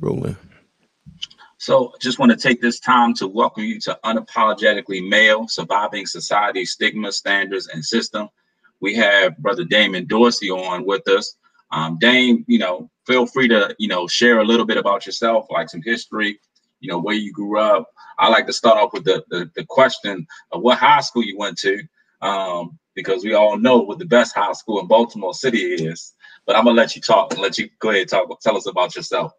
rolling. 0.00 0.36
So, 1.58 1.92
just 2.00 2.18
want 2.18 2.32
to 2.32 2.38
take 2.38 2.62
this 2.62 2.80
time 2.80 3.12
to 3.14 3.28
welcome 3.28 3.64
you 3.64 3.78
to 3.80 3.98
Unapologetically 4.04 5.06
Male 5.06 5.46
Surviving 5.46 6.06
Society 6.06 6.64
Stigma, 6.64 7.12
Standards, 7.12 7.68
and 7.68 7.84
System. 7.84 8.28
We 8.80 8.94
have 8.94 9.36
Brother 9.38 9.64
Damon 9.64 10.06
Dorsey 10.06 10.50
on 10.50 10.86
with 10.86 11.06
us. 11.08 11.36
Um, 11.70 11.98
Dame, 11.98 12.44
you 12.48 12.58
know, 12.58 12.90
feel 13.06 13.26
free 13.26 13.46
to, 13.48 13.74
you 13.78 13.88
know, 13.88 14.06
share 14.08 14.40
a 14.40 14.44
little 14.44 14.64
bit 14.64 14.78
about 14.78 15.04
yourself, 15.04 15.46
like 15.50 15.68
some 15.68 15.82
history, 15.84 16.40
you 16.80 16.90
know, 16.90 16.98
where 16.98 17.14
you 17.14 17.32
grew 17.32 17.60
up. 17.60 17.86
I 18.18 18.28
like 18.28 18.46
to 18.46 18.52
start 18.52 18.78
off 18.78 18.92
with 18.92 19.04
the, 19.04 19.22
the, 19.28 19.50
the 19.54 19.64
question 19.66 20.26
of 20.52 20.62
what 20.62 20.78
high 20.78 21.00
school 21.00 21.22
you 21.22 21.36
went 21.38 21.58
to, 21.58 21.82
um, 22.22 22.78
because 22.94 23.22
we 23.22 23.34
all 23.34 23.58
know 23.58 23.78
what 23.78 23.98
the 23.98 24.06
best 24.06 24.34
high 24.34 24.52
school 24.52 24.80
in 24.80 24.86
Baltimore 24.86 25.34
City 25.34 25.58
is. 25.58 26.14
But 26.50 26.56
I'm 26.56 26.64
gonna 26.64 26.76
let 26.76 26.96
you 26.96 27.00
talk 27.00 27.32
and 27.32 27.40
let 27.40 27.58
you 27.58 27.70
go 27.78 27.90
ahead 27.90 28.00
and 28.00 28.10
talk. 28.10 28.40
Tell 28.40 28.56
us 28.56 28.66
about 28.66 28.96
yourself. 28.96 29.34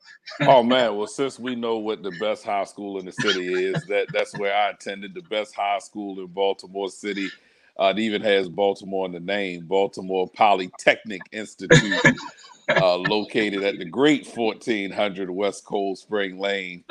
oh 0.46 0.64
man, 0.64 0.96
well 0.96 1.08
since 1.08 1.38
we 1.38 1.56
know 1.56 1.78
what 1.78 2.04
the 2.04 2.12
best 2.12 2.46
high 2.46 2.64
school 2.64 3.00
in 3.00 3.06
the 3.06 3.12
city 3.12 3.66
is, 3.66 3.84
that 3.88 4.14
that's 4.14 4.34
where 4.34 4.56
I 4.56 4.70
attended 4.70 5.14
the 5.14 5.22
best 5.22 5.54
high 5.54 5.80
school 5.80 6.22
in 6.22 6.28
Baltimore 6.28 6.88
City. 6.90 7.34
Uh, 7.78 7.88
it 7.88 8.00
even 8.00 8.22
has 8.22 8.48
Baltimore 8.48 9.06
in 9.08 9.12
the 9.12 9.20
name, 9.20 9.66
Baltimore 9.66 10.30
Polytechnic 10.30 11.28
Institute, 11.34 12.02
uh, 12.78 12.96
located 12.96 13.62
at 13.62 13.78
the 13.78 13.84
great 13.84 14.26
1400 14.26 15.30
West 15.30 15.66
Cold 15.66 15.98
Spring 15.98 16.40
Lane. 16.40 16.86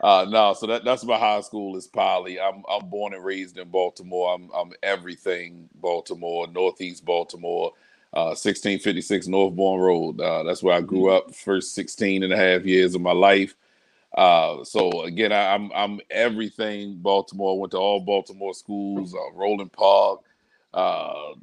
Uh, 0.00 0.26
no, 0.30 0.54
so 0.54 0.68
that, 0.68 0.84
that's 0.84 1.04
my 1.04 1.18
high 1.18 1.40
school 1.40 1.76
is 1.76 1.88
Poly. 1.88 2.38
I'm 2.38 2.62
I'm 2.70 2.88
born 2.88 3.14
and 3.14 3.24
raised 3.24 3.58
in 3.58 3.68
Baltimore. 3.68 4.32
I'm 4.32 4.48
I'm 4.54 4.72
everything 4.84 5.68
Baltimore, 5.74 6.46
Northeast 6.46 7.04
Baltimore, 7.04 7.72
uh, 8.12 8.34
1656 8.34 9.28
Northbourne 9.28 9.80
Road. 9.80 10.20
Uh, 10.20 10.42
that's 10.42 10.62
where 10.62 10.76
I 10.76 10.80
grew 10.80 11.04
mm-hmm. 11.04 11.28
up 11.28 11.34
first 11.34 11.74
16 11.74 12.22
and 12.22 12.32
a 12.32 12.36
half 12.36 12.64
years 12.64 12.94
of 12.94 13.00
my 13.00 13.12
life. 13.12 13.54
Uh, 14.16 14.64
so 14.64 15.02
again, 15.02 15.32
I, 15.32 15.54
am 15.54 15.70
I'm, 15.72 15.92
I'm 15.92 16.00
everything 16.10 16.96
Baltimore. 16.96 17.58
Went 17.58 17.72
to 17.72 17.78
all 17.78 18.00
Baltimore 18.00 18.54
schools. 18.54 19.14
Uh, 19.14 19.32
Roland 19.34 19.72
Park, 19.72 20.20
uh, 20.74 21.34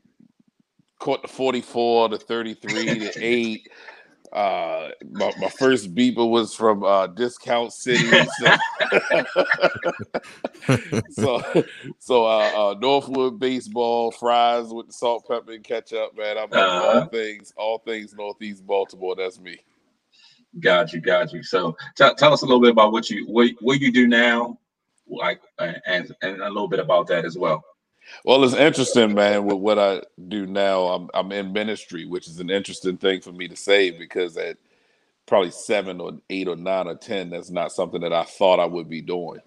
caught 0.99 1.21
the 1.21 1.27
44, 1.27 2.09
the 2.09 2.17
33, 2.17 2.99
the 2.99 3.13
eight. 3.21 3.69
Uh, 4.37 4.91
my, 5.13 5.33
my 5.39 5.49
first 5.49 5.95
beeper 5.95 6.29
was 6.29 6.53
from 6.53 6.83
uh, 6.83 7.07
Discount 7.07 7.73
City. 7.73 8.07
So, 8.37 8.55
so, 11.09 11.63
so 11.97 12.25
uh, 12.25 12.51
uh, 12.55 12.75
Northwood 12.79 13.39
baseball, 13.39 14.11
fries 14.11 14.67
with 14.67 14.91
salt, 14.91 15.27
pepper, 15.27 15.53
and 15.53 15.63
ketchup. 15.63 16.15
Man, 16.15 16.37
I'm 16.37 16.53
uh-huh. 16.53 16.99
all 16.99 17.05
things, 17.07 17.51
all 17.57 17.79
things 17.79 18.13
Northeast 18.13 18.63
Baltimore. 18.63 19.15
That's 19.15 19.39
me. 19.39 19.57
Got 20.59 20.93
you, 20.93 21.01
got 21.01 21.33
you. 21.33 21.41
So 21.41 21.75
t- 21.95 22.13
tell 22.19 22.31
us 22.31 22.43
a 22.43 22.45
little 22.45 22.61
bit 22.61 22.69
about 22.69 22.91
what 22.91 23.09
you 23.09 23.25
what, 23.25 23.49
what 23.61 23.81
you 23.81 23.91
do 23.91 24.07
now, 24.07 24.59
like, 25.07 25.41
and 25.57 26.13
and 26.21 26.41
a 26.41 26.47
little 26.47 26.67
bit 26.67 26.79
about 26.79 27.07
that 27.07 27.25
as 27.25 27.39
well. 27.39 27.65
Well, 28.25 28.43
it's 28.43 28.53
interesting, 28.53 29.13
man. 29.13 29.45
With 29.45 29.57
what 29.57 29.79
I 29.79 30.01
do 30.27 30.45
now, 30.45 30.87
I'm 30.87 31.09
I'm 31.13 31.31
in 31.31 31.53
ministry, 31.53 32.05
which 32.05 32.27
is 32.27 32.39
an 32.39 32.49
interesting 32.49 32.97
thing 32.97 33.21
for 33.21 33.31
me 33.31 33.47
to 33.47 33.55
say 33.55 33.91
because 33.91 34.37
at 34.37 34.57
probably 35.25 35.51
seven 35.51 35.99
or 36.01 36.13
eight 36.29 36.47
or 36.47 36.55
nine 36.55 36.87
or 36.87 36.95
ten, 36.95 37.29
that's 37.29 37.49
not 37.49 37.71
something 37.71 38.01
that 38.01 38.13
I 38.13 38.23
thought 38.23 38.59
I 38.59 38.65
would 38.65 38.89
be 38.89 39.01
doing. 39.01 39.39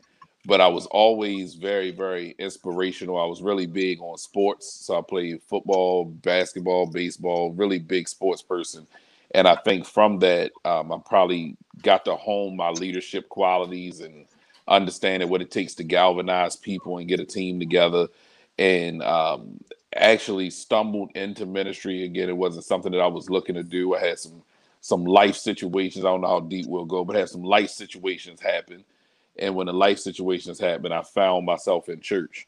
But 0.46 0.60
I 0.60 0.68
was 0.68 0.86
always 0.86 1.54
very, 1.54 1.90
very 1.90 2.34
inspirational. 2.38 3.20
I 3.20 3.26
was 3.26 3.42
really 3.42 3.66
big 3.66 4.00
on 4.00 4.16
sports, 4.16 4.72
so 4.72 4.98
I 4.98 5.02
played 5.02 5.42
football, 5.42 6.06
basketball, 6.06 6.86
baseball. 6.86 7.52
Really 7.52 7.78
big 7.78 8.08
sports 8.08 8.42
person 8.42 8.86
and 9.34 9.46
I 9.46 9.56
think 9.56 9.86
from 9.86 10.18
that, 10.20 10.52
um, 10.64 10.92
I 10.92 10.98
probably 11.04 11.56
got 11.82 12.04
to 12.06 12.16
hone 12.16 12.56
my 12.56 12.70
leadership 12.70 13.28
qualities 13.28 14.00
and 14.00 14.26
understanding 14.66 15.28
what 15.28 15.42
it 15.42 15.50
takes 15.50 15.74
to 15.76 15.84
galvanize 15.84 16.56
people 16.56 16.98
and 16.98 17.08
get 17.08 17.20
a 17.20 17.24
team 17.24 17.58
together. 17.60 18.08
And 18.60 19.02
um, 19.02 19.58
actually 19.96 20.50
stumbled 20.50 21.10
into 21.14 21.46
ministry 21.46 22.04
again. 22.04 22.28
It 22.28 22.36
wasn't 22.36 22.64
something 22.66 22.92
that 22.92 23.00
I 23.00 23.06
was 23.08 23.30
looking 23.30 23.56
to 23.56 23.64
do. 23.64 23.94
I 23.94 24.00
had 24.00 24.18
some 24.18 24.42
some 24.82 25.04
life 25.04 25.36
situations. 25.36 26.04
I 26.04 26.08
don't 26.08 26.22
know 26.22 26.28
how 26.28 26.40
deep 26.40 26.66
we'll 26.66 26.86
go, 26.86 27.04
but 27.04 27.16
had 27.16 27.28
some 27.28 27.42
life 27.42 27.70
situations 27.70 28.40
happen. 28.40 28.84
And 29.38 29.54
when 29.54 29.66
the 29.66 29.72
life 29.74 29.98
situations 29.98 30.58
happened, 30.58 30.94
I 30.94 31.02
found 31.02 31.46
myself 31.46 31.88
in 31.88 32.00
church. 32.00 32.46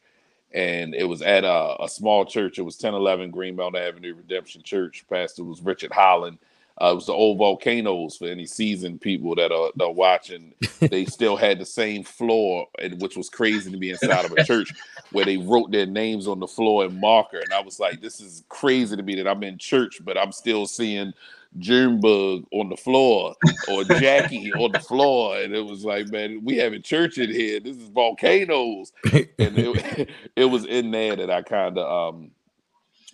And 0.54 0.94
it 0.94 1.04
was 1.04 1.22
at 1.22 1.44
a, 1.44 1.82
a 1.82 1.88
small 1.88 2.24
church. 2.24 2.58
It 2.58 2.62
was 2.62 2.76
1011 2.76 3.32
Greenbelt 3.32 3.74
Avenue 3.74 4.14
Redemption 4.14 4.62
Church. 4.62 5.04
Pastor 5.10 5.44
was 5.44 5.62
Richard 5.62 5.92
Holland 5.92 6.38
uh, 6.82 6.90
it 6.90 6.94
was 6.94 7.06
the 7.06 7.12
old 7.12 7.38
volcanoes 7.38 8.16
for 8.16 8.26
any 8.26 8.44
seasoned 8.44 9.00
people 9.00 9.34
that 9.36 9.52
are, 9.52 9.70
that 9.76 9.84
are 9.84 9.92
watching. 9.92 10.52
they 10.80 11.04
still 11.06 11.36
had 11.36 11.58
the 11.58 11.66
same 11.66 12.02
floor, 12.02 12.66
and 12.80 13.00
which 13.00 13.16
was 13.16 13.28
crazy 13.30 13.70
to 13.70 13.76
be 13.76 13.90
inside 13.90 14.24
of 14.24 14.32
a 14.32 14.44
church 14.44 14.72
where 15.12 15.24
they 15.24 15.36
wrote 15.36 15.70
their 15.70 15.86
names 15.86 16.26
on 16.26 16.40
the 16.40 16.46
floor 16.46 16.84
in 16.84 16.98
marker. 16.98 17.38
And 17.38 17.52
I 17.52 17.60
was 17.60 17.78
like, 17.78 18.00
this 18.00 18.20
is 18.20 18.42
crazy 18.48 18.96
to 18.96 19.02
me 19.02 19.14
that 19.16 19.28
I'm 19.28 19.44
in 19.44 19.58
church, 19.58 20.00
but 20.04 20.18
I'm 20.18 20.32
still 20.32 20.66
seeing 20.66 21.12
Junebug 21.58 22.46
on 22.50 22.68
the 22.68 22.76
floor 22.76 23.36
or 23.68 23.84
Jackie 23.84 24.52
on 24.54 24.72
the 24.72 24.80
floor. 24.80 25.38
And 25.38 25.54
it 25.54 25.64
was 25.64 25.84
like, 25.84 26.08
man, 26.08 26.42
we 26.42 26.56
having 26.56 26.82
church 26.82 27.18
in 27.18 27.30
here. 27.30 27.60
This 27.60 27.76
is 27.76 27.88
volcanoes. 27.88 28.92
and 29.12 29.28
it, 29.38 30.10
it 30.36 30.46
was 30.46 30.64
in 30.64 30.90
there 30.90 31.14
that 31.14 31.30
I 31.30 31.42
kind 31.42 31.78
of 31.78 32.14
um 32.16 32.30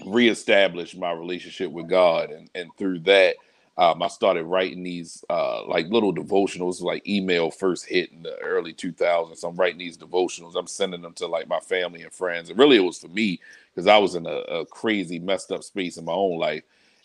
reestablished 0.06 0.96
my 0.96 1.10
relationship 1.10 1.70
with 1.70 1.88
God. 1.88 2.30
And, 2.30 2.48
and 2.54 2.70
through 2.78 3.00
that, 3.00 3.36
um, 3.78 4.02
I 4.02 4.08
started 4.08 4.42
writing 4.44 4.82
these 4.82 5.24
uh, 5.30 5.64
like 5.64 5.86
little 5.86 6.12
devotionals, 6.12 6.82
like 6.82 7.06
email 7.08 7.48
first 7.48 7.86
hit 7.86 8.10
in 8.10 8.24
the 8.24 8.36
early 8.38 8.74
2000s. 8.74 9.44
I'm 9.44 9.54
writing 9.54 9.78
these 9.78 9.96
devotionals. 9.96 10.56
I'm 10.56 10.66
sending 10.66 11.00
them 11.00 11.12
to 11.14 11.28
like 11.28 11.46
my 11.46 11.60
family 11.60 12.02
and 12.02 12.12
friends. 12.12 12.50
And 12.50 12.58
really, 12.58 12.76
it 12.76 12.80
was 12.80 12.98
for 12.98 13.06
me 13.06 13.40
because 13.72 13.86
I 13.86 13.96
was 13.98 14.16
in 14.16 14.26
a, 14.26 14.30
a, 14.30 14.66
crazy, 14.66 15.20
messed 15.20 15.52
up 15.52 15.62
space 15.62 15.96
in 15.96 16.04
my 16.04 16.12
own 16.12 16.38
life. 16.38 16.64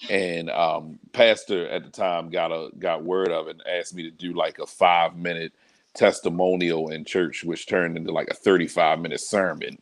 And 0.09 0.49
um, 0.49 0.97
pastor 1.11 1.69
at 1.69 1.83
the 1.83 1.91
time 1.91 2.31
got 2.31 2.51
a 2.51 2.69
got 2.79 3.03
word 3.03 3.29
of 3.31 3.47
it 3.47 3.61
and 3.63 3.67
asked 3.67 3.93
me 3.93 4.01
to 4.03 4.11
do 4.11 4.33
like 4.33 4.57
a 4.57 4.65
five 4.65 5.15
minute 5.15 5.53
testimonial 5.93 6.89
in 6.89 7.05
church, 7.05 7.43
which 7.43 7.67
turned 7.67 7.97
into 7.97 8.11
like 8.11 8.31
a 8.31 8.33
35 8.33 8.99
minute 8.99 9.21
sermon. 9.21 9.77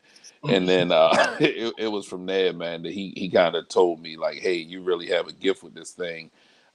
And 0.50 0.68
then 0.68 0.92
uh, 0.92 1.38
it, 1.40 1.74
it 1.78 1.88
was 1.88 2.06
from 2.06 2.26
there, 2.26 2.52
man, 2.52 2.84
that 2.84 2.92
he 2.92 3.14
he 3.16 3.30
kind 3.30 3.56
of 3.56 3.70
told 3.70 4.02
me 4.02 4.18
like, 4.18 4.40
"Hey, 4.40 4.56
you 4.56 4.82
really 4.82 5.08
have 5.08 5.28
a 5.28 5.34
gift 5.34 5.64
with 5.64 5.74
this 5.74 5.92
thing." 5.92 6.30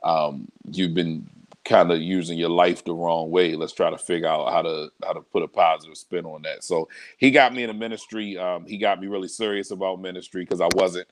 Um, 0.07 0.49
you've 0.71 0.95
been 0.95 1.29
kind 1.65 1.91
of 1.91 2.01
using 2.01 2.39
your 2.39 2.49
life 2.49 2.85
the 2.85 2.95
wrong 2.95 3.29
way. 3.31 3.57
Let's 3.57 3.73
try 3.73 3.91
to 3.91 3.99
figure 3.99 4.29
out 4.29 4.53
how 4.53 4.63
to 4.63 4.89
how 5.05 5.13
to 5.13 5.21
put 5.21 5.43
a 5.43 5.49
positive 5.49 5.97
spin 5.97 6.25
on 6.25 6.43
that. 6.43 6.63
So 6.63 6.89
he 7.19 7.33
got 7.33 7.53
me 7.53 7.65
in 7.65 7.71
a 7.71 7.75
ministry. 7.75 8.39
Um, 8.39 8.65
he 8.67 8.79
got 8.79 9.01
me 9.01 9.09
really 9.09 9.29
serious 9.29 9.73
about 9.73 10.01
ministry 10.01 10.43
because 10.43 10.61
I 10.61 10.69
wasn't. 10.75 11.09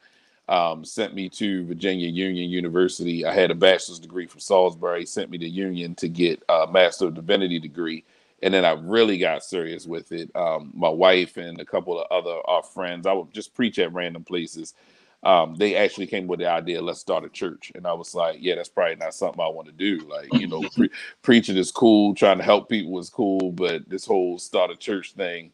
Um, 0.47 0.85
sent 0.85 1.15
me 1.15 1.31
to 1.31 1.65
Virginia 1.65 2.07
Union 2.07 2.51
University. 2.51 3.25
I 3.25 3.33
had 3.33 3.51
a 3.51 3.55
bachelor's 3.55 3.99
degree 3.99 4.27
from 4.27 4.41
Salisbury. 4.41 5.07
Sent 5.07 5.31
me 5.31 5.39
to 5.39 5.49
Union 5.49 5.95
to 5.95 6.07
get 6.07 6.43
a 6.51 6.67
Master 6.71 7.07
of 7.07 7.15
Divinity 7.15 7.59
degree, 7.59 8.05
and 8.43 8.53
then 8.53 8.63
I 8.63 8.73
really 8.73 9.17
got 9.17 9.43
serious 9.43 9.87
with 9.87 10.13
it. 10.13 10.31
Um, 10.37 10.71
my 10.75 10.91
wife 10.91 11.39
and 11.39 11.59
a 11.61 11.65
couple 11.65 11.99
of 11.99 12.07
other 12.11 12.39
our 12.45 12.63
friends. 12.63 13.07
I 13.07 13.15
would 13.15 13.33
just 13.33 13.55
preach 13.55 13.79
at 13.79 13.95
random 13.95 14.23
places 14.23 14.75
um, 15.25 15.55
they 15.57 15.77
actually 15.77 16.07
came 16.07 16.27
with 16.27 16.41
the 16.41 16.49
idea, 16.51 16.83
let's 16.83 17.01
start 17.01 17.25
a 17.25 17.29
church. 17.29 17.73
And 17.75 17.87
I 17.87 17.93
was 17.95 18.15
like, 18.15 18.39
yeah, 18.41 18.57
that's 18.57 18.69
probably 18.69 18.97
not 18.97 19.15
something 19.15 19.41
I 19.41 19.49
want 19.49 19.67
to 19.69 19.73
do. 19.73 20.07
Like, 20.09 20.33
you 20.35 20.47
know, 20.47 20.63
pre- 20.75 20.91
preaching 21.23 21.57
is 21.57 21.73
cool, 21.73 22.15
trying 22.15 22.39
to 22.39 22.45
help 22.45 22.69
people 22.69 22.99
is 22.99 23.11
cool, 23.11 23.53
but 23.53 23.89
this 23.89 24.07
whole 24.07 24.39
start 24.39 24.71
a 24.71 24.77
church 24.77 25.13
thing, 25.15 25.51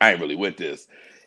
I 0.00 0.12
ain't 0.12 0.20
really 0.20 0.36
with 0.36 0.56
this. 0.56 0.86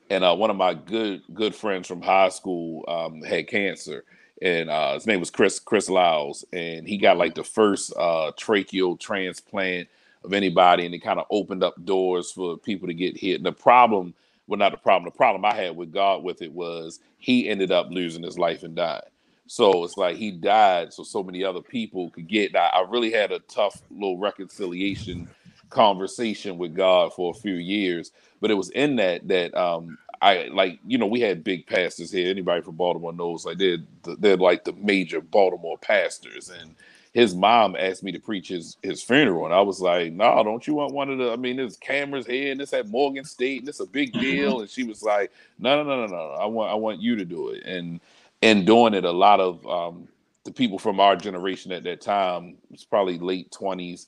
And 0.10 0.24
uh, 0.24 0.36
one 0.36 0.50
of 0.50 0.58
my 0.58 0.74
good 0.74 1.22
good 1.34 1.56
friends 1.56 1.88
from 1.88 2.02
high 2.02 2.30
school 2.30 2.84
um, 2.88 3.22
had 3.22 3.48
cancer, 3.48 4.04
and 4.42 4.70
uh, 4.70 4.96
his 4.96 5.08
name 5.08 5.22
was 5.22 5.32
Chris 5.32 5.58
Chris 5.58 5.90
Lyles, 5.90 6.44
and 6.52 6.86
he 6.86 6.98
got 6.98 7.18
like 7.18 7.34
the 7.34 7.46
first 7.46 7.94
uh, 7.98 8.32
tracheal 8.38 9.00
transplant 9.00 9.88
of 10.26 10.34
anybody, 10.34 10.86
and 10.86 10.94
it 10.94 11.00
kind 11.00 11.20
of 11.20 11.28
opened 11.32 11.64
up 11.64 11.76
doors 11.86 12.32
for 12.32 12.58
people 12.58 12.88
to 12.90 12.94
get 12.94 13.18
hit. 13.18 13.38
And 13.38 13.46
the 13.46 13.54
problem 13.54 14.14
well, 14.52 14.60
not 14.60 14.74
the 14.74 14.80
problem. 14.80 15.06
The 15.06 15.18
problem 15.18 15.46
I 15.46 15.56
had 15.56 15.78
with 15.78 15.94
God 15.94 16.24
with 16.24 16.44
it 16.44 16.54
was 16.54 17.00
he 17.20 17.50
ended 17.50 17.72
up 17.72 17.88
losing 17.92 18.24
his 18.24 18.40
life 18.40 18.64
and 18.64 18.76
died. 18.76 19.06
So 19.48 19.86
it's 19.86 19.98
like 19.98 20.18
he 20.18 20.32
died 20.32 20.94
so 20.94 21.04
so 21.04 21.24
many 21.24 21.44
other 21.44 21.62
people 21.62 22.12
could 22.12 22.30
get 22.30 22.54
that. 22.54 22.76
I 22.76 22.84
really 22.90 23.12
had 23.12 23.32
a 23.34 23.40
tough 23.42 23.82
little 23.92 24.20
reconciliation 24.20 25.30
conversation 25.72 26.60
with 26.60 26.76
God 26.76 27.14
for 27.16 27.32
a 27.32 27.40
few 27.40 27.56
years, 27.56 28.12
but 28.42 28.52
it 28.52 28.56
was 28.56 28.72
in 28.72 28.98
that 28.98 29.28
that 29.30 29.56
um 29.56 29.98
I 30.22 30.50
like 30.54 30.80
you 30.88 31.00
know 31.00 31.08
we 31.08 31.22
had 31.22 31.46
big 31.46 31.68
pastors 31.68 32.12
here. 32.12 32.30
Anybody 32.30 32.62
from 32.64 32.78
Baltimore 32.78 33.14
knows 33.14 33.46
like 33.46 33.60
they're 33.60 33.80
they're 34.20 34.38
like 34.38 34.66
the 34.66 34.74
major 34.74 35.22
Baltimore 35.22 35.80
pastors, 35.80 36.50
and 36.52 36.76
his 37.14 37.36
mom 37.36 37.76
asked 37.78 38.04
me 38.04 38.12
to 38.14 38.20
preach 38.20 38.48
his 38.48 38.78
his 38.82 39.04
funeral, 39.04 39.46
and 39.46 39.54
I 39.54 39.62
was 39.62 39.82
like, 39.82 40.14
"No, 40.14 40.36
nah, 40.36 40.44
don't 40.44 40.66
you 40.66 40.76
want 40.76 40.94
one 40.94 41.10
of 41.10 41.18
the? 41.18 41.32
I 41.32 41.36
mean, 41.36 41.58
there's 41.58 41.78
cameras 41.78 42.26
here, 42.26 42.52
and 42.52 42.60
this 42.60 42.74
at 42.74 42.88
Morgan 42.88 43.26
State, 43.26 43.62
and 43.62 43.70
it's 43.70 43.82
a 43.82 43.86
big 43.86 44.14
mm-hmm. 44.14 44.22
deal." 44.22 44.62
And 44.62 44.70
she 44.70 44.84
was 44.84 45.04
like, 45.04 45.32
"No, 45.60 45.84
no, 45.84 45.90
no, 45.90 46.06
no, 46.06 46.16
no. 46.16 46.32
I 46.32 46.46
want 46.46 46.72
I 46.72 46.76
want 46.76 47.02
you 47.02 47.16
to 47.18 47.26
do 47.26 47.50
it." 47.50 47.64
And 47.66 48.00
and 48.42 48.66
doing 48.66 48.94
it, 48.94 49.04
a 49.04 49.12
lot 49.12 49.42
of 49.42 49.66
um, 49.68 50.08
the 50.46 50.52
people 50.52 50.80
from 50.80 51.00
our 51.00 51.16
generation 51.18 51.72
at 51.74 51.84
that 51.84 52.02
time, 52.02 52.56
it's 52.72 52.86
probably 52.86 53.20
late 53.20 53.52
twenties, 53.52 54.08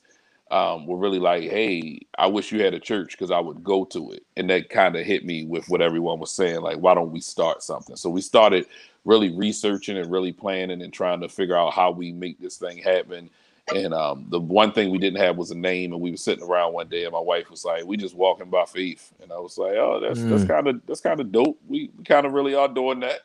um, 0.50 0.86
were 0.86 0.96
really 0.96 1.18
like, 1.18 1.42
"Hey, 1.42 2.00
I 2.16 2.26
wish 2.26 2.52
you 2.52 2.62
had 2.62 2.72
a 2.72 2.80
church 2.80 3.12
because 3.12 3.30
I 3.30 3.38
would 3.38 3.62
go 3.62 3.84
to 3.86 4.12
it," 4.12 4.24
and 4.38 4.48
that 4.48 4.70
kind 4.70 4.96
of 4.96 5.04
hit 5.04 5.26
me 5.26 5.44
with 5.44 5.68
what 5.68 5.82
everyone 5.82 6.20
was 6.20 6.32
saying, 6.32 6.62
like, 6.62 6.78
"Why 6.78 6.94
don't 6.94 7.12
we 7.12 7.20
start 7.20 7.62
something?" 7.62 7.96
So 7.96 8.08
we 8.08 8.22
started 8.22 8.64
really 9.04 9.36
researching 9.36 9.98
and 9.98 10.10
really 10.10 10.32
planning 10.32 10.82
and 10.82 10.92
trying 10.92 11.20
to 11.20 11.28
figure 11.28 11.56
out 11.56 11.72
how 11.72 11.90
we 11.90 12.12
make 12.12 12.38
this 12.40 12.56
thing 12.56 12.78
happen. 12.78 13.30
And 13.74 13.94
um, 13.94 14.26
the 14.28 14.40
one 14.40 14.72
thing 14.72 14.90
we 14.90 14.98
didn't 14.98 15.20
have 15.20 15.38
was 15.38 15.50
a 15.50 15.54
name, 15.56 15.92
and 15.92 16.02
we 16.02 16.10
were 16.10 16.18
sitting 16.18 16.44
around 16.44 16.74
one 16.74 16.88
day, 16.88 17.04
and 17.04 17.12
my 17.12 17.20
wife 17.20 17.50
was 17.50 17.64
like, 17.64 17.86
"We 17.86 17.96
just 17.96 18.14
walking 18.14 18.50
by 18.50 18.66
faith," 18.66 19.10
and 19.22 19.32
I 19.32 19.38
was 19.38 19.56
like, 19.56 19.72
"Oh, 19.72 20.00
that's 20.00 20.20
mm. 20.20 20.28
that's 20.28 20.44
kind 20.44 20.66
of 20.68 20.86
that's 20.86 21.00
kind 21.00 21.18
of 21.18 21.32
dope. 21.32 21.58
We, 21.66 21.90
we 21.96 22.04
kind 22.04 22.26
of 22.26 22.34
really 22.34 22.54
are 22.54 22.68
doing 22.68 23.00
that." 23.00 23.20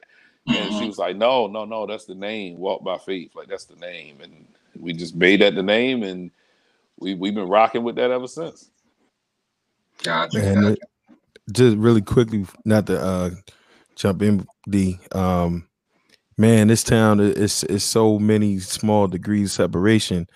And 0.47 0.73
she 0.75 0.87
was 0.87 0.97
like, 0.97 1.17
"No, 1.17 1.47
no, 1.47 1.65
no, 1.65 1.85
that's 1.85 2.05
the 2.05 2.15
name. 2.15 2.57
Walk 2.57 2.85
by 2.85 2.97
faith, 2.97 3.35
like 3.35 3.49
that's 3.49 3.65
the 3.65 3.75
name." 3.75 4.21
And 4.21 4.47
we 4.79 4.93
just 4.93 5.13
made 5.13 5.41
that 5.41 5.55
the 5.55 5.63
name, 5.63 6.03
and 6.03 6.31
we 6.99 7.15
we've 7.15 7.35
been 7.35 7.49
rocking 7.49 7.83
with 7.83 7.97
that 7.97 8.11
ever 8.11 8.27
since. 8.27 8.69
Gotcha. 10.03 10.39
And 10.41 10.61
gotcha. 10.61 10.81
just 11.51 11.75
really 11.75 12.01
quickly, 12.01 12.45
not 12.63 12.87
to 12.87 12.97
uh, 12.97 13.29
jump 13.95 14.21
in, 14.21 14.47
D. 14.69 14.99
Um, 15.11 15.67
man, 16.39 16.69
this 16.69 16.83
town 16.83 17.19
is 17.19 17.63
is 17.65 17.83
so 17.83 18.17
many 18.17 18.59
small 18.59 19.07
degrees 19.07 19.51
separation. 19.51 20.27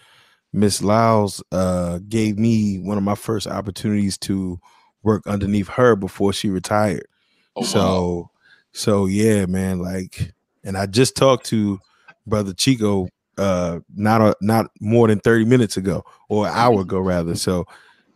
Miss 0.52 0.84
Lyles 0.84 1.42
uh, 1.52 2.00
gave 2.10 2.38
me 2.38 2.78
one 2.78 2.98
of 2.98 3.04
my 3.04 3.16
first 3.16 3.48
opportunities 3.48 4.18
to 4.20 4.60
work 5.02 5.26
underneath 5.26 5.68
her 5.70 5.96
before 5.96 6.32
she 6.32 6.50
retired. 6.50 7.08
Oh, 7.56 7.64
so, 7.64 7.80
wow. 7.80 8.32
so 8.74 9.06
yeah, 9.08 9.48
man. 9.48 9.80
Like, 9.80 10.34
and 10.64 10.78
I 10.78 10.86
just 10.86 11.16
talked 11.16 11.46
to 11.48 11.80
brother 12.28 12.54
Chico 12.54 13.08
uh 13.38 13.80
not 13.96 14.22
a, 14.22 14.36
not 14.42 14.68
more 14.80 15.08
than 15.08 15.20
30 15.20 15.46
minutes 15.46 15.76
ago 15.76 16.04
or 16.30 16.48
an 16.48 16.54
hour 16.54 16.82
ago 16.82 17.00
rather 17.00 17.36
so 17.36 17.66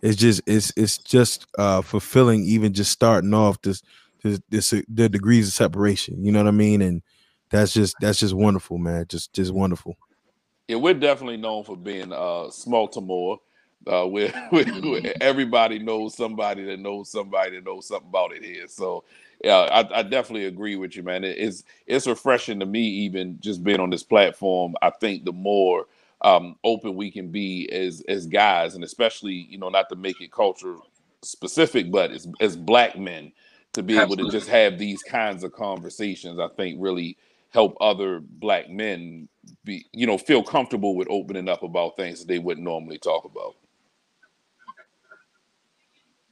it's 0.03 0.15
just 0.15 0.41
it's 0.45 0.71
it's 0.77 0.99
just 0.99 1.47
uh 1.57 1.81
fulfilling 1.81 2.43
even 2.43 2.71
just 2.71 2.91
starting 2.91 3.33
off 3.33 3.59
this 3.63 3.81
this, 4.23 4.39
this 4.49 4.69
the 4.87 5.09
degrees 5.09 5.47
of 5.47 5.53
separation 5.55 6.23
you 6.23 6.31
know 6.31 6.39
what 6.39 6.47
i 6.47 6.51
mean 6.51 6.83
and 6.83 7.01
that's 7.49 7.73
just 7.73 7.95
that's 8.01 8.19
just 8.19 8.33
wonderful, 8.33 8.77
man. 8.77 9.05
Just 9.07 9.33
just 9.33 9.53
wonderful. 9.53 9.97
Yeah, 10.67 10.77
we're 10.77 10.93
definitely 10.93 11.37
known 11.37 11.63
for 11.63 11.77
being 11.77 12.11
uh 12.11 12.49
Smaltimore. 12.49 13.39
Uh, 13.85 14.05
where, 14.05 14.29
where, 14.49 14.65
where, 14.65 15.13
everybody 15.21 15.79
knows 15.79 16.13
somebody 16.13 16.63
that 16.65 16.79
knows 16.79 17.09
somebody 17.09 17.51
that 17.51 17.63
knows 17.63 17.87
something 17.87 18.09
about 18.09 18.33
it 18.33 18.43
here. 18.43 18.67
So, 18.67 19.05
yeah, 19.41 19.59
I, 19.59 19.99
I 19.99 20.03
definitely 20.03 20.45
agree 20.45 20.75
with 20.75 20.97
you, 20.97 21.03
man. 21.03 21.23
It, 21.23 21.37
it's 21.37 21.63
it's 21.85 22.07
refreshing 22.07 22.59
to 22.59 22.65
me, 22.65 22.81
even 22.81 23.39
just 23.39 23.63
being 23.63 23.79
on 23.79 23.89
this 23.89 24.03
platform. 24.03 24.75
I 24.81 24.89
think 24.89 25.23
the 25.23 25.31
more 25.31 25.85
um, 26.21 26.55
open 26.63 26.95
we 26.95 27.11
can 27.11 27.29
be 27.31 27.69
as 27.71 28.03
as 28.09 28.25
guys, 28.25 28.75
and 28.75 28.83
especially 28.83 29.33
you 29.33 29.57
know 29.57 29.69
not 29.69 29.89
to 29.89 29.95
make 29.95 30.19
it 30.19 30.31
culture 30.31 30.75
specific, 31.21 31.91
but 31.91 32.11
as 32.11 32.27
as 32.41 32.57
black 32.57 32.97
men 32.97 33.31
to 33.73 33.83
be 33.83 33.95
Absolutely. 33.95 34.23
able 34.23 34.31
to 34.31 34.37
just 34.37 34.49
have 34.49 34.77
these 34.77 35.03
kinds 35.03 35.43
of 35.43 35.53
conversations, 35.53 36.39
I 36.39 36.47
think 36.49 36.77
really 36.79 37.17
help 37.51 37.75
other 37.81 38.19
black 38.21 38.69
men 38.69 39.29
be 39.63 39.85
you 39.93 40.05
know 40.05 40.17
feel 40.17 40.43
comfortable 40.43 40.95
with 40.95 41.07
opening 41.09 41.49
up 41.49 41.63
about 41.63 41.97
things 41.97 42.19
that 42.19 42.27
they 42.27 42.39
wouldn't 42.39 42.65
normally 42.65 42.97
talk 42.97 43.25
about. 43.25 43.55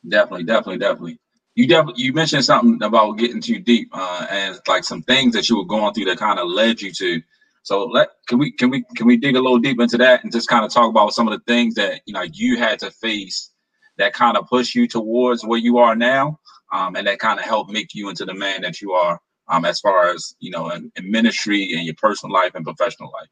Definitely 0.08 0.46
definitely 0.46 0.80
definitely. 0.80 1.20
You 1.56 1.68
definitely 1.68 2.04
you 2.04 2.14
mentioned 2.14 2.46
something 2.46 2.84
about 2.86 3.18
getting 3.18 3.42
too 3.42 3.60
deep 3.60 3.90
uh 3.94 4.28
and 4.30 4.60
like 4.68 4.84
some 4.84 5.02
things 5.04 5.34
that 5.34 5.50
you 5.50 5.58
were 5.58 5.66
going 5.66 5.94
through 5.94 6.06
that 6.06 6.18
kind 6.20 6.40
of 6.40 6.48
led 6.48 6.82
you 6.82 6.92
to. 6.92 7.22
So 7.64 7.86
let 7.86 8.10
can 8.28 8.38
we 8.38 8.52
can 8.52 8.70
we 8.70 8.84
can 8.96 9.08
we 9.08 9.18
dig 9.18 9.36
a 9.36 9.42
little 9.42 9.60
deep 9.60 9.80
into 9.80 9.98
that 9.98 10.24
and 10.24 10.32
just 10.32 10.50
kind 10.50 10.66
of 10.66 10.72
talk 10.72 10.90
about 10.90 11.14
some 11.14 11.28
of 11.28 11.34
the 11.34 11.44
things 11.52 11.76
that 11.76 12.02
you 12.06 12.14
know 12.14 12.24
you 12.24 12.58
had 12.58 12.80
to 12.80 12.92
face 12.92 13.52
that 13.98 14.14
kind 14.14 14.38
of 14.38 14.48
push 14.48 14.76
you 14.76 14.88
towards 14.88 15.46
where 15.46 15.60
you 15.60 15.78
are 15.78 15.96
now 15.96 16.40
um, 16.74 16.96
and 16.96 17.08
that 17.08 17.20
kind 17.20 17.40
of 17.40 17.46
helped 17.46 17.72
make 17.72 17.96
you 17.96 18.10
into 18.10 18.26
the 18.26 18.34
man 18.34 18.62
that 18.62 18.82
you 18.82 18.92
are 18.92 19.20
um, 19.48 19.66
as 19.66 19.80
far 19.80 20.10
as 20.10 20.36
you 20.40 20.52
know 20.52 20.70
in, 20.70 20.92
in, 20.96 21.10
ministry 21.10 21.74
and 21.74 21.86
your 21.86 21.96
personal 21.96 22.34
life 22.34 22.56
and 22.56 22.66
professional 22.66 23.12
life? 23.12 23.30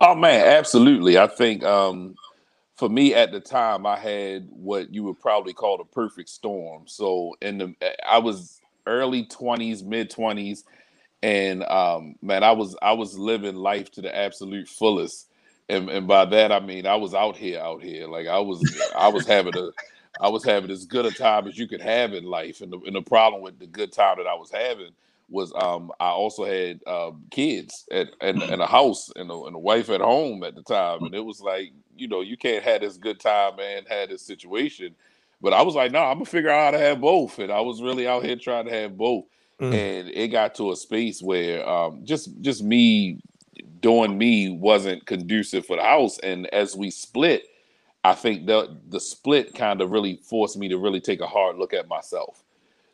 Oh 0.00 0.14
man, 0.14 0.46
absolutely. 0.46 1.18
I 1.18 1.26
think 1.26 1.64
um, 1.64 2.14
for 2.76 2.88
me 2.88 3.14
at 3.14 3.32
the 3.32 3.40
time, 3.40 3.86
I 3.86 3.98
had 3.98 4.46
what 4.50 4.92
you 4.92 5.04
would 5.04 5.20
probably 5.20 5.52
call 5.52 5.78
the 5.78 5.84
perfect 5.84 6.28
storm. 6.28 6.84
So 6.86 7.36
in 7.40 7.58
the, 7.58 7.74
I 8.06 8.18
was 8.18 8.60
early 8.86 9.24
twenties, 9.24 9.82
mid 9.82 10.10
twenties, 10.10 10.64
and 11.22 11.64
um, 11.64 12.16
man, 12.20 12.42
I 12.42 12.52
was 12.52 12.76
I 12.82 12.92
was 12.92 13.18
living 13.18 13.56
life 13.56 13.90
to 13.92 14.02
the 14.02 14.14
absolute 14.14 14.68
fullest. 14.68 15.30
And, 15.70 15.88
and 15.88 16.06
by 16.06 16.26
that 16.26 16.52
I 16.52 16.60
mean 16.60 16.86
I 16.86 16.96
was 16.96 17.14
out 17.14 17.36
here, 17.36 17.58
out 17.58 17.82
here. 17.82 18.06
Like 18.06 18.26
I 18.26 18.38
was, 18.38 18.62
I 18.94 19.08
was 19.08 19.26
having 19.26 19.56
a, 19.56 19.70
I 20.20 20.28
was 20.28 20.44
having 20.44 20.70
as 20.70 20.84
good 20.84 21.06
a 21.06 21.10
time 21.10 21.48
as 21.48 21.56
you 21.56 21.66
could 21.66 21.80
have 21.80 22.12
in 22.12 22.24
life. 22.24 22.60
And 22.60 22.70
the, 22.70 22.78
and 22.80 22.94
the 22.94 23.00
problem 23.00 23.40
with 23.40 23.58
the 23.58 23.66
good 23.66 23.90
time 23.90 24.18
that 24.18 24.26
I 24.26 24.34
was 24.34 24.50
having 24.50 24.90
was 25.28 25.52
um, 25.54 25.90
I 26.00 26.08
also 26.08 26.44
had 26.44 26.80
uh, 26.86 27.12
kids 27.30 27.86
at, 27.90 28.08
and, 28.20 28.42
and 28.42 28.60
a 28.60 28.66
house 28.66 29.10
and 29.16 29.30
a, 29.30 29.34
and 29.44 29.56
a, 29.56 29.58
wife 29.58 29.90
at 29.90 30.00
home 30.00 30.44
at 30.44 30.54
the 30.54 30.62
time, 30.62 31.04
and 31.04 31.14
it 31.14 31.24
was 31.24 31.40
like 31.40 31.72
you 31.96 32.08
know 32.08 32.20
you 32.20 32.36
can't 32.36 32.64
have 32.64 32.80
this 32.80 32.96
good 32.96 33.20
time 33.20 33.58
and 33.60 33.86
have 33.88 34.08
this 34.08 34.22
situation. 34.22 34.94
But 35.40 35.52
I 35.52 35.62
was 35.62 35.74
like, 35.74 35.92
no, 35.92 36.00
I'm 36.00 36.16
gonna 36.16 36.26
figure 36.26 36.50
out 36.50 36.64
how 36.64 36.78
to 36.78 36.84
have 36.84 37.00
both, 37.00 37.38
and 37.38 37.50
I 37.50 37.60
was 37.60 37.82
really 37.82 38.06
out 38.06 38.24
here 38.24 38.36
trying 38.36 38.66
to 38.66 38.72
have 38.72 38.96
both, 38.96 39.24
mm. 39.60 39.72
and 39.72 40.08
it 40.08 40.28
got 40.28 40.54
to 40.56 40.72
a 40.72 40.76
space 40.76 41.22
where 41.22 41.66
um, 41.68 42.02
just 42.04 42.40
just 42.40 42.62
me 42.62 43.20
doing 43.80 44.16
me 44.16 44.50
wasn't 44.50 45.06
conducive 45.06 45.66
for 45.66 45.76
the 45.76 45.82
house, 45.82 46.18
and 46.20 46.46
as 46.48 46.76
we 46.76 46.90
split. 46.90 47.44
I 48.06 48.14
think 48.14 48.44
the 48.44 48.78
the 48.90 49.00
split 49.00 49.54
kind 49.54 49.80
of 49.80 49.90
really 49.90 50.20
forced 50.28 50.58
me 50.58 50.68
to 50.68 50.76
really 50.76 51.00
take 51.00 51.22
a 51.22 51.26
hard 51.26 51.56
look 51.56 51.72
at 51.72 51.88
myself 51.88 52.43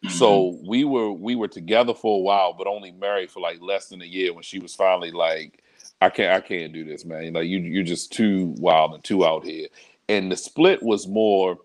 Mm-hmm. 0.05 0.15
So 0.17 0.59
we 0.67 0.85
were 0.85 1.13
we 1.13 1.37
were 1.37 1.49
together 1.49 1.95
for 1.95 2.19
a 2.19 2.23
while, 2.23 2.55
but 2.55 2.67
only 2.67 2.91
married 2.91 3.31
for 3.31 3.41
like 3.41 3.61
less 3.61 3.89
than 3.89 4.01
a 4.03 4.07
year 4.07 4.33
when 4.33 4.43
she 4.43 4.59
was 4.59 4.75
finally 4.75 5.11
like, 5.11 5.63
I 6.01 6.09
can't 6.09 6.33
I 6.33 6.47
can't 6.47 6.73
do 6.73 6.85
this, 6.85 7.05
man. 7.05 7.35
Like 7.35 7.47
you 7.47 7.59
you're 7.59 7.83
just 7.83 8.13
too 8.13 8.55
wild 8.59 8.95
and 8.95 9.05
too 9.05 9.27
out 9.27 9.45
here. 9.45 9.69
And 10.09 10.33
the 10.33 10.37
split 10.37 10.83
was 10.83 11.07
more 11.07 11.59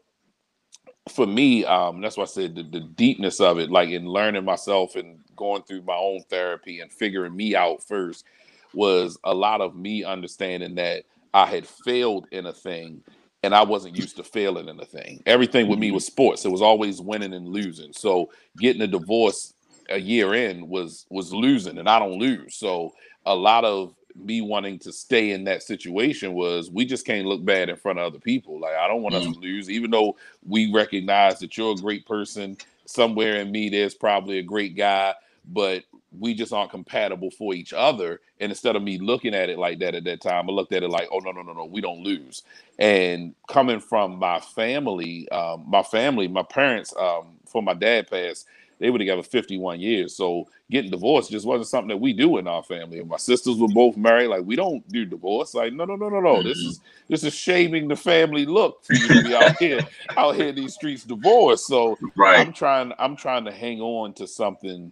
for 1.10 1.28
me, 1.28 1.64
um, 1.66 2.02
that's 2.02 2.18
why 2.18 2.24
I 2.24 2.28
said 2.28 2.56
the, 2.56 2.64
the 2.64 2.80
deepness 2.80 3.40
of 3.40 3.60
it, 3.60 3.70
like 3.70 3.90
in 3.90 4.08
learning 4.08 4.44
myself 4.44 4.96
and 4.96 5.20
going 5.36 5.62
through 5.64 5.84
my 5.84 5.96
own 5.96 6.22
therapy 6.30 6.80
and 6.80 6.92
figuring 6.92 7.36
me 7.36 7.56
out 7.56 7.84
first, 7.84 8.26
was 8.74 9.18
a 9.24 9.34
lot 9.34 9.62
of 9.62 9.76
me 9.76 10.04
understanding 10.04 10.76
that 10.76 11.04
I 11.34 11.46
had 11.46 11.68
failed 11.68 12.28
in 12.32 12.48
a 12.48 12.54
thing 12.54 13.04
and 13.46 13.54
I 13.54 13.64
wasn't 13.64 13.96
used 13.96 14.16
to 14.18 14.24
failing 14.24 14.68
in 14.68 14.80
a 14.80 14.86
thing. 14.86 15.22
Everything 15.28 15.68
with 15.68 15.78
me 15.78 15.88
mm-hmm. 15.88 15.96
was 15.96 16.06
sports. 16.06 16.46
It 16.46 16.52
was 16.52 16.64
always 16.64 17.00
winning 17.00 17.34
and 17.34 17.48
losing. 17.48 17.94
So 17.94 18.32
getting 18.58 18.82
a 18.82 18.88
divorce 18.88 19.54
a 19.90 20.00
year 20.00 20.34
in 20.34 20.68
was 20.68 21.06
was 21.12 21.32
losing, 21.32 21.78
and 21.78 21.88
I 21.88 22.00
don't 22.00 22.20
lose. 22.20 22.56
So 22.56 22.94
a 23.26 23.36
lot 23.36 23.64
of 23.64 23.94
me 24.16 24.42
wanting 24.42 24.80
to 24.80 24.92
stay 24.92 25.32
in 25.32 25.44
that 25.44 25.62
situation 25.62 26.34
was 26.34 26.72
we 26.72 26.86
just 26.86 27.06
can't 27.06 27.28
look 27.28 27.46
bad 27.46 27.70
in 27.70 27.76
front 27.76 28.00
of 28.00 28.06
other 28.06 28.20
people. 28.20 28.60
Like 28.60 28.76
I 28.76 28.88
don't 28.88 29.04
want 29.04 29.14
mm-hmm. 29.14 29.30
us 29.30 29.36
to 29.36 29.42
lose, 29.42 29.70
even 29.70 29.92
though 29.92 30.16
we 30.44 30.72
recognize 30.74 31.40
that 31.40 31.56
you're 31.56 31.74
a 31.74 31.76
great 31.76 32.06
person. 32.08 32.58
Somewhere 32.88 33.38
in 33.38 33.52
me, 33.52 33.70
there's 33.70 33.96
probably 33.96 34.40
a 34.40 34.44
great 34.44 34.76
guy, 34.76 35.14
but 35.46 35.84
we 36.20 36.34
just 36.34 36.54
aren't 36.54 36.72
compatible 36.72 37.32
for 37.32 37.54
each 37.54 37.74
other. 37.74 38.22
And 38.40 38.52
instead 38.52 38.76
of 38.76 38.84
me 38.84 38.98
looking 38.98 39.34
at 39.34 39.50
it 39.50 39.58
like 39.58 39.80
that 39.80 39.96
at 39.96 40.04
that 40.06 40.22
time, 40.22 40.50
I 40.50 40.54
looked 40.54 40.74
at 40.74 40.84
it 40.84 40.90
like, 40.90 41.08
oh 41.12 41.20
no, 41.20 41.32
no, 41.32 41.42
no, 41.42 41.54
no, 41.54 41.66
we 41.66 41.82
don't 41.82 42.04
lose. 42.04 42.44
And 42.80 43.34
coming 43.48 43.80
from 43.80 44.18
my 44.18 44.40
family, 44.40 45.30
um, 45.30 45.66
my 45.68 45.84
family, 45.84 46.28
my 46.28 46.44
parents, 46.44 46.94
um, 46.98 47.38
for 47.46 47.62
my 47.62 47.74
dad 47.74 48.10
passed, 48.10 48.48
they 48.80 48.90
were 48.90 48.98
together 48.98 49.24
51 49.24 49.80
years. 49.80 50.16
So 50.16 50.48
getting 50.70 50.92
divorced 50.92 51.32
just 51.32 51.46
wasn't 51.46 51.68
something 51.68 51.90
that 51.90 51.98
we 51.98 52.14
do 52.14 52.38
in 52.38 52.48
our 52.48 52.64
family. 52.64 53.00
And 53.00 53.10
my 53.10 53.18
sisters 53.18 53.58
were 53.58 53.68
both 53.70 53.96
married. 53.96 54.28
Like 54.28 54.44
we 54.44 54.56
don't 54.56 54.88
do 54.90 55.06
divorce. 55.06 55.54
Like 55.54 55.74
no, 55.74 55.86
no, 55.86 55.96
no, 55.96 56.10
no, 56.10 56.20
no. 56.20 56.44
This 56.44 56.58
is 56.58 56.82
this 57.08 57.24
is 57.24 57.34
shaming 57.34 57.88
the 57.88 57.96
family 57.96 58.46
look 58.46 58.84
for 58.84 58.94
you 58.94 59.08
to 59.08 59.24
be 59.24 59.36
out 59.36 59.58
here 59.60 59.80
out 60.18 60.36
here 60.36 60.48
in 60.48 60.56
these 60.56 60.74
streets 60.74 61.04
divorced. 61.04 61.68
So 61.68 61.98
right. 62.16 62.40
I'm 62.40 62.54
trying 62.54 62.92
I'm 63.00 63.16
trying 63.16 63.46
to 63.46 63.52
hang 63.52 63.80
on 63.82 64.14
to 64.14 64.28
something 64.28 64.92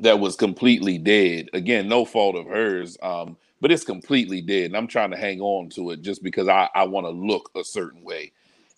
that 0.00 0.20
was 0.20 0.36
completely 0.36 0.98
dead. 0.98 1.48
Again, 1.52 1.88
no 1.88 2.04
fault 2.04 2.36
of 2.36 2.46
hers, 2.46 2.96
um, 3.02 3.36
but 3.60 3.72
it's 3.72 3.84
completely 3.84 4.40
dead. 4.40 4.66
And 4.66 4.76
I'm 4.76 4.86
trying 4.86 5.10
to 5.10 5.16
hang 5.16 5.40
on 5.40 5.68
to 5.70 5.90
it 5.90 6.02
just 6.02 6.22
because 6.22 6.48
I, 6.48 6.68
I 6.74 6.84
want 6.84 7.06
to 7.06 7.10
look 7.10 7.50
a 7.56 7.64
certain 7.64 8.02
way. 8.02 8.32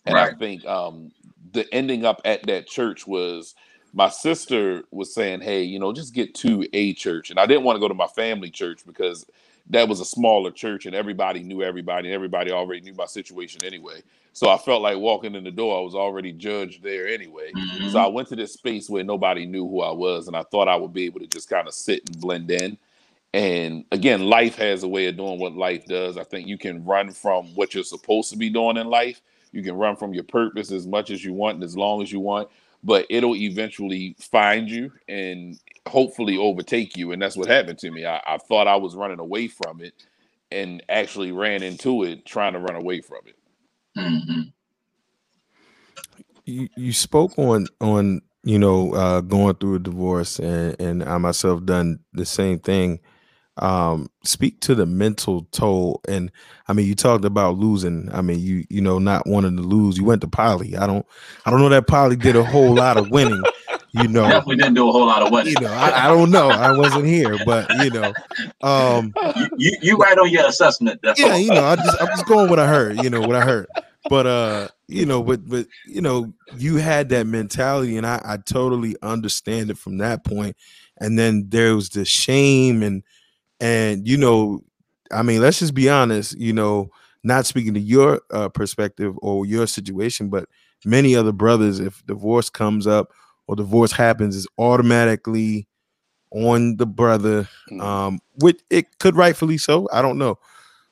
And 0.06 0.14
right. 0.14 0.34
I 0.34 0.38
think 0.38 0.64
um, 0.64 1.12
the 1.52 1.72
ending 1.74 2.04
up 2.04 2.20
at 2.24 2.42
that 2.44 2.66
church 2.66 3.06
was 3.06 3.54
my 3.92 4.08
sister 4.08 4.84
was 4.90 5.12
saying, 5.12 5.40
Hey, 5.40 5.62
you 5.62 5.78
know, 5.78 5.92
just 5.92 6.14
get 6.14 6.34
to 6.36 6.66
a 6.72 6.94
church. 6.94 7.30
And 7.30 7.38
I 7.38 7.46
didn't 7.46 7.64
want 7.64 7.76
to 7.76 7.80
go 7.80 7.88
to 7.88 7.94
my 7.94 8.06
family 8.06 8.50
church 8.50 8.80
because 8.86 9.26
that 9.70 9.88
was 9.88 10.00
a 10.00 10.04
smaller 10.04 10.50
church 10.50 10.86
and 10.86 10.94
everybody 10.94 11.42
knew 11.42 11.62
everybody 11.62 12.08
and 12.08 12.14
everybody 12.14 12.50
already 12.50 12.80
knew 12.82 12.94
my 12.94 13.06
situation 13.06 13.60
anyway. 13.64 14.02
So 14.32 14.48
I 14.48 14.58
felt 14.58 14.82
like 14.82 14.98
walking 14.98 15.34
in 15.34 15.44
the 15.44 15.50
door, 15.50 15.78
I 15.78 15.82
was 15.82 15.94
already 15.94 16.32
judged 16.32 16.82
there 16.82 17.08
anyway. 17.08 17.52
Mm-hmm. 17.52 17.88
So 17.88 17.98
I 17.98 18.06
went 18.06 18.28
to 18.28 18.36
this 18.36 18.52
space 18.52 18.88
where 18.88 19.04
nobody 19.04 19.46
knew 19.46 19.66
who 19.66 19.82
I 19.82 19.92
was 19.92 20.28
and 20.28 20.36
I 20.36 20.42
thought 20.44 20.68
I 20.68 20.76
would 20.76 20.92
be 20.92 21.04
able 21.04 21.20
to 21.20 21.26
just 21.26 21.48
kind 21.48 21.66
of 21.66 21.74
sit 21.74 22.02
and 22.06 22.20
blend 22.20 22.50
in. 22.50 22.78
And 23.32 23.84
again, 23.92 24.22
life 24.22 24.56
has 24.56 24.82
a 24.82 24.88
way 24.88 25.06
of 25.06 25.16
doing 25.16 25.38
what 25.38 25.54
life 25.54 25.86
does. 25.86 26.18
I 26.18 26.24
think 26.24 26.48
you 26.48 26.58
can 26.58 26.84
run 26.84 27.12
from 27.12 27.46
what 27.54 27.74
you're 27.74 27.84
supposed 27.84 28.30
to 28.30 28.36
be 28.36 28.50
doing 28.50 28.76
in 28.76 28.88
life. 28.88 29.20
You 29.52 29.62
can 29.62 29.74
run 29.74 29.96
from 29.96 30.14
your 30.14 30.24
purpose 30.24 30.72
as 30.72 30.86
much 30.86 31.10
as 31.10 31.24
you 31.24 31.32
want 31.32 31.56
and 31.56 31.64
as 31.64 31.76
long 31.76 32.02
as 32.02 32.10
you 32.10 32.20
want, 32.20 32.48
but 32.82 33.06
it'll 33.10 33.36
eventually 33.36 34.16
find 34.18 34.68
you 34.70 34.92
and 35.08 35.58
hopefully 35.86 36.36
overtake 36.38 36.96
you. 36.96 37.12
And 37.12 37.20
that's 37.20 37.36
what 37.36 37.48
happened 37.48 37.78
to 37.80 37.90
me. 37.90 38.06
I, 38.06 38.20
I 38.26 38.38
thought 38.38 38.66
I 38.66 38.76
was 38.76 38.94
running 38.94 39.18
away 39.18 39.48
from 39.48 39.80
it 39.80 39.94
and 40.50 40.82
actually 40.88 41.32
ran 41.32 41.62
into 41.62 42.04
it 42.04 42.24
trying 42.24 42.54
to 42.54 42.58
run 42.58 42.76
away 42.76 43.00
from 43.00 43.20
it. 43.26 43.36
Mm-hmm. 43.96 44.40
You 46.46 46.68
you 46.76 46.92
spoke 46.92 47.38
on 47.38 47.66
on 47.80 48.22
you 48.42 48.58
know 48.58 48.94
uh, 48.94 49.20
going 49.20 49.54
through 49.56 49.76
a 49.76 49.80
divorce 49.80 50.38
and 50.38 50.80
and 50.80 51.04
I 51.04 51.18
myself 51.18 51.64
done 51.64 52.00
the 52.12 52.24
same 52.24 52.58
thing. 52.58 53.00
Um, 53.60 54.10
speak 54.24 54.60
to 54.62 54.74
the 54.74 54.86
mental 54.86 55.46
toll 55.52 56.00
and 56.08 56.32
I 56.66 56.72
mean 56.72 56.86
you 56.86 56.94
talked 56.94 57.24
about 57.24 57.58
losing. 57.58 58.08
I 58.12 58.22
mean 58.22 58.40
you 58.40 58.64
you 58.70 58.80
know 58.80 58.98
not 58.98 59.26
wanting 59.26 59.56
to 59.56 59.62
lose. 59.62 59.98
You 59.98 60.04
went 60.04 60.22
to 60.22 60.28
Poly. 60.28 60.76
I 60.76 60.86
don't 60.86 61.06
I 61.44 61.50
don't 61.50 61.60
know 61.60 61.68
that 61.68 61.86
Poly 61.86 62.16
did 62.16 62.36
a 62.36 62.44
whole 62.44 62.74
lot 62.74 62.96
of 62.96 63.10
winning. 63.10 63.42
You 63.92 64.06
know, 64.06 64.22
Definitely 64.22 64.56
didn't 64.56 64.74
do 64.74 64.88
a 64.88 64.92
whole 64.92 65.06
lot 65.06 65.20
of 65.20 65.32
winning. 65.32 65.54
you 65.58 65.66
know 65.66 65.72
I, 65.72 66.04
I 66.04 66.06
don't 66.06 66.30
know. 66.30 66.48
I 66.48 66.70
wasn't 66.70 67.06
here, 67.06 67.36
but 67.44 67.68
you 67.82 67.90
know, 67.90 68.12
um, 68.62 69.12
You, 69.56 69.76
you, 69.82 69.96
right 69.96 70.16
on 70.16 70.30
your 70.30 70.46
assessment. 70.46 71.00
Yeah, 71.16 71.34
you 71.34 71.48
know, 71.48 71.64
I 71.64 71.74
just 71.74 72.00
I'm 72.00 72.06
just 72.06 72.24
going 72.26 72.42
with 72.42 72.50
what 72.50 72.58
I 72.60 72.68
heard, 72.68 73.02
you 73.02 73.10
know, 73.10 73.20
what 73.20 73.34
I 73.34 73.40
heard. 73.40 73.66
But 74.08 74.26
uh, 74.26 74.68
you 74.86 75.06
know, 75.06 75.24
but 75.24 75.48
but 75.48 75.66
you 75.88 76.00
know, 76.00 76.32
you 76.56 76.76
had 76.76 77.08
that 77.08 77.26
mentality, 77.26 77.96
and 77.96 78.06
I, 78.06 78.20
I 78.24 78.36
totally 78.36 78.94
understand 79.02 79.70
it 79.70 79.78
from 79.78 79.98
that 79.98 80.24
point. 80.24 80.56
And 81.00 81.18
then 81.18 81.46
there 81.48 81.74
was 81.74 81.88
the 81.90 82.04
shame 82.04 82.84
and 82.84 83.02
and 83.60 84.06
you 84.06 84.16
know, 84.16 84.60
I 85.12 85.22
mean, 85.22 85.40
let's 85.40 85.58
just 85.60 85.74
be 85.74 85.88
honest, 85.88 86.38
you 86.38 86.52
know, 86.52 86.90
not 87.22 87.46
speaking 87.46 87.74
to 87.74 87.80
your 87.80 88.20
uh, 88.32 88.48
perspective 88.48 89.14
or 89.22 89.46
your 89.46 89.66
situation, 89.66 90.28
but 90.30 90.48
many 90.84 91.14
other 91.16 91.32
brothers, 91.32 91.80
if 91.80 92.04
divorce 92.06 92.48
comes 92.50 92.86
up 92.86 93.12
or 93.46 93.56
divorce 93.56 93.92
happens, 93.92 94.36
is 94.36 94.46
automatically 94.58 95.66
on 96.32 96.76
the 96.76 96.86
brother 96.86 97.48
Mm. 97.70 97.80
um 97.82 98.18
which 98.40 98.60
it 98.70 98.98
could 98.98 99.14
rightfully 99.16 99.56
so 99.56 99.88
i 99.92 100.02
don't 100.02 100.18
know 100.18 100.38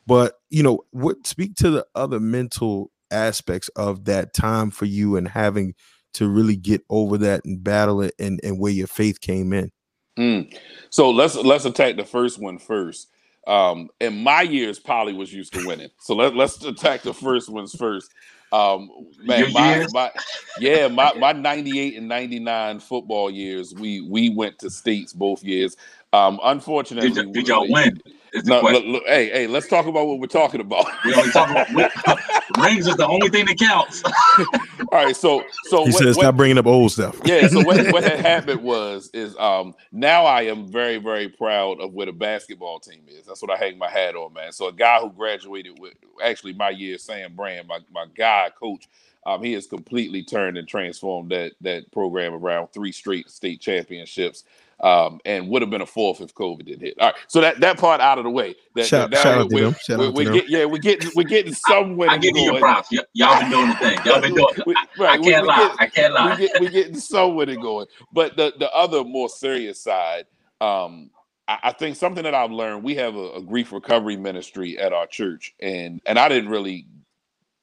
but 0.07 0.35
you 0.51 0.63
know 0.63 0.81
what 0.93 1.27
speak 1.27 1.55
to 1.57 1.71
the 1.71 1.87
other 1.95 2.21
mental 2.21 2.91
aspects 3.11 3.69
of 3.71 4.05
that 4.07 4.35
time 4.35 4.71
for 4.71 4.85
you 4.87 5.17
and 5.17 5.29
having 5.29 5.75
to 6.15 6.29
really 6.29 6.57
get 6.57 6.83
over 6.91 7.19
that 7.19 7.45
and 7.45 7.65
battle 7.65 8.03
it 8.03 8.15
and 8.19 8.41
and 8.45 8.59
where 8.61 8.73
your 8.73 8.87
faith 8.87 9.21
came 9.21 9.53
in 9.53 9.71
Mm. 10.19 10.55
So 10.91 11.11
let's 11.11 11.37
let's 11.37 11.65
attack 11.65 11.97
the 11.97 12.05
first 12.05 12.39
one 12.39 12.59
first. 12.59 13.09
Um, 13.47 13.89
in 14.01 14.23
my 14.23 14.43
years, 14.43 14.79
Poly 14.79 15.15
was 15.15 15.33
used 15.33 15.55
to 15.55 15.67
winning. 15.67 15.89
So 16.01 16.15
let, 16.15 16.37
let's 16.37 16.63
attack 16.65 17.03
the 17.03 17.15
first 17.15 17.49
ones 17.49 17.75
first. 17.75 18.13
Um, 18.53 18.91
man, 19.23 19.53
my, 19.53 19.87
my 19.93 20.11
yeah, 20.59 20.89
my 20.89 21.13
my 21.15 21.33
'98 21.33 21.97
and 21.97 22.09
'99 22.09 22.81
football 22.81 23.31
years, 23.31 23.75
we 23.75 24.01
we 24.01 24.29
went 24.31 24.59
to 24.61 24.71
states 24.71 25.13
both 25.13 25.43
years. 25.45 25.77
Um, 26.13 26.41
unfortunately, 26.43 27.11
Did, 27.11 27.27
y- 27.27 27.33
did 27.33 27.49
y'all 27.49 27.71
win? 27.71 28.01
Is 28.33 28.45
the 28.45 28.51
No, 28.51 28.61
look, 28.63 28.85
look, 28.85 29.03
hey, 29.07 29.31
hey, 29.31 29.47
let's 29.47 29.69
talk 29.69 29.87
about 29.87 30.07
what 30.07 30.19
we're 30.21 30.27
talking 30.27 30.61
about. 30.61 30.87
We 31.05 31.15
only 31.15 31.31
talk 31.31 31.51
about 31.51 31.73
win- 31.73 31.91
rings 32.65 32.87
is 32.87 32.97
the 32.97 33.07
only 33.07 33.29
thing 33.29 33.47
that 33.47 33.59
counts. 33.59 34.03
All 34.93 35.05
right, 35.05 35.17
so 35.17 35.45
so 35.65 35.85
he 35.85 35.91
what- 35.93 35.99
says 36.03 36.17
what- 36.17 36.25
stop 36.25 36.37
bringing 36.37 36.59
up 36.59 36.67
old 36.67 36.93
stuff. 36.93 37.21
Yeah 37.25 37.49
so 37.49 37.63
what, 37.63 37.93
what 37.93 38.05
had 38.05 38.21
happened 38.21 38.63
was 38.63 39.11
is 39.15 39.37
um 39.39 39.75
now 39.93 40.25
i 40.25 40.43
am 40.43 40.67
very 40.67 40.99
very 40.99 41.29
proud 41.29 41.81
of 41.81 41.93
where 41.95 42.07
the 42.07 42.13
basketball 42.13 42.81
team 42.81 43.03
is. 43.09 43.27
That's 43.27 43.41
what 43.43 43.51
i 43.51 43.57
hang 43.57 43.79
my 43.79 43.89
hat 43.89 44.15
on 44.15 44.33
man. 44.33 44.53
So 44.53 44.69
a 44.69 44.73
guy 44.73 44.99
who 45.01 45.11
graduated 45.11 45.79
with 45.79 45.95
actually 46.23 46.53
my 46.55 46.71
year 46.71 46.99
sam 46.99 47.35
brand 47.35 47.69
my, 47.69 47.79
my 47.93 48.07
guy 48.17 48.51
coach 48.59 48.89
um, 49.27 49.43
he 49.43 49.53
has 49.55 49.67
completely 49.67 50.23
turned 50.23 50.57
and 50.57 50.67
transformed 50.67 51.31
that 51.33 51.53
that 51.61 51.91
program 51.93 52.35
around 52.35 52.69
three 52.69 52.93
straight 52.93 53.29
state 53.31 53.61
championships 53.61 54.45
um, 54.81 55.19
and 55.25 55.49
would 55.49 55.63
have 55.63 55.71
been 55.71 55.81
a 55.81 55.87
fourth 55.87 56.21
if 56.21 56.35
COVID 56.35 56.65
didn't 56.67 56.83
hit. 56.83 56.95
All 57.01 57.09
right, 57.09 57.17
so 57.27 57.41
that, 57.41 57.61
that 57.61 57.79
part 57.79 58.01
out 58.01 58.19
of 58.19 58.25
the 58.25 58.31
way. 58.31 58.55
That, 58.75 58.87
Shout- 58.87 59.11
that 59.11 59.23
shout 59.23 59.39
out 59.39 59.51
to 59.51 59.55
we're, 59.55 59.65
them. 59.65 59.77
Shout 59.83 59.99
we're, 59.99 60.05
out 60.07 60.09
to 60.09 60.13
we're 60.15 60.25
them. 60.25 60.35
get, 60.35 60.49
yeah, 60.49 60.65
we're 60.65 60.79
getting 60.79 61.11
we're 61.17 61.25
getting 61.25 61.55
somewhere. 61.55 62.11
I 62.11 62.19
give 62.19 62.37
you 62.37 62.43
your 62.43 62.53
going. 62.53 62.63
props. 62.63 62.89
Y- 62.93 62.99
y'all 63.15 63.41
been 63.41 63.51
doing 63.51 63.69
the 63.69 63.75
thing. 63.77 63.99
Y'all 64.05 64.21
been 64.21 64.35
doing. 64.35 64.55
We- 64.67 64.75
I, 65.01 65.13
I 65.15 65.19
can't 65.19 65.43
we 65.43 65.49
lie. 65.49 65.57
get- 65.57 65.77
I 65.81 65.87
can't 65.89 66.15
lie. 66.15 66.25
we 66.25 66.31
lie. 66.31 66.37
get 66.37 66.61
we 66.61 66.69
getting 66.69 66.99
somewhere 66.99 67.47
going. 67.47 67.87
But 68.13 68.37
the 68.37 68.53
the 68.59 68.71
other 68.73 69.05
more 69.05 69.29
serious 69.29 69.83
side, 69.83 70.27
um, 70.61 71.11
I, 71.49 71.59
I 71.65 71.73
think 71.73 71.97
something 71.97 72.25
that 72.25 72.35
I've 72.35 72.53
learned. 72.53 72.83
We 72.85 72.95
have 72.97 73.17
a, 73.17 73.33
a 73.33 73.43
grief 73.43 73.73
recovery 73.73 74.17
ministry 74.17 74.79
at 74.79 74.93
our 74.93 75.07
church, 75.07 75.55
and 75.61 76.01
and 76.07 76.19
I 76.19 76.29
didn't 76.29 76.51
really 76.51 76.87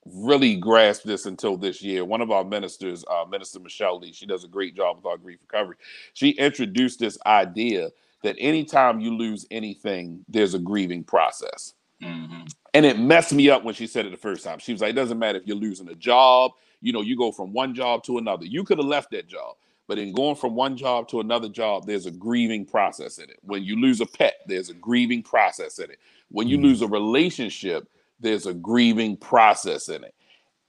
really 0.05 0.55
grasp 0.55 1.03
this 1.03 1.25
until 1.25 1.57
this 1.57 1.81
year. 1.81 2.05
One 2.05 2.21
of 2.21 2.31
our 2.31 2.43
ministers, 2.43 3.03
uh, 3.09 3.25
Minister 3.25 3.59
Michelle 3.59 3.99
Lee, 3.99 4.13
she 4.13 4.25
does 4.25 4.43
a 4.43 4.47
great 4.47 4.75
job 4.75 4.97
with 4.97 5.05
our 5.05 5.17
grief 5.17 5.39
recovery. 5.41 5.77
She 6.13 6.31
introduced 6.31 6.99
this 6.99 7.17
idea 7.25 7.89
that 8.23 8.35
anytime 8.39 8.99
you 8.99 9.15
lose 9.15 9.45
anything, 9.51 10.23
there's 10.27 10.53
a 10.53 10.59
grieving 10.59 11.03
process. 11.03 11.73
Mhm. 12.01 12.47
And 12.73 12.85
it 12.85 12.99
messed 12.99 13.33
me 13.33 13.49
up 13.49 13.63
when 13.63 13.73
she 13.73 13.87
said 13.87 14.05
it 14.05 14.11
the 14.11 14.17
first 14.17 14.43
time. 14.43 14.59
She 14.59 14.73
was 14.73 14.81
like, 14.81 14.91
it 14.91 14.95
doesn't 14.95 15.17
matter 15.17 15.39
if 15.39 15.47
you're 15.47 15.57
losing 15.57 15.89
a 15.89 15.95
job, 15.95 16.51
you 16.81 16.91
know, 16.91 17.01
you 17.01 17.17
go 17.17 17.31
from 17.31 17.53
one 17.53 17.73
job 17.73 18.03
to 18.03 18.17
another. 18.17 18.45
You 18.45 18.63
could 18.63 18.77
have 18.77 18.87
left 18.87 19.11
that 19.11 19.27
job, 19.27 19.55
but 19.87 19.97
in 19.97 20.13
going 20.13 20.35
from 20.35 20.55
one 20.55 20.75
job 20.75 21.07
to 21.09 21.19
another 21.19 21.49
job, 21.49 21.85
there's 21.87 22.05
a 22.05 22.11
grieving 22.11 22.65
process 22.65 23.17
in 23.17 23.29
it. 23.29 23.39
When 23.43 23.63
you 23.63 23.79
lose 23.79 24.01
a 24.01 24.05
pet, 24.05 24.35
there's 24.47 24.69
a 24.69 24.73
grieving 24.73 25.23
process 25.23 25.79
in 25.79 25.89
it. 25.89 25.99
When 26.29 26.47
you 26.47 26.57
Mm. 26.57 26.63
lose 26.63 26.81
a 26.81 26.87
relationship, 26.87 27.87
there's 28.19 28.45
a 28.45 28.53
grieving 28.53 29.17
process 29.17 29.89
in 29.89 30.03
it. 30.03 30.13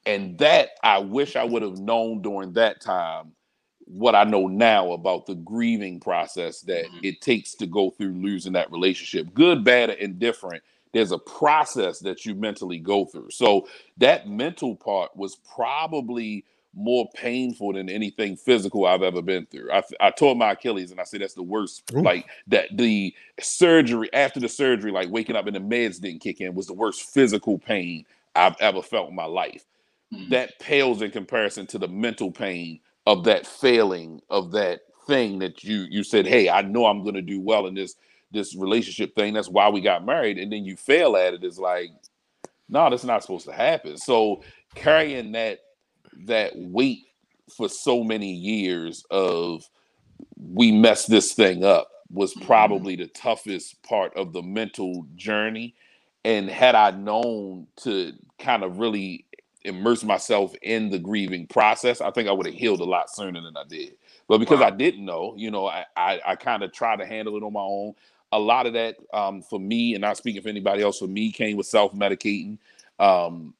And 0.04 0.38
that 0.38 0.70
I 0.82 0.98
wish 0.98 1.36
I 1.36 1.44
would 1.44 1.62
have 1.62 1.78
known 1.78 2.22
during 2.22 2.52
that 2.54 2.80
time 2.80 3.32
what 3.86 4.14
I 4.14 4.24
know 4.24 4.46
now 4.48 4.92
about 4.92 5.26
the 5.26 5.34
grieving 5.36 6.00
process 6.00 6.60
that 6.62 6.86
Mhm. 6.86 7.04
it 7.04 7.20
takes 7.20 7.54
to 7.56 7.66
go 7.66 7.90
through 7.90 8.12
losing 8.14 8.52
that 8.54 8.70
relationship. 8.70 9.32
Good, 9.34 9.64
bad, 9.64 9.90
or 9.90 9.94
indifferent, 9.94 10.62
there's 10.92 11.12
a 11.12 11.18
process 11.18 12.00
that 12.00 12.24
you 12.24 12.34
mentally 12.34 12.78
go 12.78 13.04
through. 13.04 13.30
So 13.30 13.68
that 13.98 14.28
mental 14.28 14.74
part 14.74 15.16
was 15.16 15.36
probably 15.36 16.44
more 16.76 17.08
painful 17.14 17.72
than 17.72 17.88
anything 17.88 18.36
physical 18.36 18.86
I've 18.86 19.02
ever 19.02 19.22
been 19.22 19.46
through. 19.46 19.72
I, 19.72 19.82
I 19.98 20.10
tore 20.10 20.36
my 20.36 20.52
Achilles 20.52 20.90
and 20.92 21.00
I 21.00 21.04
say 21.04 21.18
that's 21.18 21.34
the 21.34 21.42
worst. 21.42 21.82
Ooh. 21.94 22.02
Like 22.02 22.26
that 22.48 22.68
the 22.76 23.14
surgery 23.40 24.12
after 24.12 24.38
the 24.40 24.48
surgery, 24.48 24.92
like 24.92 25.10
waking 25.10 25.36
up 25.36 25.46
and 25.46 25.56
the 25.56 25.60
meds 25.60 26.00
didn't 26.00 26.20
kick 26.20 26.40
in 26.40 26.54
was 26.54 26.66
the 26.66 26.74
worst 26.74 27.12
physical 27.14 27.58
pain 27.58 28.04
I've 28.34 28.56
ever 28.60 28.82
felt 28.82 29.08
in 29.08 29.14
my 29.14 29.24
life 29.24 29.64
Mhm. 30.14 30.28
that 30.30 30.56
pales 30.60 31.02
in 31.02 31.10
comparison 31.10 31.66
to 31.66 31.78
the 31.78 31.88
mental 31.88 32.30
pain 32.30 32.78
of 33.06 33.24
that 33.24 33.44
failing 33.44 34.20
of 34.30 34.52
that 34.52 34.82
thing 35.08 35.40
that 35.40 35.64
you 35.64 35.86
you 35.90 36.04
said 36.04 36.24
hey 36.28 36.48
i 36.48 36.62
know 36.62 36.86
i'm 36.86 37.02
going 37.02 37.16
to 37.16 37.22
do 37.22 37.40
well 37.40 37.66
in 37.66 37.74
this 37.74 37.96
this 38.30 38.54
relationship 38.54 39.16
thing 39.16 39.34
that's 39.34 39.48
why 39.48 39.68
we 39.68 39.80
got 39.80 40.06
married 40.06 40.38
and 40.38 40.52
then 40.52 40.64
you 40.64 40.76
fail 40.76 41.16
at 41.16 41.34
it. 41.34 41.42
it 41.42 41.46
is 41.46 41.58
like 41.58 41.88
no 42.68 42.88
that's 42.88 43.02
not 43.02 43.22
supposed 43.22 43.46
to 43.46 43.52
happen 43.52 43.96
so 43.96 44.42
carrying 44.76 45.32
that 45.32 45.58
that 46.24 46.52
weight 46.56 47.04
for 47.56 47.68
so 47.68 48.04
many 48.04 48.32
years 48.32 49.04
of 49.10 49.64
we 50.38 50.72
messed 50.72 51.10
this 51.10 51.34
thing 51.34 51.64
up 51.64 51.90
was 52.10 52.34
Mhm. 52.36 52.46
probably 52.46 52.96
the 52.96 53.08
toughest 53.08 53.82
part 53.82 54.16
of 54.16 54.32
the 54.32 54.42
mental 54.42 55.06
journey 55.16 55.74
and 56.24 56.50
had 56.50 56.74
i 56.74 56.90
known 56.92 57.66
to 57.76 58.12
kind 58.38 58.64
of 58.64 58.78
really 58.78 59.26
immerse 59.64 60.04
myself 60.04 60.54
in 60.62 60.90
the 60.90 60.98
grieving 60.98 61.46
process 61.46 62.00
i 62.00 62.10
think 62.10 62.28
i 62.28 62.32
would 62.32 62.46
have 62.46 62.54
healed 62.54 62.80
a 62.80 62.84
lot 62.84 63.10
sooner 63.10 63.40
than 63.40 63.56
i 63.56 63.64
did 63.68 63.94
but 64.28 64.38
because 64.38 64.60
Wow. 64.60 64.62
i 64.62 64.70
didn't 64.70 65.04
know 65.04 65.34
you 65.38 65.50
know 65.50 65.66
i 65.68 65.84
i, 65.96 66.20
I 66.26 66.36
kind 66.36 66.62
of 66.62 66.72
tried 66.72 66.98
to 66.98 67.06
handle 67.06 67.36
it 67.36 67.42
on 67.44 67.52
my 67.54 67.60
own 67.62 67.94
a 68.32 68.38
lot 68.38 68.66
of 68.66 68.74
that 68.74 68.96
um, 69.14 69.42
for 69.42 69.60
me 69.60 69.94
and 69.94 70.02
not 70.02 70.16
speaking 70.16 70.42
for 70.42 70.48
anybody 70.48 70.82
else 70.82 70.98
for 70.98 71.06
me 71.06 71.32
came 71.32 71.56
with 71.56 71.66
self-medicating 71.66 72.58
um, 72.98 73.54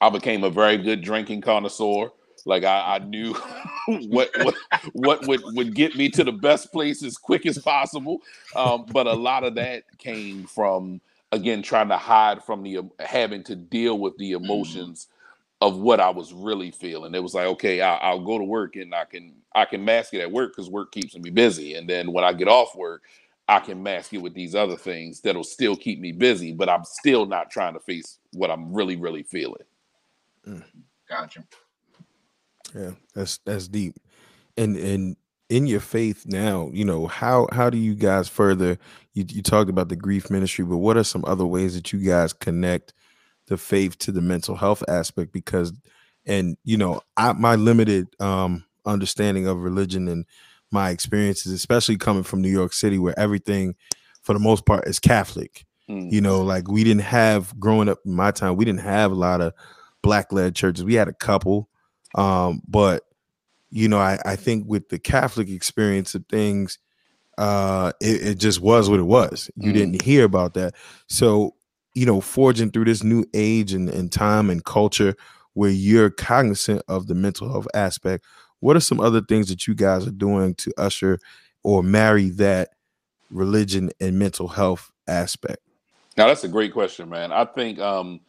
i 0.00 0.08
became 0.08 0.44
a 0.44 0.50
very 0.50 0.76
good 0.76 1.02
drinking 1.02 1.40
connoisseur 1.40 2.10
like 2.48 2.64
I, 2.64 2.96
I 2.96 2.98
knew 2.98 3.34
what 3.86 4.30
what 4.42 4.54
what 4.92 5.26
would, 5.26 5.42
would 5.54 5.74
get 5.74 5.96
me 5.96 6.08
to 6.10 6.24
the 6.24 6.32
best 6.32 6.72
place 6.72 7.02
as 7.02 7.16
quick 7.16 7.46
as 7.46 7.58
possible. 7.58 8.22
Um, 8.56 8.86
but 8.90 9.06
a 9.06 9.12
lot 9.12 9.44
of 9.44 9.54
that 9.56 9.84
came 9.98 10.44
from 10.44 11.00
again 11.32 11.62
trying 11.62 11.88
to 11.88 11.96
hide 11.96 12.42
from 12.42 12.62
the 12.62 12.80
having 13.00 13.44
to 13.44 13.56
deal 13.56 13.98
with 13.98 14.16
the 14.18 14.32
emotions 14.32 15.08
of 15.60 15.78
what 15.78 16.00
I 16.00 16.10
was 16.10 16.32
really 16.32 16.70
feeling. 16.70 17.14
It 17.14 17.22
was 17.22 17.34
like, 17.34 17.46
okay, 17.46 17.80
I, 17.80 17.96
I'll 17.96 18.24
go 18.24 18.38
to 18.38 18.44
work 18.44 18.76
and 18.76 18.94
I 18.94 19.04
can 19.04 19.34
I 19.54 19.64
can 19.64 19.84
mask 19.84 20.14
it 20.14 20.20
at 20.20 20.32
work 20.32 20.52
because 20.52 20.70
work 20.70 20.92
keeps 20.92 21.16
me 21.16 21.30
busy, 21.30 21.74
and 21.74 21.88
then 21.88 22.12
when 22.12 22.24
I 22.24 22.32
get 22.32 22.48
off 22.48 22.74
work, 22.74 23.02
I 23.48 23.60
can 23.60 23.82
mask 23.82 24.14
it 24.14 24.18
with 24.18 24.34
these 24.34 24.54
other 24.54 24.76
things 24.76 25.20
that'll 25.20 25.44
still 25.44 25.76
keep 25.76 26.00
me 26.00 26.12
busy. 26.12 26.52
But 26.52 26.68
I'm 26.68 26.84
still 26.84 27.26
not 27.26 27.50
trying 27.50 27.74
to 27.74 27.80
face 27.80 28.18
what 28.32 28.50
I'm 28.50 28.72
really 28.72 28.96
really 28.96 29.22
feeling. 29.22 29.64
Gotcha. 31.08 31.44
Yeah, 32.74 32.92
that's 33.14 33.38
that's 33.44 33.68
deep. 33.68 33.94
And 34.56 34.76
and 34.76 35.16
in 35.48 35.66
your 35.66 35.80
faith 35.80 36.26
now, 36.26 36.70
you 36.72 36.84
know, 36.84 37.06
how 37.06 37.48
how 37.52 37.70
do 37.70 37.78
you 37.78 37.94
guys 37.94 38.28
further 38.28 38.78
you, 39.14 39.24
you 39.28 39.42
talked 39.42 39.70
about 39.70 39.88
the 39.88 39.96
grief 39.96 40.30
ministry, 40.30 40.64
but 40.64 40.78
what 40.78 40.96
are 40.96 41.04
some 41.04 41.24
other 41.26 41.46
ways 41.46 41.74
that 41.74 41.92
you 41.92 42.00
guys 42.00 42.32
connect 42.32 42.92
the 43.46 43.56
faith 43.56 43.96
to 43.98 44.12
the 44.12 44.20
mental 44.20 44.56
health 44.56 44.82
aspect? 44.88 45.32
Because 45.32 45.72
and 46.26 46.56
you 46.64 46.76
know, 46.76 47.00
I 47.16 47.32
my 47.32 47.54
limited 47.54 48.08
um 48.20 48.64
understanding 48.84 49.46
of 49.46 49.58
religion 49.58 50.08
and 50.08 50.26
my 50.70 50.90
experiences, 50.90 51.52
especially 51.52 51.96
coming 51.96 52.22
from 52.22 52.42
New 52.42 52.50
York 52.50 52.74
City, 52.74 52.98
where 52.98 53.18
everything 53.18 53.74
for 54.22 54.34
the 54.34 54.38
most 54.38 54.66
part 54.66 54.86
is 54.86 54.98
Catholic. 54.98 55.64
Mm. 55.88 56.12
You 56.12 56.20
know, 56.20 56.42
like 56.42 56.68
we 56.68 56.84
didn't 56.84 57.02
have 57.02 57.58
growing 57.58 57.88
up 57.88 58.00
in 58.04 58.12
my 58.12 58.30
time, 58.30 58.56
we 58.56 58.66
didn't 58.66 58.80
have 58.80 59.10
a 59.10 59.14
lot 59.14 59.40
of 59.40 59.54
black 60.02 60.32
led 60.32 60.54
churches. 60.54 60.84
We 60.84 60.94
had 60.94 61.08
a 61.08 61.12
couple, 61.12 61.68
um, 62.14 62.62
but 62.66 63.04
you 63.70 63.88
know, 63.88 63.98
I, 63.98 64.18
I 64.24 64.36
think 64.36 64.66
with 64.66 64.88
the 64.88 64.98
Catholic 64.98 65.48
experience 65.48 66.14
of 66.14 66.24
things, 66.26 66.78
uh, 67.36 67.92
it, 68.00 68.26
it 68.26 68.38
just 68.38 68.60
was 68.60 68.88
what 68.88 69.00
it 69.00 69.04
was. 69.04 69.50
You 69.56 69.70
mm. 69.70 69.74
didn't 69.74 70.02
hear 70.02 70.24
about 70.24 70.54
that. 70.54 70.74
So, 71.06 71.54
you 71.94 72.06
know, 72.06 72.20
forging 72.20 72.70
through 72.70 72.86
this 72.86 73.02
new 73.02 73.24
age 73.34 73.72
and, 73.72 73.88
and 73.88 74.10
time 74.10 74.50
and 74.50 74.64
culture 74.64 75.14
where 75.54 75.70
you're 75.70 76.10
cognizant 76.10 76.82
of 76.88 77.06
the 77.06 77.14
mental 77.14 77.50
health 77.50 77.68
aspect, 77.74 78.24
what 78.60 78.76
are 78.76 78.80
some 78.80 79.00
other 79.00 79.20
things 79.20 79.48
that 79.48 79.66
you 79.66 79.74
guys 79.74 80.06
are 80.06 80.12
doing 80.12 80.54
to 80.54 80.72
usher 80.78 81.18
or 81.62 81.82
marry 81.82 82.30
that 82.30 82.70
religion 83.30 83.90
and 84.00 84.18
mental 84.18 84.48
health 84.48 84.90
aspect? 85.06 85.58
Now 86.16 86.26
that's 86.26 86.44
a 86.44 86.48
great 86.48 86.72
question, 86.72 87.08
man. 87.08 87.32
I 87.32 87.44
think 87.44 87.78
um 87.78 88.20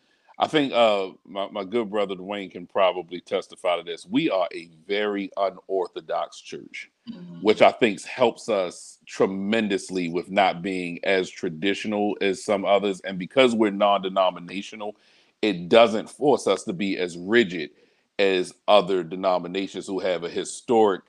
I 0.42 0.48
think 0.48 0.72
uh, 0.72 1.10
my, 1.26 1.50
my 1.52 1.66
good 1.66 1.90
brother 1.90 2.16
Dwayne 2.16 2.50
can 2.50 2.66
probably 2.66 3.20
testify 3.20 3.76
to 3.76 3.84
this. 3.84 4.06
We 4.06 4.30
are 4.30 4.48
a 4.54 4.70
very 4.88 5.30
unorthodox 5.36 6.40
church, 6.40 6.90
mm-hmm. 7.12 7.42
which 7.42 7.62
I 7.62 7.72
think 7.72 8.02
helps 8.06 8.48
us 8.48 9.00
tremendously 9.06 10.08
with 10.08 10.32
not 10.32 10.62
being 10.62 11.00
as 11.04 11.30
traditional 11.30 12.18
as 12.22 12.42
some 12.44 12.64
others. 12.64 13.02
And 13.02 13.20
because 13.20 13.54
we're 13.54 13.72
non 13.72 14.02
denominational, 14.02 14.96
it 15.42 15.68
doesn't 15.68 16.10
force 16.10 16.48
us 16.48 16.64
to 16.64 16.74
be 16.74 16.98
as 16.98 17.18
rigid 17.18 17.72
as 18.18 18.54
other 18.66 19.04
denominations 19.04 19.88
who 19.88 20.00
have 20.00 20.24
a 20.24 20.30
historic 20.30 21.02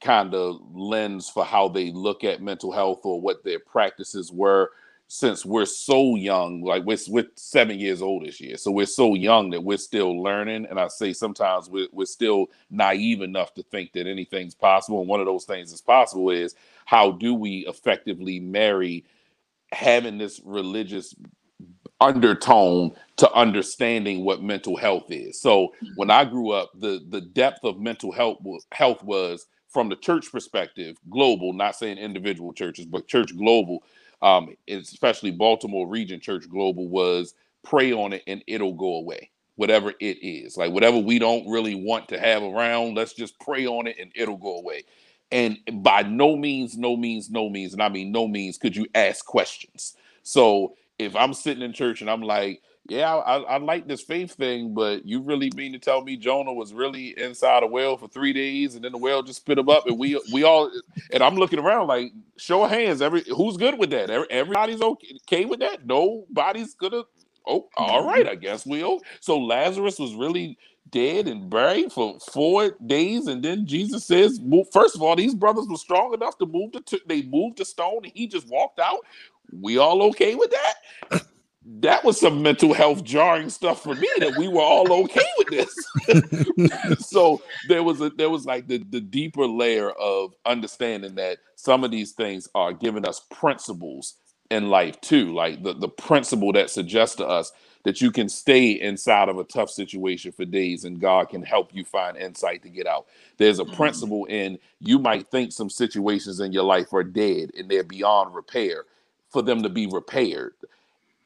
kind 0.00 0.34
of 0.34 0.60
lens 0.72 1.28
for 1.28 1.44
how 1.44 1.66
they 1.66 1.90
look 1.90 2.22
at 2.22 2.42
mental 2.42 2.70
health 2.70 3.00
or 3.02 3.20
what 3.20 3.42
their 3.42 3.58
practices 3.58 4.30
were 4.30 4.70
since 5.10 5.44
we're 5.44 5.64
so 5.64 6.16
young, 6.16 6.60
like 6.60 6.84
we're, 6.84 6.98
we're 7.08 7.26
seven 7.34 7.78
years 7.78 8.02
old 8.02 8.26
this 8.26 8.40
year, 8.40 8.58
so 8.58 8.70
we're 8.70 8.86
so 8.86 9.14
young 9.14 9.48
that 9.50 9.64
we're 9.64 9.78
still 9.78 10.22
learning. 10.22 10.66
And 10.68 10.78
I 10.78 10.88
say 10.88 11.14
sometimes 11.14 11.70
we're, 11.70 11.88
we're 11.92 12.04
still 12.04 12.46
naive 12.70 13.22
enough 13.22 13.54
to 13.54 13.62
think 13.62 13.92
that 13.94 14.06
anything's 14.06 14.54
possible. 14.54 15.00
And 15.00 15.08
one 15.08 15.20
of 15.20 15.26
those 15.26 15.46
things 15.46 15.70
that's 15.70 15.80
possible 15.80 16.28
is 16.28 16.54
how 16.84 17.12
do 17.12 17.32
we 17.32 17.64
effectively 17.66 18.38
marry 18.38 19.06
having 19.72 20.18
this 20.18 20.42
religious 20.44 21.14
undertone 22.00 22.92
to 23.16 23.32
understanding 23.32 24.24
what 24.24 24.42
mental 24.42 24.76
health 24.76 25.10
is. 25.10 25.40
So 25.40 25.68
mm-hmm. 25.68 25.86
when 25.96 26.10
I 26.10 26.24
grew 26.24 26.50
up, 26.52 26.70
the 26.74 27.02
the 27.08 27.22
depth 27.22 27.64
of 27.64 27.80
mental 27.80 28.12
health 28.12 28.38
health 28.72 29.02
was 29.02 29.46
from 29.68 29.88
the 29.88 29.96
church 29.96 30.30
perspective, 30.30 30.96
global, 31.10 31.52
not 31.52 31.76
saying 31.76 31.98
individual 31.98 32.52
churches, 32.52 32.86
but 32.86 33.08
church 33.08 33.36
global 33.36 33.82
um, 34.22 34.54
especially 34.68 35.30
Baltimore 35.30 35.88
Region 35.88 36.20
Church 36.20 36.48
Global, 36.48 36.88
was 36.88 37.34
pray 37.64 37.92
on 37.92 38.12
it 38.12 38.22
and 38.26 38.42
it'll 38.46 38.74
go 38.74 38.96
away. 38.96 39.30
Whatever 39.56 39.92
it 39.98 40.18
is, 40.22 40.56
like 40.56 40.72
whatever 40.72 40.98
we 40.98 41.18
don't 41.18 41.50
really 41.50 41.74
want 41.74 42.08
to 42.10 42.20
have 42.20 42.42
around, 42.44 42.94
let's 42.94 43.12
just 43.12 43.38
pray 43.40 43.66
on 43.66 43.88
it 43.88 43.96
and 44.00 44.12
it'll 44.14 44.36
go 44.36 44.56
away. 44.58 44.84
And 45.32 45.58
by 45.82 46.02
no 46.02 46.36
means, 46.36 46.78
no 46.78 46.96
means, 46.96 47.28
no 47.28 47.50
means, 47.50 47.72
and 47.72 47.82
I 47.82 47.88
mean 47.88 48.12
no 48.12 48.28
means, 48.28 48.56
could 48.56 48.76
you 48.76 48.86
ask 48.94 49.24
questions. 49.26 49.96
So 50.22 50.74
if 50.98 51.16
I'm 51.16 51.34
sitting 51.34 51.62
in 51.62 51.72
church 51.72 52.00
and 52.00 52.10
I'm 52.10 52.22
like, 52.22 52.62
yeah, 52.88 53.14
I, 53.16 53.38
I 53.38 53.58
like 53.58 53.88
this 53.88 54.02
faith 54.02 54.34
thing, 54.34 54.74
but 54.74 55.06
you 55.06 55.22
really 55.22 55.50
mean 55.56 55.72
to 55.72 55.80
tell 55.80 56.02
me 56.04 56.16
Jonah 56.16 56.52
was 56.54 56.74
really 56.74 57.18
inside 57.18 57.64
a 57.64 57.68
whale 57.68 57.96
for 57.98 58.08
three 58.08 58.32
days 58.32 58.76
and 58.76 58.84
then 58.84 58.92
the 58.92 58.98
whale 58.98 59.22
just 59.22 59.40
spit 59.40 59.58
him 59.58 59.70
up 59.70 59.86
and 59.88 59.98
we 59.98 60.20
we 60.32 60.44
all 60.44 60.70
and 61.12 61.22
I'm 61.22 61.36
looking 61.36 61.58
around 61.60 61.88
like 61.88 62.12
show 62.38 62.64
of 62.64 62.70
hands, 62.70 63.02
every 63.02 63.24
who's 63.36 63.56
good 63.58 63.78
with 63.78 63.90
that? 63.90 64.10
Everybody's 64.30 64.82
okay 64.82 65.46
with 65.46 65.60
that? 65.60 65.86
Nobody's 65.86 66.74
gonna. 66.74 67.04
Oh, 67.46 67.68
all 67.78 68.06
right, 68.06 68.28
I 68.28 68.36
guess 68.36 68.66
we'll. 68.66 69.00
So 69.20 69.38
Lazarus 69.38 69.98
was 69.98 70.14
really 70.14 70.58
dead 70.90 71.28
and 71.28 71.50
buried 71.50 71.92
for 71.92 72.18
four 72.32 72.72
days, 72.86 73.26
and 73.28 73.42
then 73.42 73.66
Jesus 73.66 74.06
says, 74.06 74.40
first 74.72 74.96
of 74.96 75.02
all, 75.02 75.16
these 75.16 75.34
brothers 75.34 75.66
were 75.68 75.76
strong 75.78 76.14
enough 76.14 76.38
to 76.38 76.46
move 76.46 76.72
the 76.72 76.80
t- 76.82 77.02
they 77.06 77.22
moved 77.22 77.58
the 77.58 77.64
stone, 77.66 78.00
and 78.04 78.12
he 78.14 78.26
just 78.28 78.48
walked 78.48 78.80
out. 78.80 79.00
We 79.52 79.78
all 79.78 80.02
okay 80.04 80.34
with 80.36 80.50
that? 80.52 80.74
That 81.80 82.02
was 82.02 82.18
some 82.18 82.42
mental 82.42 82.72
health 82.72 83.04
jarring 83.04 83.50
stuff 83.50 83.82
for 83.82 83.94
me 83.94 84.08
that 84.18 84.36
we 84.38 84.48
were 84.48 84.62
all 84.62 84.90
okay 85.04 85.26
with 85.36 85.48
this. 85.48 86.98
so 87.06 87.42
there 87.68 87.82
was 87.82 88.00
a 88.00 88.10
there 88.10 88.30
was 88.30 88.46
like 88.46 88.66
the, 88.66 88.78
the 88.90 89.00
deeper 89.00 89.46
layer 89.46 89.90
of 89.90 90.34
understanding 90.46 91.14
that 91.16 91.38
some 91.56 91.84
of 91.84 91.90
these 91.90 92.12
things 92.12 92.48
are 92.54 92.72
giving 92.72 93.06
us 93.06 93.20
principles 93.30 94.14
in 94.50 94.70
life 94.70 94.98
too. 95.02 95.34
Like 95.34 95.62
the, 95.62 95.74
the 95.74 95.88
principle 95.88 96.52
that 96.52 96.70
suggests 96.70 97.16
to 97.16 97.26
us 97.26 97.52
that 97.84 98.00
you 98.00 98.10
can 98.10 98.28
stay 98.28 98.70
inside 98.70 99.28
of 99.28 99.38
a 99.38 99.44
tough 99.44 99.70
situation 99.70 100.32
for 100.32 100.44
days 100.44 100.84
and 100.84 101.00
God 101.00 101.28
can 101.28 101.42
help 101.42 101.74
you 101.74 101.84
find 101.84 102.16
insight 102.16 102.62
to 102.62 102.70
get 102.70 102.86
out. 102.86 103.06
There's 103.36 103.60
a 103.60 103.64
mm-hmm. 103.64 103.76
principle 103.76 104.24
in 104.24 104.58
you 104.80 104.98
might 104.98 105.28
think 105.28 105.52
some 105.52 105.70
situations 105.70 106.40
in 106.40 106.52
your 106.52 106.64
life 106.64 106.92
are 106.94 107.04
dead 107.04 107.50
and 107.56 107.68
they're 107.68 107.84
beyond 107.84 108.34
repair 108.34 108.84
for 109.30 109.42
them 109.42 109.62
to 109.62 109.68
be 109.68 109.86
repaired 109.86 110.54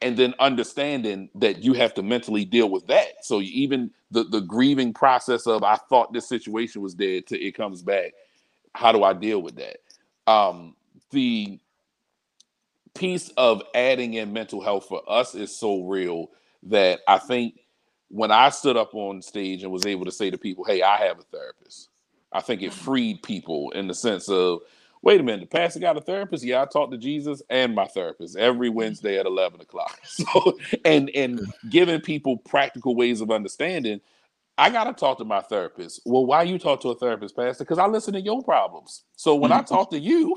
and 0.03 0.17
then 0.17 0.35
understanding 0.41 1.31
that 1.37 1.63
you 1.65 1.73
have 1.75 1.95
to 1.95 2.03
mentally 2.03 2.45
deal 2.45 2.69
with 2.69 2.87
that. 2.89 3.25
So 3.25 3.41
even 3.41 3.91
the 4.11 4.25
the 4.25 4.41
grieving 4.41 4.93
process 4.93 5.47
of 5.47 5.63
I 5.63 5.77
thought 5.89 6.13
this 6.13 6.29
situation 6.29 6.83
was 6.83 6.95
dead 6.95 7.27
to 7.29 7.41
it 7.41 7.53
comes 7.53 7.83
back. 7.83 8.13
How 8.75 8.93
do 8.93 9.05
I 9.05 9.13
deal 9.13 9.41
with 9.43 9.57
that? 9.57 9.79
Um, 10.27 10.77
the 11.11 11.59
piece 12.95 13.31
of 13.37 13.63
adding 13.75 14.15
in 14.15 14.33
mental 14.33 14.61
health 14.61 14.87
for 14.89 15.03
us 15.09 15.35
is 15.35 15.57
so 15.57 15.85
real 15.85 16.29
that 16.65 17.01
I 17.09 17.19
think 17.19 17.61
when 18.09 18.31
I 18.31 18.51
stood 18.51 18.77
up 18.77 18.95
on 18.95 19.23
stage 19.23 19.63
and 19.63 19.73
was 19.73 19.87
able 19.87 20.05
to 20.05 20.13
say 20.13 20.31
to 20.31 20.39
people, 20.39 20.65
"Hey, 20.65 20.83
I 20.83 20.97
have 20.99 21.19
a 21.19 21.23
therapist," 21.25 21.89
I 22.33 22.41
think 22.41 22.63
it 22.63 22.73
freed 22.73 23.23
people 23.23 23.71
in 23.71 23.87
the 23.87 23.95
sense 23.95 24.29
of 24.29 24.61
wait 25.03 25.21
a 25.21 25.23
minute, 25.23 25.41
the 25.41 25.57
pastor 25.59 25.81
got 25.81 25.97
a 25.97 26.01
therapist. 26.01 26.45
Yeah, 26.45 26.63
I 26.63 26.67
talk 26.67 26.91
to 26.91 26.99
Jesus 26.99 27.43
and 27.51 27.75
my 27.75 27.87
therapist 27.87 28.37
every 28.37 28.69
mm-hmm. 28.69 28.77
Wednesday 28.77 29.19
at 29.19 29.27
11 29.27 29.61
o'clock. 29.61 29.99
So, 30.13 30.59
and, 30.85 31.11
and 31.15 31.41
giving 31.69 32.01
people 32.01 32.37
practical 32.37 32.95
ways 32.95 33.21
of 33.21 33.31
understanding, 33.31 34.01
I 34.59 34.71
got 34.71 34.85
to 34.85 34.93
talk 34.93 35.19
to 35.19 35.25
my 35.25 35.41
therapist. 35.41 36.03
Well, 36.05 36.27
why 36.27 36.43
you 36.43 36.59
talk 36.59 36.81
to 36.83 36.91
a 36.91 36.95
therapist, 36.95 37.35
pastor? 37.35 37.65
Because 37.65 37.79
I 37.79 37.87
listen 37.87 38.13
to 38.15 38.21
your 38.21 38.43
problems. 38.43 39.05
So 39.17 39.35
when 39.35 39.51
I 39.51 39.59
mm-hmm. 39.59 39.75
talk 39.75 39.91
to 39.91 39.99
you, 39.99 40.37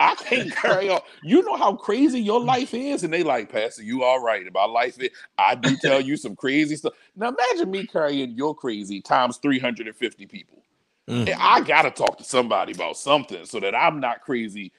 I 0.00 0.14
can't 0.14 0.50
carry 0.56 0.88
on. 0.88 1.00
You 1.22 1.42
know 1.42 1.56
how 1.56 1.74
crazy 1.74 2.20
your 2.20 2.40
life 2.40 2.72
is, 2.74 3.04
and 3.04 3.12
they 3.12 3.22
like, 3.22 3.52
Pastor, 3.52 3.82
you 3.82 4.02
all 4.02 4.20
right 4.20 4.46
about 4.46 4.70
life. 4.70 4.98
I 5.38 5.54
do 5.54 5.76
tell 5.76 6.00
you 6.00 6.16
some 6.16 6.34
crazy 6.34 6.76
stuff. 6.76 6.94
Now 7.14 7.28
imagine 7.28 7.70
me 7.70 7.86
carrying 7.86 8.30
your 8.32 8.54
crazy 8.54 9.00
times 9.00 9.36
350 9.36 10.26
people. 10.26 10.64
Mm. 11.10 11.34
I 11.38 11.60
gotta 11.60 11.90
talk 11.90 12.18
to 12.18 12.24
somebody 12.24 12.72
about 12.72 12.96
something 12.96 13.44
so 13.44 13.60
that 13.60 13.74
I'm 13.74 14.00
not 14.00 14.20
crazy 14.20 14.72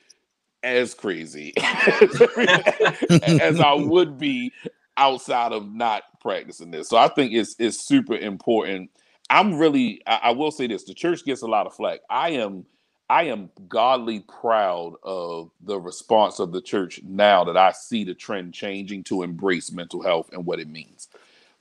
as 0.64 0.94
crazy 0.94 1.54
as 1.58 3.60
I 3.60 3.74
would 3.78 4.18
be 4.18 4.52
outside 4.98 5.52
of 5.52 5.74
not 5.74 6.04
practicing 6.22 6.72
this. 6.72 6.90
So 6.90 6.98
I 6.98 7.08
think 7.10 7.34
it's 7.34 7.56
it's 7.60 7.86
super 7.86 8.16
important. 8.16 8.92
I'm 9.30 9.58
really 9.58 10.02
I, 10.08 10.20
I 10.24 10.32
will 10.32 10.52
say 10.52 10.68
this: 10.68 10.84
the 10.84 10.94
church 10.94 11.26
gets 11.26 11.42
a 11.42 11.48
lot 11.48 11.68
of 11.68 11.74
flack. 11.74 12.00
I 12.10 12.30
am 12.30 12.66
I 13.10 13.24
am 13.24 13.50
godly 13.68 14.22
proud 14.22 14.94
of 15.04 15.52
the 15.60 15.80
response 15.80 16.40
of 16.40 16.54
the 16.54 16.62
church 16.62 17.02
now 17.04 17.44
that 17.44 17.58
I 17.58 17.74
see 17.74 18.06
the 18.06 18.14
trend 18.14 18.54
changing 18.54 19.04
to 19.06 19.24
embrace 19.24 19.72
mental 19.72 20.02
health 20.02 20.30
and 20.32 20.46
what 20.46 20.60
it 20.60 20.70
means. 20.70 21.10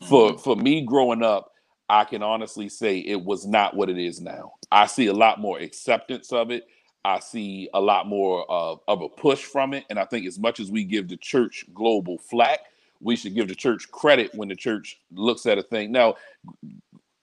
Mm-hmm. 0.01 0.09
For 0.09 0.39
for 0.39 0.57
me 0.57 0.85
growing 0.85 1.23
up, 1.23 1.53
I 1.91 2.05
can 2.05 2.23
honestly 2.23 2.69
say 2.69 2.99
it 2.99 3.21
was 3.21 3.49
not 3.49 3.75
what 3.75 3.91
it 3.91 3.99
is 3.99 4.21
now. 4.21 4.53
I 4.71 4.87
see 4.87 5.09
a 5.09 5.13
lot 5.13 5.41
more 5.41 5.59
acceptance 5.59 6.33
of 6.33 6.53
it. 6.53 6.69
I 7.05 7.19
see 7.19 7.69
a 7.75 7.81
lot 7.81 8.07
more 8.07 8.49
of, 8.49 8.81
of 8.87 9.03
a 9.03 9.09
push 9.09 9.43
from 9.43 9.75
it. 9.75 9.87
And 9.91 9.99
I 9.99 10.05
think 10.05 10.25
as 10.25 10.39
much 10.39 10.61
as 10.61 10.71
we 10.71 10.85
give 10.85 11.09
the 11.09 11.17
church 11.17 11.65
global 11.75 12.17
flack, 12.17 12.61
we 13.01 13.17
should 13.17 13.35
give 13.35 13.49
the 13.49 13.57
church 13.57 13.91
credit 13.91 14.33
when 14.37 14.47
the 14.47 14.55
church 14.55 15.01
looks 15.11 15.47
at 15.47 15.59
a 15.59 15.65
thing. 15.65 15.91
Now, 15.91 16.15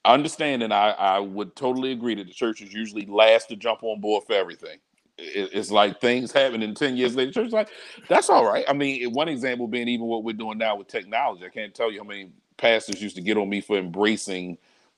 understanding, 0.03 0.73
I, 0.73 0.89
I 0.89 1.19
would 1.19 1.55
totally 1.55 1.93
agree 1.93 2.15
that 2.15 2.27
the 2.27 2.33
church 2.33 2.61
is 2.61 2.73
usually 2.73 3.05
last 3.05 3.47
to 3.47 3.55
jump 3.55 3.83
on 3.83 4.01
board 4.01 4.25
for 4.27 4.33
everything. 4.33 4.79
It, 5.17 5.51
it's 5.53 5.71
like 5.71 6.01
things 6.01 6.33
happen 6.33 6.61
in 6.61 6.75
10 6.75 6.97
years 6.97 7.15
later. 7.15 7.31
The 7.31 7.41
church 7.43 7.51
like, 7.53 7.69
that's 8.09 8.29
all 8.29 8.45
right. 8.45 8.65
I 8.67 8.73
mean, 8.73 9.13
one 9.13 9.29
example 9.29 9.69
being 9.69 9.87
even 9.87 10.07
what 10.07 10.25
we're 10.25 10.33
doing 10.33 10.57
now 10.57 10.75
with 10.75 10.89
technology. 10.89 11.45
I 11.45 11.49
can't 11.49 11.73
tell 11.73 11.89
you 11.89 11.99
how 11.99 12.05
many 12.05 12.31
pastors 12.57 13.01
used 13.01 13.15
to 13.15 13.21
get 13.21 13.37
on 13.37 13.49
me 13.49 13.61
for 13.61 13.77
embracing 13.77 14.57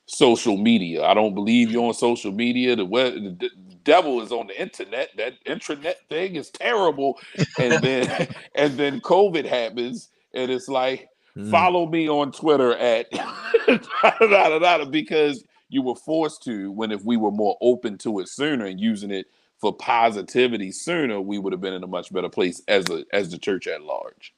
social 0.10 0.58
media. 0.58 1.04
I 1.04 1.13
don't 1.13 1.36
believe 1.36 1.72
you're 1.72 1.88
on 1.88 1.93
social 1.93 2.32
media. 2.32 2.76
The 2.76 2.86
web, 2.86 3.13
the 3.39 3.50
devil 3.84 4.22
is 4.22 4.32
on 4.32 4.48
the 4.48 4.60
internet. 4.60 5.10
That 5.17 5.34
intranet 5.45 5.95
thing 6.10 6.36
is 6.36 6.50
terrible. 6.50 7.19
And 7.58 7.82
then 7.84 8.28
and 8.56 8.78
then 8.78 9.02
COVID 9.02 9.45
happens, 9.45 10.10
and 10.34 10.52
it's 10.52 10.67
like 10.67 11.10
mm. 11.38 11.50
follow 11.50 11.88
me 11.88 12.10
on 12.10 12.32
Twitter 12.32 12.76
at 12.76 13.08
because 14.91 15.43
you 15.69 15.82
were 15.82 15.95
forced 15.95 16.43
to. 16.43 16.72
When 16.72 16.91
if 16.91 17.04
we 17.04 17.17
were 17.17 17.32
more 17.32 17.58
open 17.62 17.98
to 18.00 18.19
it 18.19 18.30
sooner 18.30 18.65
and 18.65 18.80
using 18.80 19.12
it 19.12 19.28
for 19.60 19.74
positivity 19.74 20.72
sooner, 20.72 21.22
we 21.22 21.38
would 21.38 21.54
have 21.54 21.62
been 21.62 21.74
in 21.74 21.84
a 21.84 21.88
much 21.88 22.12
better 22.12 22.30
place 22.30 22.62
as 22.67 22.89
a 22.89 23.06
as 23.13 23.30
the 23.30 23.38
church 23.38 23.67
at 23.67 23.84
large. 23.84 24.34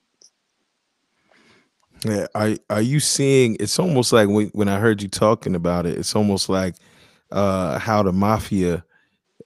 Yeah, 2.06 2.26
are 2.34 2.56
are 2.70 2.82
you 2.82 3.00
seeing? 3.00 3.58
It's 3.60 3.78
almost 3.78 4.12
like 4.12 4.28
when 4.28 4.48
when 4.50 4.68
I 4.68 4.80
heard 4.80 5.02
you 5.02 5.08
talking 5.08 5.56
about 5.56 5.86
it, 5.86 5.98
it's 5.98 6.16
almost 6.16 6.50
like 6.50 6.76
uh 7.32 7.80
how 7.80 8.04
the 8.04 8.14
mafia. 8.14 8.84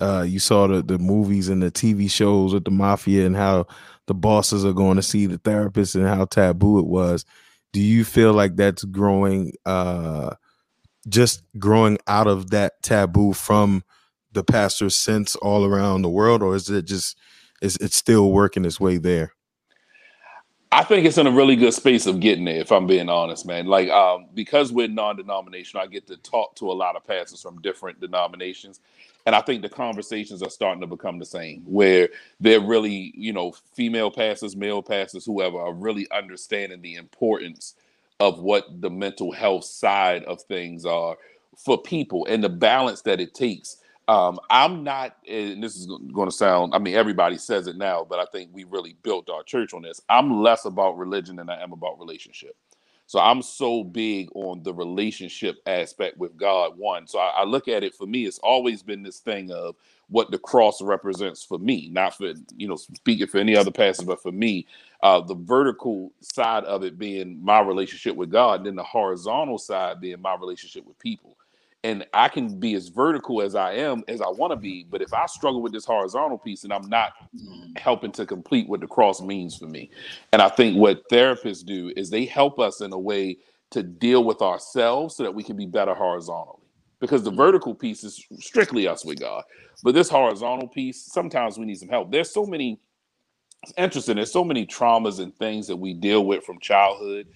Uh, 0.01 0.23
you 0.27 0.39
saw 0.39 0.67
the 0.67 0.81
the 0.83 0.99
movies 0.99 1.49
and 1.49 1.63
the 1.63 1.71
TV 1.71 2.09
shows 2.09 2.53
with 2.53 2.65
the 2.65 2.71
mafia 2.71 3.25
and 3.25 3.35
how 3.35 3.67
the 4.07 4.15
bosses 4.15 4.65
are 4.65 4.73
going 4.73 4.97
to 4.97 5.03
see 5.03 5.27
the 5.27 5.37
therapist 5.39 5.95
and 5.95 6.07
how 6.07 6.25
taboo 6.25 6.79
it 6.79 6.87
was. 6.87 7.25
Do 7.73 7.81
you 7.81 8.05
feel 8.05 8.33
like 8.33 8.57
that's 8.57 8.83
growing? 8.85 9.53
Uh, 9.65 10.31
just 11.09 11.43
growing 11.59 11.99
out 12.07 12.27
of 12.27 12.51
that 12.51 12.83
taboo 12.83 13.33
from 13.33 13.83
the 14.33 14.43
pastor's 14.43 14.95
sense 14.97 15.35
all 15.37 15.65
around 15.65 16.03
the 16.03 16.09
world, 16.09 16.43
or 16.43 16.55
is 16.55 16.69
it 16.71 16.85
just 16.87 17.17
is 17.61 17.77
it 17.77 17.93
still 17.93 18.33
working 18.33 18.65
its 18.65 18.79
way 18.81 18.97
there? 18.97 19.34
I 20.71 20.83
think 20.83 21.05
it's 21.05 21.17
in 21.17 21.27
a 21.27 21.31
really 21.31 21.55
good 21.55 21.73
space 21.73 22.05
of 22.05 22.19
getting 22.19 22.45
there, 22.45 22.57
if 22.59 22.71
I'm 22.71 22.87
being 22.87 23.09
honest, 23.09 23.45
man. 23.45 23.65
Like, 23.65 23.89
um, 23.89 24.25
because 24.33 24.71
we're 24.71 24.87
non-denominational, 24.87 25.83
I 25.83 25.87
get 25.87 26.07
to 26.07 26.17
talk 26.17 26.55
to 26.55 26.71
a 26.71 26.73
lot 26.73 26.95
of 26.95 27.05
pastors 27.05 27.41
from 27.41 27.61
different 27.61 28.01
denominations, 28.01 28.81
and 29.25 29.35
I 29.35 29.41
think 29.41 29.61
the 29.61 29.69
conversations 29.69 30.43
are 30.43 30.49
starting 30.49 30.81
to 30.81 30.87
become 30.87 31.17
the 31.17 31.25
same, 31.25 31.61
where 31.65 32.09
they're 32.39 32.59
really, 32.59 33.13
you 33.15 33.31
know, 33.33 33.53
female 33.73 34.11
pastors, 34.11 34.55
male 34.55 34.81
pastors, 34.81 35.25
whoever, 35.25 35.59
are 35.59 35.73
really 35.73 36.09
understanding 36.11 36.81
the 36.81 36.95
importance 36.95 37.75
of 38.19 38.39
what 38.39 38.81
the 38.81 38.89
mental 38.89 39.31
health 39.31 39.65
side 39.65 40.23
of 40.25 40.41
things 40.43 40.85
are 40.85 41.17
for 41.57 41.81
people 41.81 42.25
and 42.29 42.43
the 42.43 42.49
balance 42.49 43.01
that 43.01 43.21
it 43.21 43.33
takes 43.33 43.77
um, 44.07 44.39
I'm 44.49 44.83
not, 44.83 45.17
and 45.27 45.63
this 45.63 45.75
is 45.75 45.87
going 45.87 46.29
to 46.29 46.35
sound, 46.35 46.75
I 46.75 46.79
mean, 46.79 46.95
everybody 46.95 47.37
says 47.37 47.67
it 47.67 47.75
now, 47.75 48.05
but 48.07 48.19
I 48.19 48.25
think 48.25 48.51
we 48.53 48.63
really 48.63 48.95
built 49.01 49.29
our 49.29 49.43
church 49.43 49.73
on 49.73 49.81
this. 49.81 49.99
I'm 50.09 50.41
less 50.41 50.65
about 50.65 50.97
religion 50.97 51.37
than 51.37 51.49
I 51.49 51.61
am 51.61 51.71
about 51.71 51.99
relationship. 51.99 52.55
So 53.07 53.19
I'm 53.19 53.41
so 53.41 53.83
big 53.83 54.29
on 54.33 54.63
the 54.63 54.73
relationship 54.73 55.57
aspect 55.67 56.17
with 56.17 56.37
God. 56.37 56.77
One, 56.77 57.07
so 57.07 57.19
I, 57.19 57.41
I, 57.41 57.43
look 57.43 57.67
at 57.67 57.83
it 57.83 57.93
for 57.93 58.07
me. 58.07 58.25
It's 58.25 58.39
always 58.39 58.81
been 58.81 59.03
this 59.03 59.19
thing 59.19 59.51
of 59.51 59.75
what 60.07 60.31
the 60.31 60.39
cross 60.39 60.81
represents 60.81 61.43
for 61.43 61.59
me, 61.59 61.89
not 61.91 62.17
for 62.17 62.33
you 62.55 62.67
know 62.67 62.75
speaking 62.75 63.27
for 63.27 63.37
any 63.37 63.55
other 63.55 63.69
pastor, 63.69 64.05
but 64.05 64.23
for 64.23 64.31
me, 64.31 64.65
uh, 65.03 65.21
the 65.21 65.35
vertical 65.35 66.13
side 66.21 66.63
of 66.63 66.83
it 66.83 66.97
being 66.97 67.43
my 67.43 67.59
relationship 67.59 68.15
with 68.15 68.31
God, 68.31 68.61
and 68.61 68.65
then 68.65 68.75
the 68.75 68.83
horizontal 68.83 69.59
side 69.59 70.01
being 70.01 70.19
my 70.19 70.35
relationship 70.35 70.83
with 70.83 70.97
people 70.97 71.37
and 71.85 72.03
I 72.15 72.29
can 72.29 72.59
be 72.59 72.73
as 72.73 72.87
vertical 72.87 73.43
as 73.43 73.53
I 73.53 73.73
am 73.73 74.03
as 74.07 74.19
I 74.19 74.27
want 74.27 74.51
to 74.51 74.57
be. 74.57 74.87
But 74.89 75.03
if 75.03 75.13
I 75.13 75.27
struggle 75.27 75.61
with 75.61 75.71
this 75.71 75.85
horizontal 75.85 76.39
piece 76.39 76.63
and 76.63 76.73
I'm 76.73 76.89
not 76.89 77.13
mm. 77.35 77.77
helping 77.77 78.11
to 78.13 78.25
complete 78.25 78.67
what 78.67 78.79
the 78.79 78.87
cross 78.87 79.21
means 79.21 79.55
for 79.55 79.67
me, 79.67 79.91
and 80.33 80.41
I 80.41 80.49
think 80.49 80.77
what 80.77 81.07
therapists 81.11 81.63
do 81.63 81.93
is 81.95 82.09
they 82.09 82.25
help 82.25 82.59
us 82.59 82.81
in 82.81 82.91
a 82.91 82.97
way 82.97 83.37
to 83.69 83.83
deal 83.83 84.23
with 84.23 84.41
ourselves 84.41 85.15
so 85.15 85.21
that 85.21 85.35
we 85.35 85.43
can 85.43 85.55
be 85.55 85.67
better 85.67 85.93
horizontally. 85.93 86.63
Because 86.99 87.21
the 87.21 87.31
mm. 87.31 87.37
vertical 87.37 87.75
piece 87.75 88.03
is 88.03 88.25
strictly 88.39 88.87
us 88.87 89.05
with 89.05 89.19
God, 89.19 89.43
but 89.83 89.93
this 89.93 90.09
horizontal 90.09 90.67
piece, 90.67 91.05
sometimes 91.13 91.59
we 91.59 91.65
need 91.65 91.77
some 91.77 91.89
help. 91.89 92.11
There's 92.11 92.33
so 92.33 92.47
many. 92.47 92.79
It's 93.61 93.73
interesting. 93.77 94.15
There's 94.15 94.33
so 94.33 94.43
many 94.43 94.65
traumas 94.65 95.19
and 95.19 95.35
things 95.37 95.67
that 95.67 95.75
we 95.75 95.93
deal 95.93 96.25
with 96.25 96.43
from 96.43 96.59
childhood 96.59 97.27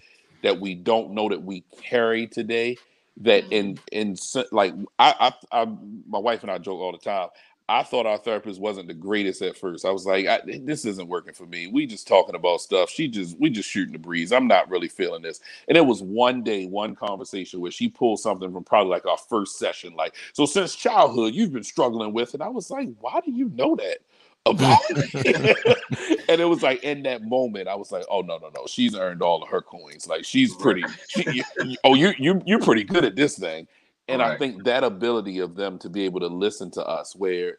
that 0.41 0.59
we 0.59 0.73
don't 0.73 1.11
know 1.11 1.29
that 1.29 1.43
we 1.43 1.63
carry 1.81 2.25
today 2.25 2.77
that 3.19 3.43
mm-hmm. 3.45 3.53
in 3.91 4.15
in 4.15 4.17
like 4.51 4.73
I, 4.97 5.33
I, 5.51 5.61
I 5.61 5.65
my 6.07 6.19
wife 6.19 6.41
and 6.43 6.51
I 6.51 6.57
joke 6.57 6.79
all 6.79 6.91
the 6.91 6.97
time. 6.97 7.29
I 7.69 7.83
thought 7.83 8.07
our 8.07 8.17
therapist 8.17 8.59
wasn't 8.59 8.87
the 8.87 8.95
greatest 8.95 9.43
at 9.43 9.55
first. 9.55 9.85
I 9.85 9.91
was 9.91 10.03
like, 10.03 10.25
I, 10.25 10.41
this 10.63 10.85
isn't 10.85 11.07
working 11.07 11.35
for 11.35 11.45
me. 11.45 11.67
We 11.67 11.85
just 11.85 12.07
talking 12.07 12.33
about 12.33 12.61
stuff. 12.61 12.89
She 12.89 13.07
just 13.07 13.39
we 13.39 13.51
just 13.51 13.69
shooting 13.69 13.93
the 13.93 13.99
breeze. 13.99 14.31
I'm 14.31 14.47
not 14.47 14.71
really 14.71 14.87
feeling 14.87 15.21
this. 15.21 15.39
And 15.67 15.77
it 15.77 15.85
was 15.85 16.01
one 16.01 16.41
day, 16.41 16.65
one 16.65 16.95
conversation 16.95 17.61
where 17.61 17.69
she 17.69 17.87
pulled 17.87 18.21
something 18.21 18.51
from 18.51 18.63
probably 18.63 18.89
like 18.89 19.05
our 19.05 19.19
first 19.19 19.59
session, 19.59 19.93
like, 19.93 20.15
so 20.33 20.47
since 20.47 20.75
childhood 20.75 21.35
you've 21.35 21.53
been 21.53 21.63
struggling 21.63 22.11
with, 22.11 22.33
and 22.33 22.41
I 22.41 22.49
was 22.49 22.71
like, 22.71 22.89
why 23.01 23.19
do 23.23 23.31
you 23.31 23.49
know 23.49 23.75
that? 23.75 23.99
About 24.45 24.79
it. 24.89 26.23
and 26.29 26.41
it 26.41 26.45
was 26.45 26.63
like 26.63 26.83
in 26.83 27.03
that 27.03 27.23
moment, 27.23 27.67
I 27.67 27.75
was 27.75 27.91
like, 27.91 28.05
oh 28.09 28.21
no, 28.21 28.37
no, 28.37 28.49
no. 28.49 28.65
She's 28.67 28.95
earned 28.95 29.21
all 29.21 29.43
of 29.43 29.49
her 29.49 29.61
coins. 29.61 30.07
Like 30.07 30.25
she's 30.25 30.55
pretty 30.55 30.83
she, 31.09 31.43
oh, 31.83 31.95
you 31.95 32.13
you 32.17 32.41
you're 32.45 32.59
pretty 32.59 32.83
good 32.83 33.05
at 33.05 33.15
this 33.15 33.37
thing. 33.37 33.67
And 34.07 34.21
right. 34.21 34.31
I 34.31 34.37
think 34.37 34.63
that 34.63 34.83
ability 34.83 35.39
of 35.39 35.55
them 35.55 35.77
to 35.79 35.89
be 35.89 36.03
able 36.03 36.19
to 36.21 36.27
listen 36.27 36.71
to 36.71 36.85
us 36.85 37.15
where 37.15 37.57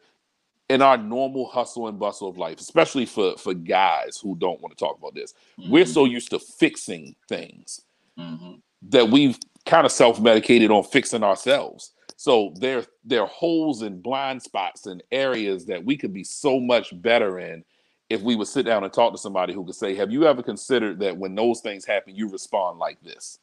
in 0.69 0.81
our 0.81 0.97
normal 0.97 1.47
hustle 1.47 1.87
and 1.87 1.99
bustle 1.99 2.27
of 2.27 2.37
life, 2.37 2.59
especially 2.59 3.05
for 3.05 3.37
for 3.37 3.53
guys 3.53 4.19
who 4.21 4.35
don't 4.35 4.61
want 4.61 4.75
to 4.75 4.83
talk 4.83 4.97
about 4.97 5.15
this, 5.15 5.33
mm-hmm. 5.59 5.71
we're 5.71 5.85
so 5.85 6.05
used 6.05 6.29
to 6.31 6.39
fixing 6.39 7.15
things 7.27 7.81
mm-hmm. 8.17 8.53
that 8.89 9.09
we've 9.09 9.37
kind 9.65 9.85
of 9.85 9.91
self-medicated 9.91 10.71
on 10.71 10.83
fixing 10.83 11.23
ourselves. 11.23 11.91
So 12.21 12.53
there, 12.59 12.85
there 13.03 13.21
are 13.21 13.27
holes 13.27 13.81
and 13.81 14.03
blind 14.03 14.43
spots 14.43 14.85
and 14.85 15.01
areas 15.11 15.65
that 15.65 15.83
we 15.83 15.97
could 15.97 16.13
be 16.13 16.23
so 16.23 16.59
much 16.59 16.93
better 17.01 17.39
in 17.39 17.63
if 18.11 18.21
we 18.21 18.35
would 18.35 18.47
sit 18.47 18.63
down 18.63 18.83
and 18.83 18.93
talk 18.93 19.11
to 19.13 19.17
somebody 19.17 19.55
who 19.55 19.65
could 19.65 19.73
say, 19.73 19.95
Have 19.95 20.11
you 20.11 20.27
ever 20.27 20.43
considered 20.43 20.99
that 20.99 21.17
when 21.17 21.33
those 21.33 21.61
things 21.61 21.83
happen, 21.83 22.15
you 22.15 22.29
respond 22.29 22.77
like 22.77 23.01
this? 23.01 23.39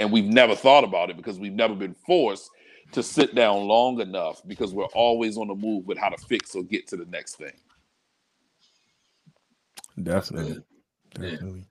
And 0.00 0.10
we've 0.10 0.24
never 0.24 0.56
thought 0.56 0.82
about 0.82 1.08
it 1.08 1.16
because 1.16 1.38
we've 1.38 1.52
never 1.52 1.76
been 1.76 1.94
forced 1.94 2.50
to 2.90 3.00
sit 3.00 3.36
down 3.36 3.68
long 3.68 4.00
enough 4.00 4.42
because 4.48 4.74
we're 4.74 4.86
always 4.86 5.38
on 5.38 5.46
the 5.46 5.54
move 5.54 5.86
with 5.86 5.98
how 5.98 6.08
to 6.08 6.18
fix 6.26 6.56
or 6.56 6.64
get 6.64 6.88
to 6.88 6.96
the 6.96 7.06
next 7.06 7.36
thing. 7.36 7.60
Definitely. 10.02 10.64
Definitely. 11.14 11.67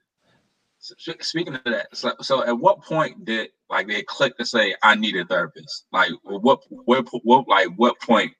Speaking 1.20 1.54
of 1.54 1.64
that, 1.64 1.88
so, 1.94 2.12
so 2.20 2.44
at 2.44 2.58
what 2.58 2.82
point 2.82 3.24
did 3.24 3.50
like 3.70 3.88
they 3.88 4.02
click 4.02 4.36
to 4.38 4.44
say 4.44 4.74
I 4.82 4.94
need 4.94 5.16
a 5.16 5.24
therapist? 5.24 5.86
Like 5.92 6.10
what 6.22 6.60
what 6.70 7.06
what 7.22 7.48
like 7.48 7.68
what 7.76 8.00
point 8.00 8.32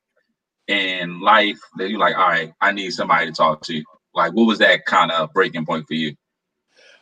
in 0.67 1.21
life 1.21 1.59
that 1.77 1.89
you're 1.91 1.99
like, 1.99 2.17
all 2.17 2.29
right, 2.29 2.53
I 2.61 2.73
need 2.73 2.91
somebody 2.91 3.27
to 3.27 3.33
talk 3.33 3.63
to? 3.63 3.83
Like 4.15 4.33
what 4.33 4.47
was 4.47 4.59
that 4.59 4.85
kind 4.85 5.11
of 5.11 5.33
breaking 5.33 5.67
point 5.67 5.87
for 5.87 5.95
you? 5.95 6.15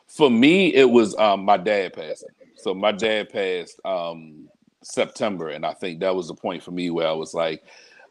For 0.09 0.31
me, 0.31 0.73
it 0.75 0.89
was 0.89 1.17
um, 1.17 1.45
my 1.45 1.57
dad 1.57 1.93
passing. 1.93 2.29
So 2.57 2.75
my 2.75 2.93
dad 2.93 3.29
passed 3.29 3.81
um, 3.85 4.49
September, 4.83 5.49
and 5.49 5.67
I 5.67 5.75
think 5.75 6.01
that 6.01 6.15
was 6.15 6.29
the 6.29 6.35
point 6.35 6.63
for 6.63 6.71
me 6.71 6.91
where 6.91 7.09
I 7.09 7.13
was 7.13 7.35
like, 7.35 7.65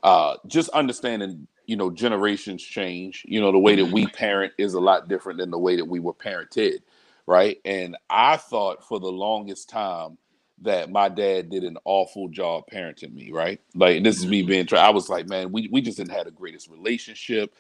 uh, 0.04 0.36
just 0.46 0.70
understanding, 0.70 1.48
you 1.66 1.78
know, 1.78 1.90
generations 1.90 2.62
change. 2.62 3.24
You 3.26 3.42
know, 3.42 3.52
the 3.52 3.60
way 3.60 3.76
that 3.76 3.86
we 3.86 4.06
mm-hmm. 4.06 4.16
parent 4.16 4.54
is 4.58 4.74
a 4.74 4.80
lot 4.80 5.08
different 5.08 5.40
than 5.40 5.52
the 5.52 5.58
way 5.58 5.76
that 5.78 5.86
we 5.86 6.00
were 6.00 6.14
parented 6.14 6.80
right? 7.28 7.58
And 7.66 7.98
I 8.10 8.38
thought 8.38 8.88
for 8.88 9.00
the 9.00 9.12
longest 9.12 9.70
time 9.70 10.18
that 10.62 10.90
my 10.90 11.10
dad 11.10 11.50
did 11.50 11.64
an 11.64 11.78
awful 11.86 12.30
job 12.30 12.64
parenting 12.72 13.14
me, 13.14 13.32
right? 13.32 13.60
Like, 13.74 14.04
this 14.04 14.18
is 14.18 14.26
me 14.26 14.42
mm-hmm. 14.42 14.48
being, 14.48 14.74
I 14.74 14.90
was 14.90 15.10
like, 15.10 15.28
man, 15.28 15.52
we, 15.52 15.68
we 15.72 15.82
just 15.82 15.98
didn't 15.98 16.14
have 16.14 16.26
the 16.26 16.32
greatest 16.32 16.70
relationship. 16.70 17.54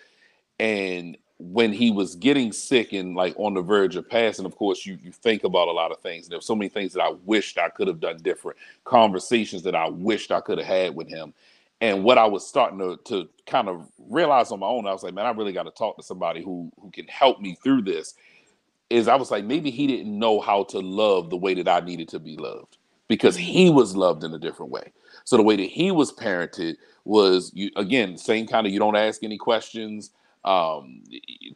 And 0.59 1.17
when 1.37 1.73
he 1.73 1.91
was 1.91 2.15
getting 2.15 2.53
sick 2.53 2.93
and 2.93 3.15
like 3.15 3.35
on 3.37 3.53
the 3.53 3.61
verge 3.61 3.95
of 3.97 4.09
passing, 4.09 4.45
of 4.45 4.55
course, 4.55 4.85
you 4.85 4.97
you 5.01 5.11
think 5.11 5.43
about 5.43 5.67
a 5.67 5.71
lot 5.71 5.91
of 5.91 5.99
things. 5.99 6.25
and 6.25 6.31
There's 6.31 6.45
so 6.45 6.55
many 6.55 6.69
things 6.69 6.93
that 6.93 7.01
I 7.01 7.13
wished 7.25 7.57
I 7.57 7.69
could 7.69 7.87
have 7.87 7.99
done 7.99 8.17
different, 8.17 8.57
conversations 8.85 9.63
that 9.63 9.75
I 9.75 9.89
wished 9.89 10.31
I 10.31 10.39
could 10.39 10.57
have 10.57 10.67
had 10.67 10.95
with 10.95 11.09
him. 11.09 11.33
And 11.81 12.05
what 12.05 12.17
I 12.17 12.25
was 12.25 12.47
starting 12.47 12.79
to, 12.79 12.97
to 13.09 13.27
kind 13.45 13.67
of 13.67 13.89
realize 13.99 14.51
on 14.51 14.61
my 14.61 14.67
own, 14.67 14.87
I 14.87 14.93
was 14.93 15.03
like, 15.03 15.13
man, 15.13 15.25
I 15.25 15.31
really 15.31 15.51
got 15.51 15.63
to 15.63 15.71
talk 15.71 15.97
to 15.97 16.03
somebody 16.03 16.41
who 16.41 16.71
who 16.79 16.89
can 16.89 17.07
help 17.07 17.41
me 17.41 17.57
through 17.61 17.81
this 17.81 18.15
is 18.95 19.07
I 19.07 19.15
was 19.15 19.29
like, 19.29 19.43
maybe 19.43 19.71
he 19.71 19.87
didn't 19.87 20.17
know 20.17 20.39
how 20.39 20.63
to 20.65 20.79
love 20.79 21.29
the 21.29 21.37
way 21.37 21.53
that 21.55 21.67
I 21.67 21.81
needed 21.81 22.07
to 22.09 22.19
be 22.19 22.37
loved 22.37 22.77
because 23.07 23.35
he 23.35 23.69
was 23.69 23.95
loved 23.95 24.23
in 24.23 24.33
a 24.33 24.39
different 24.39 24.71
way. 24.71 24.91
So 25.25 25.35
the 25.35 25.43
way 25.43 25.57
that 25.57 25.69
he 25.69 25.91
was 25.91 26.13
parented 26.13 26.77
was 27.03 27.51
you 27.53 27.71
again, 27.75 28.17
same 28.17 28.47
kind 28.47 28.65
of 28.65 28.73
you 28.73 28.79
don't 28.79 28.95
ask 28.95 29.23
any 29.23 29.37
questions. 29.37 30.11
Um, 30.45 31.01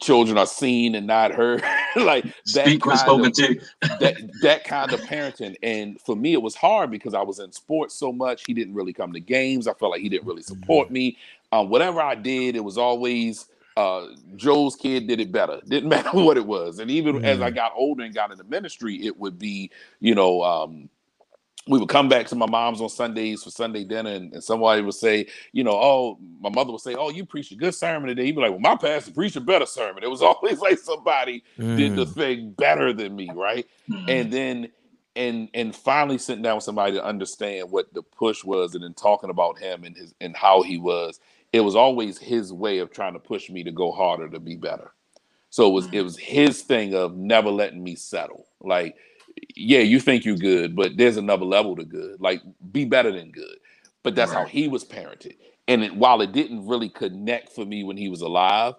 children 0.01 0.37
are 0.37 0.47
seen 0.47 0.95
and 0.95 1.05
not 1.07 1.31
heard. 1.31 1.63
like 1.95 2.25
that 2.25 2.65
Speak 2.65 2.81
kind 2.81 2.99
spoken 2.99 3.27
of, 3.27 3.33
to. 3.33 3.61
that 3.99 4.17
that 4.41 4.63
kind 4.65 4.91
of 4.91 4.99
parenting. 5.01 5.55
And 5.63 6.01
for 6.01 6.15
me, 6.15 6.33
it 6.33 6.41
was 6.41 6.55
hard 6.55 6.91
because 6.91 7.13
I 7.13 7.21
was 7.21 7.39
in 7.39 7.51
sports 7.51 7.95
so 7.95 8.11
much. 8.11 8.43
He 8.45 8.53
didn't 8.53 8.73
really 8.73 8.93
come 8.93 9.13
to 9.13 9.19
games. 9.19 9.67
I 9.67 9.73
felt 9.73 9.91
like 9.91 10.01
he 10.01 10.09
didn't 10.09 10.27
really 10.27 10.41
support 10.41 10.87
mm-hmm. 10.87 10.93
me. 10.93 11.17
Um, 11.51 11.69
whatever 11.69 12.01
I 12.01 12.15
did, 12.15 12.55
it 12.55 12.63
was 12.63 12.77
always 12.77 13.45
uh, 13.77 14.07
Joe's 14.35 14.75
kid 14.75 15.07
did 15.07 15.19
it 15.19 15.31
better. 15.31 15.61
Didn't 15.67 15.89
matter 15.95 16.11
what 16.11 16.37
it 16.37 16.45
was. 16.45 16.79
And 16.79 16.89
even 16.91 17.17
mm 17.17 17.23
as 17.29 17.41
I 17.41 17.51
got 17.51 17.73
older 17.75 18.03
and 18.03 18.15
got 18.15 18.31
into 18.31 18.43
ministry, 18.45 18.95
it 19.05 19.17
would 19.19 19.37
be, 19.37 19.69
you 19.99 20.15
know, 20.15 20.41
um, 20.41 20.89
we 21.67 21.77
would 21.77 21.89
come 21.89 22.09
back 22.09 22.25
to 22.27 22.35
my 22.35 22.47
mom's 22.47 22.81
on 22.81 22.89
Sundays 22.89 23.43
for 23.43 23.51
Sunday 23.51 23.83
dinner, 23.83 24.09
and, 24.09 24.33
and, 24.33 24.43
somebody 24.43 24.81
would 24.81 24.95
say, 24.95 25.27
you 25.51 25.63
know, 25.63 25.73
oh, 25.79 26.17
my 26.39 26.49
mother 26.49 26.71
would 26.71 26.81
say, 26.81 26.95
oh, 26.95 27.09
you 27.09 27.25
preached 27.25 27.51
a 27.51 27.55
good 27.55 27.75
sermon 27.75 28.07
today. 28.07 28.25
He'd 28.25 28.35
be 28.35 28.41
like, 28.41 28.51
well, 28.51 28.59
my 28.59 28.75
pastor 28.75 29.11
preached 29.11 29.35
a 29.35 29.41
better 29.41 29.67
sermon. 29.67 30.03
It 30.03 30.09
was 30.09 30.21
always 30.23 30.59
like 30.59 30.79
somebody 30.79 31.43
mm. 31.57 31.77
did 31.77 31.95
the 31.95 32.05
mm. 32.05 32.13
thing 32.13 32.51
better 32.57 32.91
than 32.91 33.15
me, 33.15 33.29
right? 33.33 33.67
Mm. 33.87 34.09
And 34.09 34.33
then, 34.33 34.69
and 35.15 35.49
and 35.53 35.75
finally 35.75 36.17
sitting 36.17 36.43
down 36.43 36.55
with 36.55 36.63
somebody 36.63 36.93
to 36.93 37.03
understand 37.03 37.69
what 37.69 37.93
the 37.93 38.01
push 38.01 38.43
was, 38.43 38.73
and 38.73 38.83
then 38.83 38.93
talking 38.93 39.29
about 39.29 39.59
him 39.59 39.83
and 39.83 39.95
his 39.95 40.13
and 40.21 40.35
how 40.35 40.63
he 40.63 40.77
was. 40.77 41.19
It 41.51 41.61
was 41.61 41.75
always 41.75 42.17
his 42.17 42.53
way 42.53 42.79
of 42.79 42.91
trying 42.91 43.13
to 43.13 43.19
push 43.19 43.49
me 43.49 43.63
to 43.63 43.71
go 43.71 43.91
harder, 43.91 44.29
to 44.29 44.39
be 44.39 44.55
better. 44.55 44.91
So 45.49 45.67
it 45.67 45.73
was 45.73 45.87
mm. 45.87 45.93
it 45.93 46.01
was 46.03 46.17
his 46.17 46.61
thing 46.61 46.93
of 46.93 47.15
never 47.15 47.49
letting 47.49 47.83
me 47.83 47.95
settle, 47.95 48.47
like 48.61 48.95
yeah, 49.55 49.79
you 49.79 49.99
think 49.99 50.25
you're 50.25 50.35
good, 50.35 50.75
but 50.75 50.97
there's 50.97 51.17
another 51.17 51.45
level 51.45 51.75
to 51.75 51.85
good. 51.85 52.19
Like 52.19 52.41
be 52.71 52.85
better 52.85 53.11
than 53.11 53.31
good. 53.31 53.57
But 54.03 54.15
that's 54.15 54.31
right. 54.31 54.39
how 54.39 54.45
he 54.45 54.67
was 54.67 54.85
parented. 54.85 55.35
And 55.67 55.83
it, 55.83 55.95
while 55.95 56.21
it 56.21 56.31
didn't 56.31 56.67
really 56.67 56.89
connect 56.89 57.49
for 57.49 57.65
me 57.65 57.83
when 57.83 57.97
he 57.97 58.09
was 58.09 58.21
alive, 58.21 58.75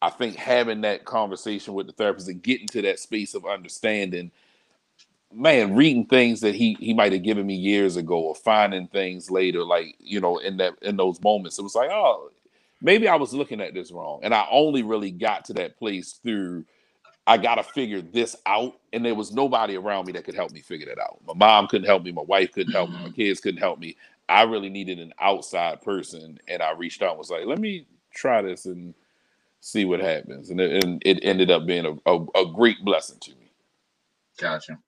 I 0.00 0.10
think 0.10 0.36
having 0.36 0.80
that 0.82 1.04
conversation 1.04 1.74
with 1.74 1.86
the 1.86 1.92
therapist 1.92 2.28
and 2.28 2.42
getting 2.42 2.66
to 2.68 2.82
that 2.82 2.98
space 2.98 3.34
of 3.34 3.44
understanding, 3.44 4.30
man, 5.32 5.74
reading 5.74 6.06
things 6.06 6.40
that 6.40 6.54
he 6.54 6.76
he 6.80 6.94
might 6.94 7.12
have 7.12 7.22
given 7.22 7.46
me 7.46 7.54
years 7.54 7.96
ago 7.96 8.18
or 8.18 8.34
finding 8.34 8.88
things 8.88 9.30
later, 9.30 9.64
like 9.64 9.94
you 9.98 10.20
know, 10.20 10.38
in 10.38 10.56
that 10.58 10.74
in 10.82 10.96
those 10.96 11.20
moments, 11.22 11.58
it 11.58 11.62
was 11.62 11.74
like, 11.74 11.90
oh, 11.90 12.30
maybe 12.82 13.08
I 13.08 13.16
was 13.16 13.32
looking 13.32 13.60
at 13.60 13.74
this 13.74 13.92
wrong. 13.92 14.20
And 14.22 14.34
I 14.34 14.46
only 14.50 14.82
really 14.82 15.10
got 15.10 15.44
to 15.46 15.54
that 15.54 15.78
place 15.78 16.12
through 16.22 16.64
I 17.26 17.36
got 17.36 17.56
to 17.56 17.62
figure 17.62 18.02
this 18.02 18.34
out. 18.46 18.78
And 18.92 19.04
there 19.04 19.14
was 19.14 19.32
nobody 19.32 19.76
around 19.76 20.06
me 20.06 20.12
that 20.14 20.24
could 20.24 20.34
help 20.34 20.52
me 20.52 20.60
figure 20.60 20.86
that 20.86 20.98
out. 20.98 21.20
My 21.26 21.34
mom 21.34 21.68
couldn't 21.68 21.86
help 21.86 22.02
me. 22.02 22.12
My 22.12 22.22
wife 22.22 22.52
couldn't 22.52 22.72
help 22.72 22.90
me. 22.90 22.96
My 22.96 23.02
mm-hmm. 23.02 23.12
kids 23.12 23.40
couldn't 23.40 23.60
help 23.60 23.78
me. 23.78 23.96
I 24.28 24.42
really 24.42 24.68
needed 24.68 24.98
an 24.98 25.12
outside 25.20 25.80
person. 25.82 26.38
And 26.48 26.62
I 26.62 26.72
reached 26.72 27.02
out 27.02 27.10
and 27.10 27.18
was 27.18 27.30
like, 27.30 27.46
let 27.46 27.58
me 27.58 27.86
try 28.12 28.42
this 28.42 28.66
and 28.66 28.94
see 29.60 29.84
what 29.84 30.00
happens. 30.00 30.50
And 30.50 30.60
it, 30.60 30.82
and 30.82 31.02
it 31.04 31.20
ended 31.22 31.50
up 31.50 31.66
being 31.66 31.86
a, 31.86 32.10
a, 32.10 32.26
a 32.34 32.52
great 32.52 32.84
blessing 32.84 33.18
to 33.20 33.30
me. 33.32 33.52
Gotcha. 34.38 34.78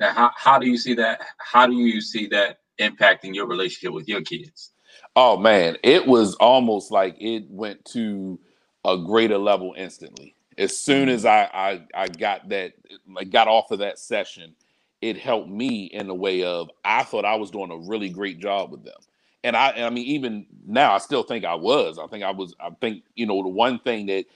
Now, 0.00 0.12
how, 0.12 0.30
how 0.36 0.58
do 0.58 0.68
you 0.68 0.76
see 0.76 0.94
that? 0.94 1.20
How 1.38 1.66
do 1.66 1.74
you 1.74 2.00
see 2.00 2.26
that 2.28 2.58
impacting 2.80 3.34
your 3.34 3.46
relationship 3.46 3.92
with 3.92 4.08
your 4.08 4.22
kids? 4.22 4.72
Oh 5.16 5.36
man, 5.36 5.76
it 5.82 6.06
was 6.06 6.34
almost 6.36 6.90
like 6.90 7.16
it 7.20 7.44
went 7.48 7.84
to 7.86 8.38
a 8.84 8.98
greater 8.98 9.38
level 9.38 9.74
instantly 9.76 10.34
as 10.58 10.76
soon 10.76 11.08
mm. 11.08 11.12
as 11.12 11.24
I, 11.24 11.48
I 11.52 11.82
I 11.94 12.08
got 12.08 12.48
that 12.50 12.74
like 13.08 13.30
got 13.30 13.48
off 13.48 13.70
of 13.70 13.80
that 13.80 13.98
session, 13.98 14.54
it 15.00 15.18
helped 15.18 15.48
me 15.48 15.84
in 15.86 16.06
the 16.06 16.14
way 16.14 16.42
of 16.42 16.70
I 16.84 17.02
thought 17.04 17.24
I 17.24 17.36
was 17.36 17.50
doing 17.50 17.70
a 17.70 17.76
really 17.76 18.08
great 18.08 18.38
job 18.38 18.70
with 18.70 18.84
them. 18.84 18.94
And 19.42 19.56
I 19.56 19.86
I 19.86 19.90
mean 19.90 20.06
even 20.06 20.46
now 20.66 20.92
I 20.92 20.98
still 20.98 21.22
think 21.22 21.44
I 21.44 21.54
was. 21.54 21.98
I 21.98 22.06
think 22.06 22.24
I 22.24 22.30
was 22.30 22.54
I 22.60 22.70
think, 22.80 23.04
you 23.14 23.26
know, 23.26 23.42
the 23.42 23.48
one 23.48 23.78
thing 23.80 24.06
that 24.06 24.26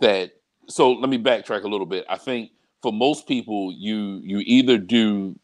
that 0.00 0.32
so 0.68 0.92
let 0.92 1.10
me 1.10 1.18
backtrack 1.18 1.64
a 1.64 1.68
little 1.68 1.86
bit. 1.86 2.04
I 2.08 2.16
think 2.16 2.50
for 2.82 2.92
most 2.92 3.26
people 3.26 3.72
you 3.72 4.20
you 4.22 4.38
either 4.44 4.78
do 4.78 5.38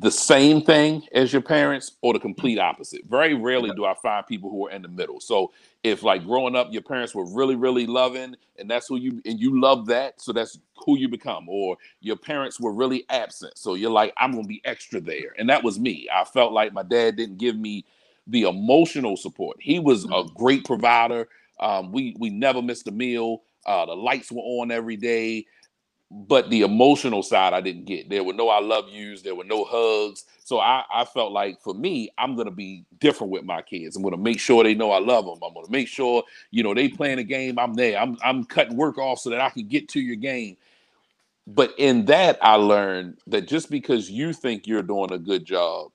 the 0.00 0.10
same 0.10 0.62
thing 0.62 1.02
as 1.12 1.32
your 1.32 1.42
parents 1.42 1.92
or 2.02 2.12
the 2.12 2.18
complete 2.20 2.56
opposite. 2.56 3.02
Very 3.08 3.34
rarely 3.34 3.72
do 3.74 3.84
I 3.84 3.94
find 3.94 4.24
people 4.24 4.48
who 4.48 4.68
are 4.68 4.70
in 4.70 4.82
the 4.82 4.88
middle. 4.88 5.18
So 5.18 5.50
if 5.82 6.04
like 6.04 6.24
growing 6.24 6.54
up 6.54 6.68
your 6.70 6.82
parents 6.82 7.16
were 7.16 7.26
really 7.26 7.56
really 7.56 7.86
loving 7.86 8.36
and 8.58 8.70
that's 8.70 8.86
who 8.86 8.96
you 8.96 9.20
and 9.24 9.40
you 9.40 9.60
love 9.60 9.86
that, 9.86 10.20
so 10.20 10.32
that's 10.32 10.58
who 10.86 10.96
you 10.96 11.08
become 11.08 11.48
or 11.48 11.76
your 12.00 12.16
parents 12.16 12.60
were 12.60 12.72
really 12.72 13.04
absent. 13.08 13.58
So 13.58 13.74
you're 13.74 13.90
like 13.90 14.12
I'm 14.18 14.32
going 14.32 14.44
to 14.44 14.48
be 14.48 14.62
extra 14.64 15.00
there. 15.00 15.34
And 15.36 15.48
that 15.48 15.64
was 15.64 15.80
me. 15.80 16.08
I 16.14 16.24
felt 16.24 16.52
like 16.52 16.72
my 16.72 16.84
dad 16.84 17.16
didn't 17.16 17.38
give 17.38 17.56
me 17.56 17.84
the 18.28 18.42
emotional 18.42 19.16
support. 19.16 19.56
He 19.60 19.80
was 19.80 20.04
a 20.04 20.08
mm-hmm. 20.08 20.34
great 20.36 20.64
provider. 20.64 21.28
Um, 21.58 21.90
we 21.90 22.14
we 22.18 22.30
never 22.30 22.62
missed 22.62 22.86
a 22.86 22.92
meal. 22.92 23.42
Uh, 23.66 23.86
the 23.86 23.94
lights 23.94 24.30
were 24.30 24.42
on 24.42 24.70
every 24.70 24.96
day 24.96 25.46
but 26.14 26.50
the 26.50 26.60
emotional 26.60 27.22
side 27.22 27.54
I 27.54 27.62
didn't 27.62 27.86
get. 27.86 28.10
There 28.10 28.22
were 28.22 28.34
no 28.34 28.50
I 28.50 28.60
love 28.60 28.90
yous, 28.90 29.22
there 29.22 29.34
were 29.34 29.44
no 29.44 29.64
hugs. 29.64 30.24
So 30.44 30.60
I, 30.60 30.84
I 30.92 31.06
felt 31.06 31.32
like 31.32 31.60
for 31.62 31.72
me, 31.72 32.10
I'm 32.18 32.36
gonna 32.36 32.50
be 32.50 32.84
different 32.98 33.32
with 33.32 33.44
my 33.44 33.62
kids. 33.62 33.96
I'm 33.96 34.02
gonna 34.02 34.18
make 34.18 34.38
sure 34.38 34.62
they 34.62 34.74
know 34.74 34.90
I 34.90 34.98
love 34.98 35.24
them. 35.24 35.38
I'm 35.42 35.54
gonna 35.54 35.70
make 35.70 35.88
sure, 35.88 36.22
you 36.50 36.62
know, 36.62 36.74
they 36.74 36.88
playing 36.88 37.18
a 37.18 37.24
game, 37.24 37.58
I'm 37.58 37.72
there. 37.74 37.98
I'm 37.98 38.18
I'm 38.22 38.44
cutting 38.44 38.76
work 38.76 38.98
off 38.98 39.20
so 39.20 39.30
that 39.30 39.40
I 39.40 39.48
can 39.48 39.66
get 39.68 39.88
to 39.90 40.00
your 40.00 40.16
game. 40.16 40.58
But 41.46 41.74
in 41.78 42.04
that, 42.04 42.38
I 42.42 42.56
learned 42.56 43.18
that 43.28 43.48
just 43.48 43.70
because 43.70 44.10
you 44.10 44.34
think 44.34 44.66
you're 44.66 44.82
doing 44.82 45.12
a 45.12 45.18
good 45.18 45.46
job 45.46 45.90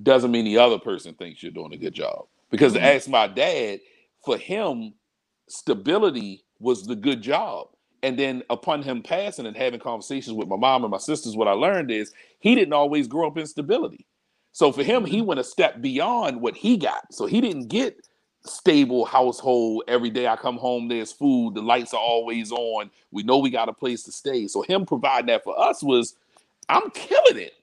doesn't 0.00 0.30
mean 0.30 0.44
the 0.44 0.58
other 0.58 0.78
person 0.78 1.14
thinks 1.14 1.42
you're 1.42 1.50
doing 1.50 1.72
a 1.72 1.76
good 1.76 1.94
job. 1.94 2.26
Because 2.50 2.74
mm-hmm. 2.74 2.84
to 2.84 2.94
ask 2.94 3.08
my 3.08 3.26
dad, 3.26 3.80
for 4.24 4.38
him, 4.38 4.94
stability 5.48 6.44
was 6.60 6.86
the 6.86 6.96
good 6.96 7.20
job 7.20 7.68
and 8.02 8.18
then 8.18 8.42
upon 8.50 8.82
him 8.82 9.02
passing 9.02 9.46
and 9.46 9.56
having 9.56 9.80
conversations 9.80 10.36
with 10.36 10.48
my 10.48 10.56
mom 10.56 10.84
and 10.84 10.90
my 10.90 10.98
sisters, 10.98 11.36
what 11.36 11.48
I 11.48 11.52
learned 11.52 11.90
is 11.90 12.12
he 12.38 12.54
didn't 12.54 12.72
always 12.74 13.08
grow 13.08 13.26
up 13.26 13.38
in 13.38 13.46
stability. 13.46 14.06
So 14.52 14.72
for 14.72 14.82
him, 14.82 15.04
he 15.04 15.18
mm-hmm. 15.18 15.26
went 15.26 15.40
a 15.40 15.44
step 15.44 15.80
beyond 15.80 16.40
what 16.40 16.56
he 16.56 16.76
got. 16.76 17.12
So 17.12 17.26
he 17.26 17.40
didn't 17.40 17.68
get 17.68 18.00
stable 18.44 19.04
household 19.04 19.84
every 19.88 20.10
day. 20.10 20.26
I 20.26 20.36
come 20.36 20.56
home, 20.56 20.88
there's 20.88 21.12
food, 21.12 21.54
the 21.54 21.62
lights 21.62 21.92
are 21.94 22.00
always 22.00 22.50
on. 22.52 22.90
We 23.10 23.22
know 23.22 23.38
we 23.38 23.50
got 23.50 23.68
a 23.68 23.72
place 23.72 24.02
to 24.04 24.12
stay. 24.12 24.46
So 24.46 24.62
him 24.62 24.86
providing 24.86 25.26
that 25.26 25.44
for 25.44 25.58
us 25.58 25.82
was, 25.82 26.14
I'm 26.68 26.90
killing 26.90 27.42
it. 27.42 27.54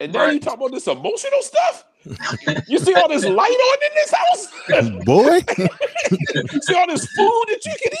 And 0.00 0.12
now 0.12 0.24
right. 0.24 0.34
you 0.34 0.40
talk 0.40 0.54
about 0.54 0.72
this 0.72 0.86
emotional 0.86 1.42
stuff. 1.42 1.84
You 2.66 2.78
see 2.78 2.94
all 2.94 3.08
this 3.08 3.24
light 3.24 3.50
on 3.50 3.78
in 3.82 3.94
this 3.94 4.12
house, 4.12 5.04
boy. 5.04 5.40
You 6.10 6.60
see 6.62 6.74
all 6.74 6.86
this 6.86 7.06
food 7.06 7.44
that 7.48 7.60
you 7.64 7.74
can 7.82 7.92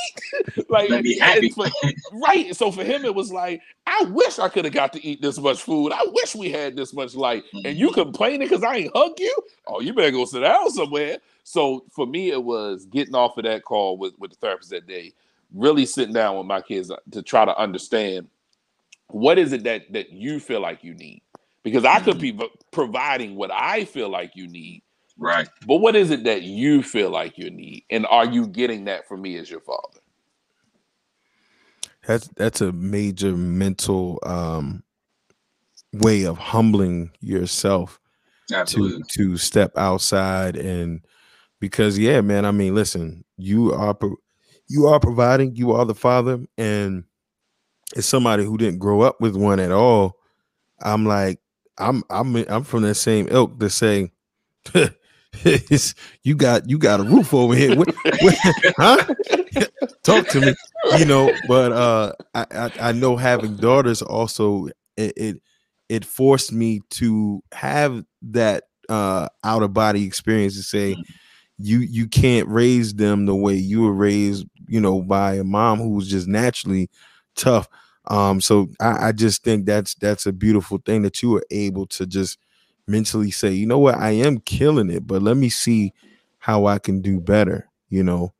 eat, 0.58 0.70
like 0.70 1.02
be 1.02 1.18
happy. 1.18 1.50
For, 1.50 1.66
right. 2.12 2.54
So 2.54 2.70
for 2.70 2.84
him, 2.84 3.04
it 3.04 3.14
was 3.14 3.32
like, 3.32 3.62
I 3.86 4.04
wish 4.10 4.38
I 4.38 4.48
could 4.48 4.64
have 4.64 4.74
got 4.74 4.92
to 4.94 5.04
eat 5.04 5.22
this 5.22 5.38
much 5.38 5.62
food. 5.62 5.92
I 5.92 6.04
wish 6.08 6.34
we 6.34 6.50
had 6.50 6.76
this 6.76 6.92
much 6.92 7.14
light. 7.14 7.44
Mm-hmm. 7.54 7.66
And 7.66 7.78
you 7.78 7.92
complaining 7.92 8.48
because 8.48 8.62
I 8.62 8.76
ain't 8.76 8.92
hug 8.94 9.18
you? 9.18 9.36
Oh, 9.66 9.80
you 9.80 9.94
better 9.94 10.10
go 10.10 10.24
sit 10.24 10.40
down 10.40 10.70
somewhere. 10.70 11.18
So 11.44 11.84
for 11.90 12.06
me, 12.06 12.30
it 12.30 12.42
was 12.42 12.86
getting 12.86 13.14
off 13.14 13.38
of 13.38 13.44
that 13.44 13.64
call 13.64 13.96
with 13.96 14.14
with 14.18 14.32
the 14.32 14.36
therapist 14.36 14.70
that 14.70 14.86
day, 14.86 15.12
really 15.54 15.86
sitting 15.86 16.14
down 16.14 16.36
with 16.36 16.46
my 16.46 16.60
kids 16.60 16.90
to 17.12 17.22
try 17.22 17.44
to 17.44 17.56
understand 17.56 18.28
what 19.08 19.38
is 19.38 19.52
it 19.52 19.64
that 19.64 19.90
that 19.92 20.10
you 20.10 20.40
feel 20.40 20.60
like 20.60 20.82
you 20.82 20.94
need 20.94 21.22
because 21.64 21.84
I 21.84 21.98
could 21.98 22.18
mm-hmm. 22.18 22.38
be 22.38 22.48
providing 22.70 23.34
what 23.34 23.50
I 23.50 23.84
feel 23.86 24.08
like 24.08 24.36
you 24.36 24.46
need. 24.46 24.82
Right. 25.18 25.48
But 25.66 25.76
what 25.76 25.96
is 25.96 26.10
it 26.10 26.24
that 26.24 26.42
you 26.42 26.82
feel 26.82 27.10
like 27.10 27.38
you 27.38 27.50
need? 27.50 27.84
And 27.90 28.06
are 28.06 28.26
you 28.26 28.46
getting 28.46 28.84
that 28.84 29.08
from 29.08 29.22
me 29.22 29.36
as 29.38 29.50
your 29.50 29.60
father? 29.60 30.00
That's 32.06 32.28
that's 32.36 32.60
a 32.60 32.70
major 32.70 33.34
mental 33.34 34.18
um 34.24 34.84
way 35.94 36.24
of 36.24 36.36
humbling 36.36 37.10
yourself 37.20 38.00
Absolutely. 38.52 39.02
to 39.10 39.30
to 39.30 39.36
step 39.36 39.72
outside 39.76 40.56
and 40.56 41.00
because 41.60 41.98
yeah 41.98 42.20
man 42.20 42.44
i 42.44 42.50
mean 42.50 42.74
listen 42.74 43.24
you 43.36 43.72
are 43.72 43.96
you 44.68 44.86
are 44.86 44.98
providing 44.98 45.54
you 45.54 45.70
are 45.72 45.84
the 45.84 45.94
father 45.94 46.44
and 46.58 47.04
as 47.96 48.06
somebody 48.06 48.44
who 48.44 48.58
didn't 48.58 48.80
grow 48.80 49.02
up 49.02 49.20
with 49.20 49.36
one 49.36 49.60
at 49.60 49.70
all 49.70 50.16
i'm 50.82 51.06
like 51.06 51.38
I'm 51.78 52.02
I'm 52.10 52.36
I'm 52.36 52.64
from 52.64 52.82
that 52.82 52.94
same 52.94 53.28
ilk 53.30 53.58
to 53.60 53.70
say 53.70 54.12
you 56.22 56.34
got 56.36 56.68
you 56.68 56.78
got 56.78 57.00
a 57.00 57.02
roof 57.02 57.34
over 57.34 57.54
here. 57.54 57.76
What, 57.76 57.94
what, 58.20 58.34
huh? 58.76 59.14
Talk 60.02 60.28
to 60.28 60.40
me. 60.40 60.54
You 60.98 61.04
know, 61.04 61.32
but 61.48 61.72
uh 61.72 62.12
I, 62.34 62.46
I, 62.50 62.72
I 62.80 62.92
know 62.92 63.16
having 63.16 63.56
daughters 63.56 64.02
also 64.02 64.68
it, 64.96 65.12
it 65.16 65.42
it 65.88 66.04
forced 66.04 66.52
me 66.52 66.80
to 66.90 67.42
have 67.52 68.04
that 68.22 68.64
uh 68.88 69.28
out 69.42 69.62
of 69.62 69.72
body 69.72 70.04
experience 70.04 70.56
to 70.56 70.62
say 70.62 70.94
mm. 70.94 71.02
you 71.58 71.78
you 71.80 72.06
can't 72.06 72.48
raise 72.48 72.94
them 72.94 73.26
the 73.26 73.34
way 73.34 73.54
you 73.54 73.82
were 73.82 73.94
raised, 73.94 74.46
you 74.68 74.80
know, 74.80 75.02
by 75.02 75.34
a 75.34 75.44
mom 75.44 75.78
who 75.78 75.90
was 75.90 76.08
just 76.08 76.28
naturally 76.28 76.90
tough. 77.34 77.68
Um, 78.06 78.40
so 78.40 78.68
I, 78.80 79.08
I 79.08 79.12
just 79.12 79.42
think 79.42 79.66
that's 79.66 79.94
that's 79.94 80.26
a 80.26 80.32
beautiful 80.32 80.78
thing 80.78 81.02
that 81.02 81.22
you 81.22 81.30
were 81.30 81.44
able 81.50 81.86
to 81.88 82.06
just 82.06 82.38
mentally 82.86 83.30
say, 83.30 83.52
you 83.52 83.66
know 83.66 83.78
what, 83.78 83.96
I 83.96 84.10
am 84.10 84.40
killing 84.40 84.90
it, 84.90 85.06
but 85.06 85.22
let 85.22 85.36
me 85.36 85.48
see 85.48 85.92
how 86.38 86.66
I 86.66 86.78
can 86.78 87.00
do 87.00 87.20
better. 87.20 87.68
You 87.88 88.02
know. 88.02 88.32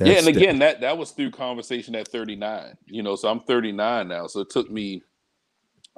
yeah, 0.00 0.14
and 0.14 0.28
again, 0.28 0.58
that 0.58 0.80
that 0.80 0.98
was 0.98 1.12
through 1.12 1.30
conversation 1.30 1.94
at 1.94 2.08
39. 2.08 2.76
You 2.86 3.02
know, 3.02 3.16
so 3.16 3.28
I'm 3.28 3.40
39 3.40 4.08
now, 4.08 4.26
so 4.26 4.40
it 4.40 4.50
took 4.50 4.70
me 4.70 5.02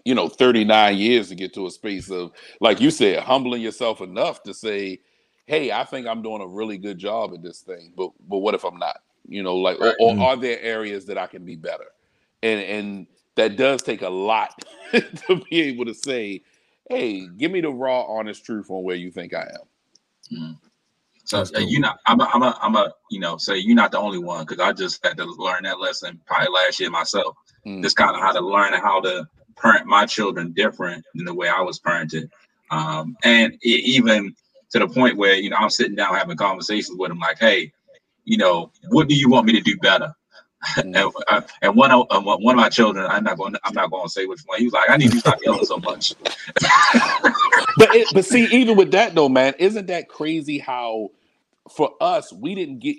you 0.04 0.14
know 0.14 0.28
39 0.28 0.96
years 0.96 1.28
to 1.28 1.34
get 1.34 1.54
to 1.54 1.66
a 1.66 1.70
space 1.70 2.10
of 2.10 2.32
like 2.60 2.80
you 2.80 2.90
said 2.90 3.22
humbling 3.22 3.62
yourself 3.62 4.00
enough 4.00 4.42
to 4.42 4.52
say 4.52 5.00
hey 5.46 5.72
i 5.72 5.84
think 5.84 6.06
i'm 6.06 6.22
doing 6.22 6.42
a 6.42 6.46
really 6.46 6.78
good 6.78 6.98
job 6.98 7.32
at 7.34 7.42
this 7.42 7.60
thing 7.60 7.92
but 7.96 8.10
but 8.28 8.38
what 8.38 8.54
if 8.54 8.64
i'm 8.64 8.78
not 8.78 8.98
you 9.26 9.42
know 9.42 9.56
like 9.56 9.80
or, 9.80 9.94
or, 10.00 10.12
mm. 10.12 10.20
are 10.20 10.36
there 10.36 10.60
areas 10.60 11.06
that 11.06 11.18
i 11.18 11.26
can 11.26 11.44
be 11.44 11.56
better 11.56 11.86
and 12.42 12.60
and 12.60 13.06
that 13.36 13.56
does 13.56 13.82
take 13.82 14.02
a 14.02 14.08
lot 14.08 14.64
to 14.92 15.42
be 15.50 15.62
able 15.62 15.84
to 15.86 15.94
say, 15.94 16.42
hey, 16.88 17.26
give 17.36 17.50
me 17.50 17.60
the 17.60 17.70
raw, 17.70 18.02
honest 18.02 18.44
truth 18.44 18.70
on 18.70 18.84
where 18.84 18.96
you 18.96 19.10
think 19.10 19.34
I 19.34 19.42
am. 19.42 20.38
Mm. 20.38 20.58
So 21.24 21.40
uh, 21.40 21.58
you 21.58 21.80
know, 21.80 21.92
I'm 22.06 22.20
a, 22.20 22.30
I'm 22.34 22.42
a, 22.42 22.58
I'm 22.60 22.76
a, 22.76 22.92
you 23.10 23.18
know, 23.18 23.38
say 23.38 23.56
you're 23.56 23.74
not 23.74 23.92
the 23.92 23.98
only 23.98 24.18
one 24.18 24.44
because 24.44 24.60
I 24.60 24.72
just 24.72 25.04
had 25.04 25.16
to 25.16 25.24
learn 25.24 25.62
that 25.62 25.80
lesson 25.80 26.20
probably 26.26 26.48
last 26.52 26.78
year 26.78 26.90
myself. 26.90 27.36
Mm. 27.66 27.82
Just 27.82 27.96
kind 27.96 28.14
of 28.14 28.20
how 28.20 28.32
to 28.32 28.40
learn 28.40 28.74
how 28.74 29.00
to 29.00 29.26
parent 29.56 29.86
my 29.86 30.04
children 30.04 30.52
different 30.52 31.04
than 31.14 31.24
the 31.24 31.34
way 31.34 31.48
I 31.48 31.62
was 31.62 31.80
parented, 31.80 32.28
um, 32.70 33.16
and 33.24 33.54
it, 33.62 33.84
even 33.84 34.34
to 34.70 34.78
the 34.80 34.88
point 34.88 35.16
where 35.16 35.34
you 35.34 35.48
know 35.48 35.56
I'm 35.56 35.70
sitting 35.70 35.94
down 35.94 36.14
having 36.14 36.36
conversations 36.36 36.98
with 36.98 37.08
them 37.08 37.20
like, 37.20 37.38
hey, 37.38 37.72
you 38.24 38.36
know, 38.36 38.70
what 38.90 39.08
do 39.08 39.14
you 39.14 39.30
want 39.30 39.46
me 39.46 39.54
to 39.54 39.62
do 39.62 39.78
better? 39.78 40.14
And, 40.76 40.96
uh, 40.96 41.40
and 41.62 41.76
one 41.76 41.90
of 41.90 42.06
uh, 42.10 42.20
one 42.20 42.54
of 42.54 42.60
my 42.60 42.68
children, 42.68 43.06
I'm 43.06 43.24
not 43.24 43.38
going. 43.38 43.54
I'm 43.64 43.74
not 43.74 43.90
going 43.90 44.04
to 44.04 44.10
say 44.10 44.26
which 44.26 44.40
one. 44.46 44.58
He 44.58 44.64
was 44.64 44.72
like, 44.72 44.88
"I 44.88 44.96
need 44.96 45.06
you 45.06 45.10
to 45.12 45.18
stop 45.20 45.38
yelling 45.44 45.64
so 45.64 45.78
much." 45.78 46.14
but 47.76 47.94
it, 47.94 48.08
but 48.12 48.24
see, 48.24 48.44
even 48.46 48.76
with 48.76 48.90
that 48.92 49.14
though, 49.14 49.28
man, 49.28 49.54
isn't 49.58 49.86
that 49.86 50.08
crazy? 50.08 50.58
How 50.58 51.10
for 51.70 51.90
us, 52.00 52.32
we 52.32 52.54
didn't 52.54 52.80
get. 52.80 52.96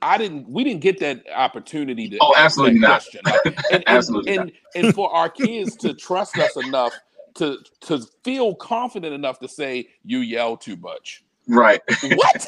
I 0.00 0.16
didn't. 0.18 0.48
We 0.48 0.64
didn't 0.64 0.80
get 0.80 1.00
that 1.00 1.24
opportunity 1.34 2.08
to. 2.08 2.18
Oh, 2.20 2.34
absolutely 2.36 2.80
not. 2.80 3.04
and, 3.44 3.56
and, 3.72 3.84
absolutely 3.86 4.36
and, 4.36 4.52
and, 4.74 4.86
and 4.86 4.94
for 4.94 5.12
our 5.14 5.28
kids 5.28 5.76
to 5.76 5.94
trust 5.94 6.38
us 6.38 6.56
enough 6.56 6.92
to 7.34 7.58
to 7.82 8.00
feel 8.24 8.54
confident 8.54 9.14
enough 9.14 9.38
to 9.40 9.48
say 9.48 9.88
you 10.04 10.20
yell 10.20 10.56
too 10.56 10.76
much. 10.76 11.24
Right. 11.48 11.80
What? 12.02 12.46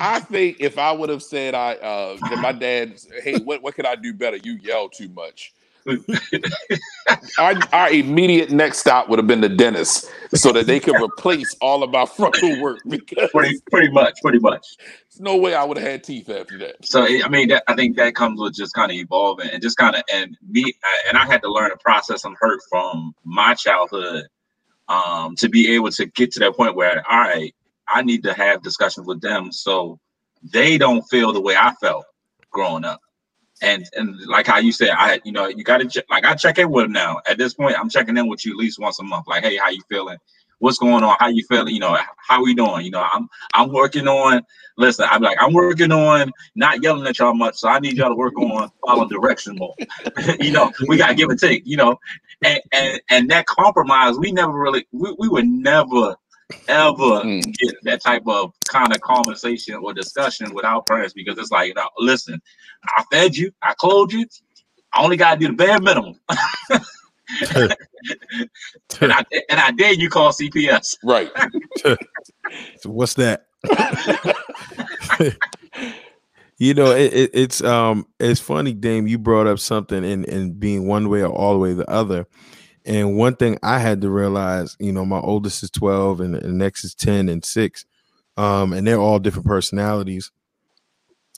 I 0.00 0.20
think 0.20 0.58
if 0.60 0.78
I 0.78 0.92
would 0.92 1.10
have 1.10 1.22
said 1.22 1.54
I 1.54 1.74
uh 1.74 2.16
my 2.38 2.52
dad, 2.52 3.00
hey, 3.22 3.38
what 3.38 3.62
what 3.62 3.74
could 3.74 3.86
I 3.86 3.96
do 3.96 4.12
better? 4.12 4.36
You 4.36 4.58
yell 4.62 4.88
too 4.88 5.08
much. 5.08 5.52
our, 7.38 7.54
our 7.72 7.90
immediate 7.90 8.52
next 8.52 8.78
stop 8.78 9.08
would 9.08 9.18
have 9.18 9.26
been 9.26 9.40
the 9.40 9.48
dentist 9.48 10.08
so 10.32 10.52
that 10.52 10.66
they 10.66 10.78
could 10.78 10.94
replace 11.02 11.56
all 11.60 11.82
of 11.82 11.92
our 11.94 12.06
frontal 12.06 12.60
work 12.60 12.78
because 12.88 13.28
pretty, 13.32 13.60
pretty 13.68 13.90
much 13.90 14.14
pretty 14.22 14.38
much 14.38 14.64
there's 15.10 15.20
no 15.20 15.36
way 15.36 15.54
i 15.54 15.64
would 15.64 15.76
have 15.76 15.86
had 15.86 16.04
teeth 16.04 16.28
after 16.28 16.56
that 16.56 16.76
so 16.84 17.04
i 17.04 17.28
mean 17.28 17.48
that, 17.48 17.64
i 17.66 17.74
think 17.74 17.96
that 17.96 18.14
comes 18.14 18.38
with 18.38 18.54
just 18.54 18.74
kind 18.74 18.92
of 18.92 18.96
evolving 18.96 19.50
and 19.50 19.60
just 19.60 19.76
kind 19.76 19.96
of 19.96 20.04
and 20.14 20.38
me 20.48 20.72
and 21.08 21.18
i 21.18 21.26
had 21.26 21.42
to 21.42 21.50
learn 21.50 21.68
to 21.68 21.76
process 21.78 22.22
some 22.22 22.36
hurt 22.40 22.60
from 22.70 23.12
my 23.24 23.52
childhood 23.52 24.24
um 24.86 25.34
to 25.34 25.48
be 25.48 25.74
able 25.74 25.90
to 25.90 26.06
get 26.06 26.30
to 26.30 26.38
that 26.38 26.56
point 26.56 26.76
where 26.76 27.02
all 27.10 27.18
right 27.18 27.52
I 27.92 28.02
need 28.02 28.22
to 28.24 28.34
have 28.34 28.62
discussions 28.62 29.06
with 29.06 29.20
them 29.20 29.52
so 29.52 29.98
they 30.42 30.78
don't 30.78 31.02
feel 31.02 31.32
the 31.32 31.40
way 31.40 31.56
I 31.56 31.74
felt 31.80 32.04
growing 32.50 32.84
up. 32.84 33.00
And 33.62 33.86
and 33.96 34.16
like 34.26 34.46
how 34.46 34.58
you 34.58 34.72
said, 34.72 34.90
I 34.90 35.20
you 35.24 35.30
know 35.30 35.46
you 35.46 35.62
got 35.62 35.78
to 35.78 35.86
check. 35.86 36.04
Like 36.10 36.24
I 36.24 36.34
check 36.34 36.58
in 36.58 36.70
with 36.70 36.84
them 36.84 36.92
now. 36.92 37.20
At 37.28 37.38
this 37.38 37.54
point, 37.54 37.78
I'm 37.78 37.88
checking 37.88 38.16
in 38.16 38.26
with 38.26 38.44
you 38.44 38.52
at 38.52 38.56
least 38.58 38.80
once 38.80 38.98
a 38.98 39.04
month. 39.04 39.28
Like, 39.28 39.44
hey, 39.44 39.56
how 39.56 39.70
you 39.70 39.80
feeling? 39.88 40.18
What's 40.58 40.78
going 40.78 41.04
on? 41.04 41.16
How 41.20 41.28
you 41.28 41.44
feeling? 41.48 41.74
You 41.74 41.80
know, 41.80 41.96
how 42.16 42.42
we 42.42 42.54
doing? 42.54 42.84
You 42.84 42.90
know, 42.90 43.06
I'm 43.12 43.28
I'm 43.54 43.72
working 43.72 44.08
on. 44.08 44.42
Listen, 44.78 45.06
I'm 45.08 45.22
like 45.22 45.38
I'm 45.40 45.52
working 45.52 45.92
on 45.92 46.32
not 46.56 46.82
yelling 46.82 47.06
at 47.06 47.20
y'all 47.20 47.34
much. 47.34 47.56
So 47.56 47.68
I 47.68 47.78
need 47.78 47.96
y'all 47.96 48.08
to 48.08 48.16
work 48.16 48.36
on 48.36 48.68
follow 48.84 49.06
direction 49.06 49.54
more. 49.56 49.74
you 50.40 50.50
know, 50.50 50.72
we 50.88 50.96
gotta 50.96 51.14
give 51.14 51.30
and 51.30 51.38
take. 51.38 51.62
You 51.64 51.76
know, 51.76 51.96
and 52.42 52.60
and 52.72 53.00
and 53.10 53.30
that 53.30 53.46
compromise, 53.46 54.18
we 54.18 54.32
never 54.32 54.52
really 54.52 54.86
we, 54.90 55.14
we 55.20 55.28
were 55.28 55.42
never 55.44 56.16
ever 56.68 57.22
mm. 57.22 57.42
get 57.56 57.74
that 57.82 58.02
type 58.02 58.22
of 58.26 58.52
kind 58.68 58.94
of 58.94 59.00
conversation 59.00 59.74
or 59.76 59.92
discussion 59.92 60.54
without 60.54 60.86
parents 60.86 61.14
because 61.14 61.38
it's 61.38 61.50
like, 61.50 61.68
you 61.68 61.74
know, 61.74 61.88
listen, 61.98 62.40
I 62.96 63.04
fed 63.10 63.36
you, 63.36 63.52
I 63.62 63.74
clothed 63.74 64.12
you, 64.12 64.26
I 64.92 65.02
only 65.02 65.16
got 65.16 65.34
to 65.34 65.40
do 65.40 65.48
the 65.48 65.54
bare 65.54 65.80
minimum. 65.80 66.18
and 69.00 69.12
I 69.12 69.24
and 69.50 69.60
I 69.60 69.70
dare 69.72 69.92
you 69.92 70.08
call 70.08 70.32
CPS. 70.32 70.96
Right. 71.02 71.30
so 72.80 72.90
what's 72.90 73.14
that? 73.14 73.46
you 76.58 76.74
know, 76.74 76.92
it, 76.92 77.12
it, 77.12 77.30
it's 77.32 77.62
um 77.62 78.06
it's 78.20 78.40
funny, 78.40 78.74
Dame. 78.74 79.06
You 79.06 79.18
brought 79.18 79.46
up 79.46 79.58
something 79.58 80.04
in 80.04 80.24
in 80.24 80.52
being 80.52 80.86
one 80.86 81.08
way 81.08 81.22
or 81.22 81.32
all 81.32 81.52
the 81.52 81.58
way 81.58 81.74
the 81.74 81.88
other. 81.90 82.26
And 82.84 83.16
one 83.16 83.36
thing 83.36 83.58
I 83.62 83.78
had 83.78 84.00
to 84.02 84.10
realize, 84.10 84.76
you 84.80 84.92
know, 84.92 85.04
my 85.04 85.18
oldest 85.18 85.62
is 85.62 85.70
12 85.70 86.20
and 86.20 86.34
the 86.34 86.48
next 86.48 86.84
is 86.84 86.94
10 86.94 87.28
and 87.28 87.44
6. 87.44 87.84
Um, 88.36 88.72
and 88.72 88.86
they're 88.86 88.98
all 88.98 89.18
different 89.18 89.46
personalities. 89.46 90.30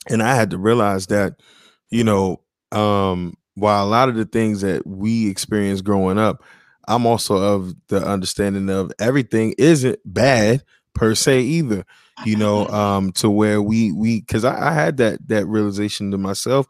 And 0.08 0.22
I 0.22 0.34
had 0.34 0.50
to 0.50 0.58
realize 0.58 1.06
that, 1.08 1.40
you 1.90 2.04
know, 2.04 2.40
um, 2.72 3.36
while 3.54 3.84
a 3.84 3.88
lot 3.88 4.08
of 4.08 4.16
the 4.16 4.24
things 4.24 4.60
that 4.62 4.86
we 4.86 5.28
experience 5.28 5.80
growing 5.80 6.18
up, 6.18 6.42
I'm 6.86 7.06
also 7.06 7.36
of 7.36 7.74
the 7.88 8.04
understanding 8.04 8.68
of 8.68 8.92
everything 8.98 9.54
isn't 9.58 9.98
bad 10.04 10.62
per 10.94 11.14
se 11.14 11.40
either. 11.40 11.84
You 12.24 12.36
know, 12.36 12.66
um, 12.68 13.12
to 13.12 13.30
where 13.30 13.62
we 13.62 13.92
we 13.92 14.20
because 14.20 14.44
I, 14.44 14.70
I 14.70 14.72
had 14.72 14.98
that 14.98 15.26
that 15.28 15.46
realization 15.46 16.10
to 16.10 16.18
myself 16.18 16.66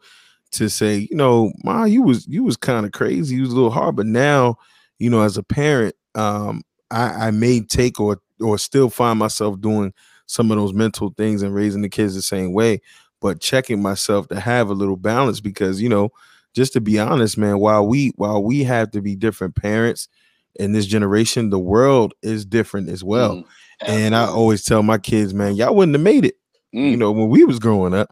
to 0.55 0.69
say, 0.69 1.07
you 1.09 1.15
know, 1.15 1.51
Ma, 1.63 1.85
you 1.85 2.01
was 2.01 2.27
you 2.27 2.43
was 2.43 2.57
kind 2.57 2.85
of 2.85 2.91
crazy, 2.91 3.35
you 3.35 3.41
was 3.41 3.51
a 3.51 3.55
little 3.55 3.71
hard, 3.71 3.95
but 3.95 4.05
now, 4.05 4.57
you 4.99 5.09
know, 5.09 5.21
as 5.21 5.37
a 5.37 5.43
parent, 5.43 5.95
um, 6.15 6.61
I, 6.91 7.27
I 7.27 7.31
may 7.31 7.61
take 7.61 7.99
or 7.99 8.19
or 8.41 8.57
still 8.57 8.89
find 8.89 9.19
myself 9.19 9.59
doing 9.61 9.93
some 10.27 10.51
of 10.51 10.57
those 10.57 10.73
mental 10.73 11.13
things 11.17 11.41
and 11.41 11.53
raising 11.53 11.81
the 11.81 11.89
kids 11.89 12.15
the 12.15 12.21
same 12.21 12.53
way, 12.53 12.81
but 13.21 13.39
checking 13.39 13.81
myself 13.81 14.27
to 14.29 14.39
have 14.39 14.69
a 14.69 14.73
little 14.73 14.97
balance 14.97 15.39
because 15.39 15.81
you 15.81 15.89
know, 15.89 16.09
just 16.53 16.73
to 16.73 16.81
be 16.81 16.99
honest, 16.99 17.37
man, 17.37 17.59
while 17.59 17.85
we 17.85 18.11
while 18.15 18.43
we 18.43 18.63
have 18.63 18.91
to 18.91 19.01
be 19.01 19.15
different 19.15 19.55
parents 19.55 20.07
in 20.55 20.71
this 20.71 20.85
generation, 20.85 21.49
the 21.49 21.59
world 21.59 22.13
is 22.21 22.45
different 22.45 22.89
as 22.89 23.03
well. 23.03 23.35
Mm, 23.35 23.45
and 23.81 24.15
I 24.15 24.25
always 24.25 24.63
tell 24.63 24.83
my 24.83 24.97
kids, 24.97 25.33
man, 25.33 25.55
y'all 25.55 25.75
wouldn't 25.75 25.95
have 25.95 26.03
made 26.03 26.25
it, 26.25 26.35
mm. 26.73 26.91
you 26.91 26.97
know, 26.97 27.11
when 27.11 27.29
we 27.29 27.43
was 27.43 27.59
growing 27.59 27.93
up 27.93 28.09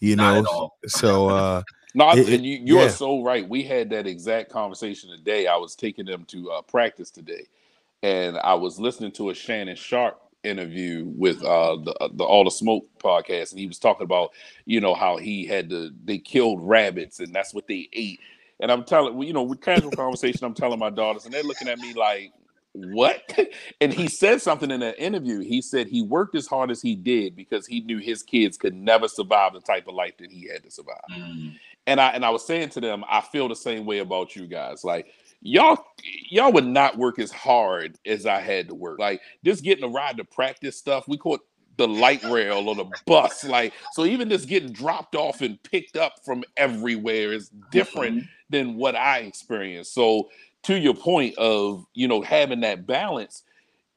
you 0.00 0.16
know 0.16 0.70
so 0.86 1.28
uh 1.28 1.62
no, 1.94 2.10
it, 2.10 2.28
and 2.28 2.44
you, 2.44 2.58
you 2.62 2.78
yeah. 2.78 2.86
are 2.86 2.90
so 2.90 3.22
right. 3.22 3.48
We 3.48 3.62
had 3.62 3.90
that 3.90 4.06
exact 4.06 4.50
conversation 4.50 5.10
today. 5.10 5.46
I 5.46 5.56
was 5.56 5.74
taking 5.76 6.04
them 6.04 6.24
to 6.26 6.50
uh, 6.50 6.62
practice 6.62 7.10
today, 7.10 7.46
and 8.02 8.36
I 8.38 8.54
was 8.54 8.78
listening 8.80 9.12
to 9.12 9.30
a 9.30 9.34
Shannon 9.34 9.76
Sharpe 9.76 10.20
interview 10.42 11.04
with 11.16 11.42
uh, 11.42 11.76
the 11.76 11.94
uh, 12.00 12.08
the 12.12 12.24
All 12.24 12.44
the 12.44 12.50
Smoke 12.50 12.86
podcast, 12.98 13.52
and 13.52 13.60
he 13.60 13.66
was 13.66 13.78
talking 13.78 14.04
about 14.04 14.32
you 14.66 14.80
know 14.80 14.94
how 14.94 15.16
he 15.16 15.46
had 15.46 15.70
to 15.70 15.90
they 16.04 16.18
killed 16.18 16.60
rabbits 16.60 17.20
and 17.20 17.34
that's 17.34 17.54
what 17.54 17.66
they 17.66 17.88
ate. 17.92 18.20
And 18.60 18.70
I'm 18.70 18.84
telling 18.84 19.20
you 19.22 19.32
know 19.32 19.42
with 19.42 19.60
casual 19.60 19.90
conversation, 19.90 20.44
I'm 20.44 20.54
telling 20.54 20.78
my 20.78 20.90
daughters, 20.90 21.24
and 21.24 21.34
they're 21.34 21.42
looking 21.42 21.68
at 21.68 21.78
me 21.78 21.94
like, 21.94 22.32
what? 22.72 23.22
And 23.80 23.92
he 23.92 24.08
said 24.08 24.40
something 24.40 24.70
in 24.70 24.80
that 24.80 24.98
interview. 24.98 25.40
He 25.40 25.60
said 25.60 25.88
he 25.88 26.00
worked 26.00 26.34
as 26.34 26.46
hard 26.46 26.70
as 26.70 26.80
he 26.80 26.94
did 26.94 27.36
because 27.36 27.66
he 27.66 27.80
knew 27.80 27.98
his 27.98 28.22
kids 28.22 28.56
could 28.56 28.74
never 28.74 29.08
survive 29.08 29.52
the 29.52 29.60
type 29.60 29.86
of 29.88 29.94
life 29.94 30.16
that 30.18 30.30
he 30.30 30.48
had 30.48 30.62
to 30.62 30.70
survive. 30.70 31.02
Mm. 31.10 31.54
And 31.86 32.00
I 32.00 32.10
and 32.10 32.24
I 32.24 32.30
was 32.30 32.46
saying 32.46 32.70
to 32.70 32.80
them, 32.80 33.04
I 33.08 33.20
feel 33.20 33.48
the 33.48 33.56
same 33.56 33.84
way 33.84 33.98
about 33.98 34.36
you 34.36 34.46
guys. 34.46 34.84
Like 34.84 35.12
y'all 35.40 35.84
y'all 36.30 36.52
would 36.52 36.66
not 36.66 36.98
work 36.98 37.18
as 37.18 37.30
hard 37.30 37.98
as 38.06 38.26
I 38.26 38.40
had 38.40 38.68
to 38.68 38.74
work. 38.74 38.98
Like 38.98 39.20
just 39.44 39.62
getting 39.62 39.84
a 39.84 39.88
ride 39.88 40.16
to 40.16 40.24
practice 40.24 40.76
stuff. 40.76 41.06
We 41.06 41.18
caught 41.18 41.40
the 41.76 41.88
light 41.88 42.22
rail 42.24 42.68
or 42.68 42.74
the 42.74 42.86
bus. 43.06 43.44
Like 43.44 43.74
so 43.92 44.04
even 44.04 44.28
just 44.30 44.48
getting 44.48 44.72
dropped 44.72 45.14
off 45.14 45.42
and 45.42 45.62
picked 45.62 45.96
up 45.96 46.24
from 46.24 46.42
everywhere 46.56 47.32
is 47.32 47.50
different 47.70 48.18
mm-hmm. 48.18 48.26
than 48.50 48.76
what 48.76 48.96
I 48.96 49.18
experienced. 49.18 49.94
So 49.94 50.30
to 50.64 50.78
your 50.78 50.94
point 50.94 51.36
of 51.36 51.86
you 51.94 52.08
know 52.08 52.22
having 52.22 52.60
that 52.60 52.86
balance 52.86 53.42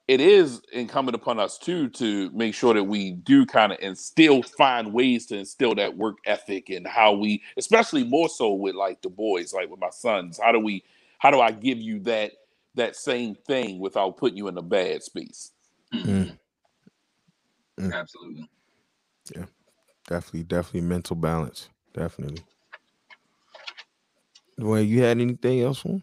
it 0.07 0.21
is 0.21 0.61
incumbent 0.71 1.15
upon 1.15 1.39
us 1.39 1.57
too 1.57 1.89
to 1.89 2.29
make 2.31 2.55
sure 2.55 2.73
that 2.73 2.83
we 2.83 3.11
do 3.11 3.45
kind 3.45 3.71
of 3.73 3.77
instill 3.81 4.41
find 4.41 4.93
ways 4.93 5.25
to 5.27 5.37
instill 5.37 5.75
that 5.75 5.95
work 5.97 6.17
ethic 6.25 6.69
and 6.69 6.87
how 6.87 7.11
we 7.11 7.43
especially 7.57 8.03
more 8.03 8.29
so 8.29 8.53
with 8.53 8.75
like 8.75 9.01
the 9.01 9.09
boys 9.09 9.53
like 9.53 9.69
with 9.69 9.79
my 9.79 9.89
sons. 9.89 10.39
How 10.41 10.51
do 10.51 10.59
we 10.59 10.83
how 11.19 11.31
do 11.31 11.39
i 11.39 11.51
give 11.51 11.79
you 11.79 11.99
that 12.01 12.31
that 12.75 12.95
same 12.95 13.35
thing 13.47 13.79
without 13.79 14.17
putting 14.17 14.37
you 14.37 14.47
in 14.47 14.57
a 14.57 14.61
bad 14.61 15.03
space? 15.03 15.51
Mm-hmm. 15.93 16.29
mm. 17.85 17.93
absolutely. 17.93 18.49
Yeah. 19.35 19.45
Definitely 20.07 20.43
definitely 20.43 20.81
mental 20.81 21.15
balance. 21.15 21.69
Definitely. 21.93 22.43
Well 24.57 24.81
you 24.81 25.01
had 25.01 25.19
anything 25.19 25.61
else 25.61 25.85
on 25.85 26.01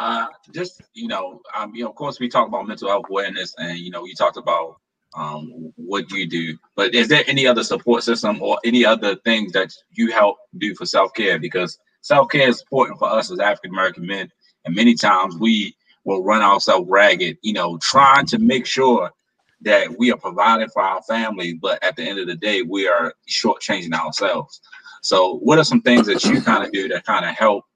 uh, 0.00 0.26
just 0.52 0.80
you 0.94 1.06
know, 1.06 1.42
um, 1.54 1.74
you 1.74 1.84
know, 1.84 1.90
of 1.90 1.94
course, 1.94 2.18
we 2.18 2.28
talk 2.28 2.48
about 2.48 2.66
mental 2.66 2.88
health 2.88 3.04
awareness, 3.10 3.54
and 3.58 3.78
you 3.78 3.90
know, 3.90 4.06
you 4.06 4.14
talked 4.14 4.38
about 4.38 4.76
um, 5.14 5.72
what 5.76 6.10
you 6.10 6.26
do. 6.26 6.56
But 6.74 6.94
is 6.94 7.06
there 7.06 7.22
any 7.26 7.46
other 7.46 7.62
support 7.62 8.02
system 8.02 8.40
or 8.40 8.58
any 8.64 8.82
other 8.82 9.16
things 9.16 9.52
that 9.52 9.70
you 9.90 10.10
help 10.10 10.38
do 10.56 10.74
for 10.74 10.86
self 10.86 11.12
care? 11.12 11.38
Because 11.38 11.78
self 12.00 12.30
care 12.30 12.48
is 12.48 12.62
important 12.62 12.98
for 12.98 13.10
us 13.10 13.30
as 13.30 13.40
African 13.40 13.72
American 13.72 14.06
men, 14.06 14.32
and 14.64 14.74
many 14.74 14.94
times 14.94 15.36
we 15.36 15.76
will 16.04 16.24
run 16.24 16.40
ourselves 16.40 16.88
ragged, 16.88 17.36
you 17.42 17.52
know, 17.52 17.78
trying 17.82 18.24
to 18.24 18.38
make 18.38 18.64
sure 18.64 19.12
that 19.60 19.98
we 19.98 20.10
are 20.10 20.16
providing 20.16 20.70
for 20.70 20.80
our 20.80 21.02
family, 21.02 21.52
but 21.52 21.82
at 21.84 21.94
the 21.96 22.02
end 22.02 22.18
of 22.18 22.26
the 22.26 22.36
day, 22.36 22.62
we 22.62 22.88
are 22.88 23.12
shortchanging 23.28 23.92
ourselves. 23.92 24.62
So, 25.02 25.36
what 25.40 25.58
are 25.58 25.64
some 25.64 25.82
things 25.82 26.06
that 26.06 26.24
you 26.24 26.40
kind 26.40 26.64
of 26.64 26.72
do 26.72 26.88
that 26.88 27.04
kind 27.04 27.26
of 27.26 27.34
help 27.34 27.66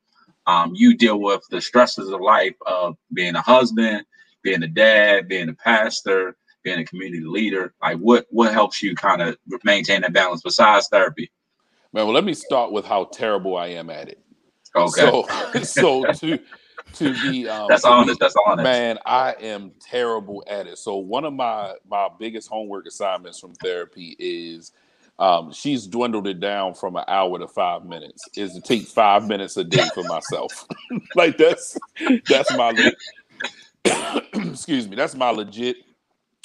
um, 0.47 0.73
you 0.75 0.97
deal 0.97 1.21
with 1.21 1.43
the 1.51 1.61
stresses 1.61 2.11
of 2.11 2.21
life 2.21 2.55
of 2.67 2.97
being 3.13 3.35
a 3.35 3.41
husband, 3.41 4.05
being 4.43 4.63
a 4.63 4.69
dad, 4.69 5.29
being 5.29 5.49
a 5.49 5.55
pastor, 5.55 6.37
being 6.63 6.81
a 6.81 6.85
community 6.85 7.25
leader? 7.25 7.75
Like 7.83 7.99
what 7.99 8.27
what 8.31 8.53
helps 8.53 8.83
you 8.83 8.95
kind 8.95 9.23
of 9.23 9.37
maintain 9.65 10.03
that 10.03 10.13
balance 10.13 10.43
besides 10.43 10.89
therapy? 10.89 11.31
Man, 11.93 12.07
well, 12.07 12.15
let 12.15 12.25
me 12.25 12.35
start 12.35 12.73
with 12.73 12.85
how 12.85 13.05
terrible 13.05 13.57
I 13.57 13.69
am 13.69 13.89
at 13.89 14.09
it. 14.09 14.21
Okay. 14.75 15.01
So, 15.01 15.29
so 15.63 16.05
to 16.05 16.39
to 16.95 17.15
be 17.15 17.49
um, 17.49 17.69
that's 17.69 17.85
honest. 17.85 18.19
be- 18.19 18.25
That's 18.25 18.35
honest. 18.47 18.65
Man, 18.65 18.99
I 19.07 19.33
am 19.41 19.73
terrible 19.81 20.43
at 20.47 20.67
it. 20.67 20.79
So 20.79 20.97
one 20.97 21.25
of 21.25 21.33
my 21.33 21.75
my 21.89 22.09
biggest 22.19 22.49
homework 22.49 22.87
assignments 22.87 23.39
from 23.39 23.55
therapy 23.55 24.17
is 24.19 24.73
um, 25.19 25.53
she's 25.53 25.87
dwindled 25.87 26.27
it 26.27 26.41
down 26.41 26.75
from 26.75 26.97
an 26.97 27.05
hour 27.09 27.39
to 27.39 27.47
five 27.47 27.85
minutes. 27.85 28.29
Is 28.37 28.55
to 28.55 28.61
take 28.61 28.83
five 28.87 29.27
minutes 29.27 29.57
a 29.57 29.65
day 29.65 29.91
for 29.91 30.05
myself. 30.05 30.67
like 31.15 31.39
that's 31.39 31.79
that's 32.27 32.51
my 32.53 32.71
le- 32.71 32.93
excuse 34.51 34.89
me. 34.89 34.97
That's 34.97 35.15
my 35.15 35.31
legit 35.31 35.77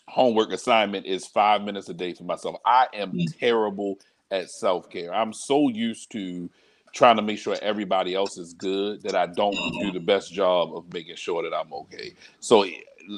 homework 0.08 0.52
assignment. 0.52 1.06
Is 1.06 1.26
five 1.26 1.64
minutes 1.64 1.90
a 1.90 1.94
day 1.94 2.14
for 2.14 2.24
myself. 2.24 2.58
I 2.66 2.88
am 2.94 3.12
Mm. 3.14 3.40
terrible 3.40 4.00
at 4.32 4.50
self 4.52 4.90
care. 4.90 5.14
I'm 5.14 5.34
so 5.34 5.70
used 5.70 6.12
to 6.12 6.50
trying 6.94 7.16
to 7.16 7.22
make 7.22 7.38
sure 7.40 7.58
everybody 7.62 8.16
else 8.16 8.38
is 8.38 8.54
good 8.54 9.02
that 9.04 9.16
I 9.16 9.28
don't 9.28 9.56
do 9.80 9.92
the 9.92 10.00
best 10.00 10.34
job 10.34 10.76
of 10.76 10.92
making 10.94 11.16
sure 11.16 11.44
that 11.44 11.56
I'm 11.56 11.72
okay. 11.74 12.14
So 12.40 12.64
eh, 12.64 12.72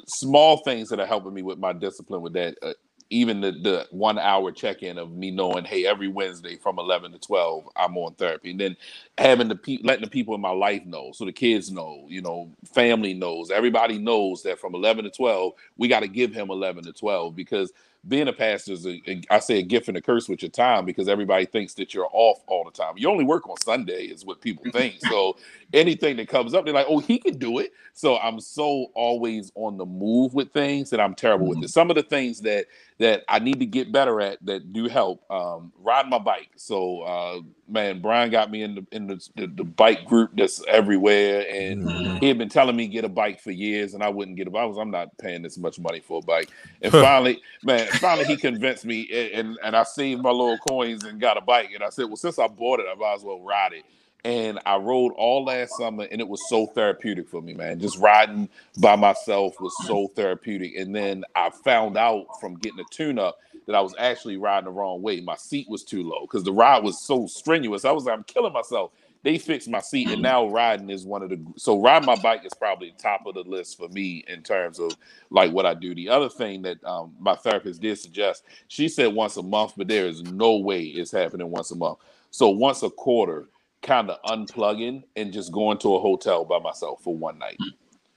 small 0.07 0.57
things 0.57 0.89
that 0.89 0.99
are 0.99 1.05
helping 1.05 1.33
me 1.33 1.41
with 1.41 1.57
my 1.57 1.73
discipline 1.73 2.21
with 2.21 2.33
that. 2.33 2.55
Uh, 2.61 2.73
even 3.11 3.41
the, 3.41 3.53
the 3.53 3.87
one 3.91 4.19
hour 4.19 4.51
check 4.51 4.83
in 4.83 4.99
of 4.99 5.11
me 5.13 5.31
knowing, 5.31 5.65
hey, 5.65 5.85
every 5.87 6.09
Wednesday 6.09 6.57
from 6.57 6.79
11 6.79 7.13
to 7.13 7.19
12, 7.19 7.69
I'm 7.77 7.97
on 7.97 8.15
therapy. 8.15 8.51
And 8.51 8.61
then 8.61 8.77
having 9.19 9.49
the 9.49 9.57
pe- 9.57 9.79
letting 9.83 10.05
the 10.05 10.11
people 10.11 10.35
in 10.35 10.41
my 10.41 10.51
life 10.51 10.85
know. 10.85 11.11
So 11.13 11.25
the 11.25 11.33
kids 11.33 11.71
know, 11.71 12.05
you 12.09 12.21
know, 12.21 12.51
family 12.73 13.13
knows, 13.13 13.51
everybody 13.51 13.99
knows 13.99 14.43
that 14.43 14.59
from 14.59 14.75
11 14.75 15.05
to 15.05 15.11
12, 15.11 15.53
we 15.77 15.89
got 15.89 16.01
to 16.01 16.09
give 16.09 16.33
him 16.33 16.51
11 16.51 16.85
to 16.85 16.93
12 16.93 17.35
because 17.35 17.73
being 18.07 18.27
a 18.27 18.33
pastor 18.33 18.73
is, 18.73 18.85
a, 18.87 19.01
a, 19.07 19.21
I 19.31 19.39
say, 19.39 19.59
a 19.59 19.63
gift 19.63 19.87
and 19.89 19.97
a 19.97 20.01
curse 20.01 20.29
with 20.29 20.41
your 20.41 20.51
time 20.51 20.85
because 20.85 21.07
everybody 21.09 21.45
thinks 21.45 21.75
that 21.75 21.93
you're 21.93 22.09
off 22.13 22.39
all 22.47 22.65
the 22.65 22.71
time. 22.71 22.95
You 22.97 23.09
only 23.09 23.25
work 23.25 23.49
on 23.49 23.57
Sunday, 23.57 24.05
is 24.05 24.25
what 24.25 24.41
people 24.41 24.65
think. 24.73 25.01
So 25.01 25.37
anything 25.73 26.17
that 26.17 26.27
comes 26.29 26.53
up, 26.53 26.65
they're 26.65 26.73
like, 26.73 26.87
oh, 26.89 26.99
he 26.99 27.19
can 27.19 27.37
do 27.37 27.59
it. 27.59 27.73
So 27.93 28.17
I'm 28.17 28.39
so 28.39 28.87
always 28.95 29.51
on 29.55 29.77
the 29.77 29.85
move 29.85 30.33
with 30.33 30.53
things 30.53 30.89
that 30.91 31.01
I'm 31.01 31.15
terrible 31.15 31.47
with 31.47 31.63
it. 31.63 31.69
Some 31.69 31.89
of 31.91 31.95
the 31.95 32.03
things 32.03 32.41
that 32.41 32.67
that 32.99 33.23
I 33.29 33.39
need 33.39 33.59
to 33.61 33.65
get 33.65 33.91
better 33.91 34.21
at 34.21 34.39
that 34.45 34.73
do 34.73 34.87
help. 34.87 35.23
Um, 35.31 35.73
riding 35.79 36.11
my 36.11 36.19
bike. 36.19 36.49
So 36.57 37.01
uh, 37.01 37.39
man, 37.67 38.01
Brian 38.01 38.31
got 38.31 38.51
me 38.51 38.63
in 38.63 38.75
the 38.75 38.87
in 38.91 39.07
the, 39.07 39.29
the, 39.35 39.47
the 39.47 39.63
bike 39.65 40.05
group 40.05 40.31
that's 40.35 40.63
everywhere, 40.67 41.45
and 41.51 41.91
Mhm. 41.91 42.19
he 42.19 42.27
had 42.27 42.37
been 42.37 42.49
telling 42.49 42.75
me 42.75 42.87
get 42.87 43.05
a 43.05 43.09
bike 43.09 43.41
for 43.41 43.51
years, 43.51 43.93
and 43.93 44.03
I 44.03 44.09
wouldn't 44.09 44.37
get 44.37 44.47
a 44.47 44.51
bike. 44.51 44.63
I 44.63 44.65
was 44.65 44.77
I'm 44.77 44.91
not 44.91 45.17
paying 45.19 45.41
this 45.43 45.57
much 45.57 45.79
money 45.79 45.99
for 46.01 46.19
a 46.19 46.23
bike. 46.23 46.49
And 46.81 46.93
finally, 46.95 47.41
man, 47.63 47.90
finally 47.93 48.25
he 48.25 48.37
convinced 48.37 48.85
me, 48.85 49.31
and, 49.33 49.57
and 49.63 49.75
I 49.75 49.83
saved 49.83 50.21
my 50.21 50.31
little 50.31 50.57
coins 50.57 51.03
and 51.03 51.19
got 51.19 51.37
a 51.37 51.41
bike. 51.41 51.71
And 51.73 51.83
I 51.83 51.89
said, 51.89 52.05
well, 52.05 52.17
since 52.17 52.39
I 52.39 52.47
bought 52.47 52.79
it, 52.79 52.85
I 52.91 52.95
might 52.95 53.15
as 53.15 53.23
well 53.23 53.41
ride 53.41 53.73
it. 53.73 53.85
And 54.23 54.59
I 54.65 54.77
rode 54.77 55.13
all 55.13 55.45
last 55.45 55.77
summer, 55.77 56.07
and 56.11 56.21
it 56.21 56.27
was 56.27 56.47
so 56.47 56.67
therapeutic 56.67 57.27
for 57.27 57.41
me, 57.41 57.53
man. 57.53 57.79
Just 57.79 57.97
riding 57.97 58.49
by 58.77 58.95
myself 58.95 59.59
was 59.59 59.73
so 59.85 60.09
therapeutic. 60.09 60.75
And 60.75 60.95
then 60.95 61.23
I 61.35 61.49
found 61.49 61.97
out 61.97 62.27
from 62.39 62.55
getting 62.57 62.79
a 62.79 62.83
tune 62.91 63.17
up 63.17 63.37
that 63.65 63.75
I 63.75 63.81
was 63.81 63.95
actually 63.97 64.37
riding 64.37 64.65
the 64.65 64.71
wrong 64.71 65.01
way. 65.01 65.21
My 65.21 65.35
seat 65.35 65.67
was 65.69 65.83
too 65.83 66.03
low 66.03 66.21
because 66.21 66.43
the 66.43 66.53
ride 66.53 66.83
was 66.83 67.03
so 67.03 67.25
strenuous. 67.25 67.85
I 67.85 67.91
was 67.91 68.05
like, 68.05 68.15
I'm 68.15 68.23
killing 68.23 68.53
myself. 68.53 68.91
They 69.23 69.37
fixed 69.37 69.69
my 69.69 69.81
seat, 69.81 70.09
and 70.09 70.21
now 70.21 70.47
riding 70.49 70.89
is 70.89 71.05
one 71.05 71.21
of 71.21 71.29
the 71.29 71.39
so 71.55 71.79
riding 71.79 72.07
my 72.07 72.15
bike 72.15 72.45
is 72.45 72.53
probably 72.53 72.93
top 72.97 73.25
of 73.27 73.35
the 73.35 73.43
list 73.43 73.77
for 73.77 73.87
me 73.89 74.23
in 74.27 74.41
terms 74.41 74.79
of 74.79 74.93
like 75.29 75.51
what 75.51 75.65
I 75.65 75.75
do. 75.75 75.93
The 75.93 76.09
other 76.09 76.29
thing 76.29 76.63
that 76.63 76.83
um, 76.83 77.13
my 77.19 77.35
therapist 77.35 77.81
did 77.81 77.99
suggest, 77.99 78.45
she 78.67 78.87
said 78.89 79.13
once 79.13 79.37
a 79.37 79.43
month, 79.43 79.73
but 79.77 79.87
there 79.87 80.07
is 80.07 80.23
no 80.23 80.57
way 80.57 80.83
it's 80.83 81.11
happening 81.11 81.49
once 81.51 81.71
a 81.71 81.75
month. 81.75 81.99
So 82.31 82.49
once 82.49 82.81
a 82.81 82.89
quarter, 82.89 83.49
kind 83.81 84.09
of 84.09 84.21
unplugging 84.23 85.03
and 85.15 85.31
just 85.33 85.51
going 85.51 85.77
to 85.79 85.95
a 85.95 85.99
hotel 85.99 86.45
by 86.45 86.59
myself 86.59 87.03
for 87.03 87.15
one 87.15 87.37
night. 87.37 87.57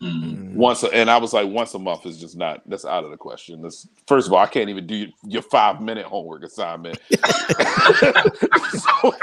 Mhm. 0.02 0.54
Once, 0.54 0.82
a, 0.82 0.94
and 0.94 1.10
I 1.10 1.16
was 1.18 1.32
like, 1.32 1.48
once 1.48 1.74
a 1.74 1.78
month 1.78 2.04
is 2.06 2.18
just 2.20 2.36
not. 2.36 2.62
That's 2.68 2.84
out 2.84 3.04
of 3.04 3.10
the 3.10 3.16
question. 3.16 3.62
That's 3.62 3.88
first 4.06 4.26
of 4.26 4.32
all, 4.32 4.40
I 4.40 4.46
can't 4.46 4.68
even 4.68 4.86
do 4.86 5.08
your 5.26 5.42
five 5.42 5.80
minute 5.80 6.06
homework 6.06 6.44
assignment. 6.44 6.98
so, 8.70 9.14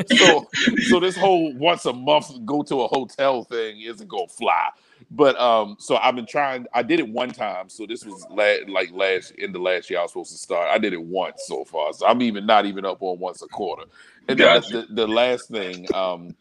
so, 0.06 0.48
so 0.88 1.00
this 1.00 1.16
whole 1.16 1.54
once 1.54 1.84
a 1.86 1.92
month 1.92 2.30
go 2.44 2.62
to 2.62 2.82
a 2.82 2.88
hotel 2.88 3.44
thing 3.44 3.80
isn't 3.82 4.08
gonna 4.08 4.28
fly. 4.28 4.68
But 5.10 5.38
um, 5.40 5.76
so 5.78 5.96
I've 5.96 6.16
been 6.16 6.26
trying. 6.26 6.66
I 6.74 6.82
did 6.82 6.98
it 6.98 7.08
one 7.08 7.30
time. 7.30 7.68
So 7.68 7.86
this 7.86 8.04
was 8.04 8.26
la- 8.30 8.72
like 8.72 8.90
last 8.92 9.32
in 9.32 9.52
the 9.52 9.58
last 9.58 9.90
year 9.90 10.00
I 10.00 10.02
was 10.02 10.10
supposed 10.12 10.32
to 10.32 10.38
start. 10.38 10.68
I 10.70 10.78
did 10.78 10.92
it 10.92 11.02
once 11.02 11.44
so 11.44 11.64
far. 11.64 11.92
So 11.92 12.06
I'm 12.06 12.22
even 12.22 12.46
not 12.46 12.66
even 12.66 12.84
up 12.84 13.02
on 13.02 13.18
once 13.18 13.42
a 13.42 13.48
quarter. 13.48 13.84
And 14.28 14.38
then 14.38 14.46
Gotcha. 14.46 14.72
the, 14.72 14.82
the, 14.82 14.94
the 14.94 15.06
last 15.06 15.48
thing 15.48 15.86
um 15.94 16.34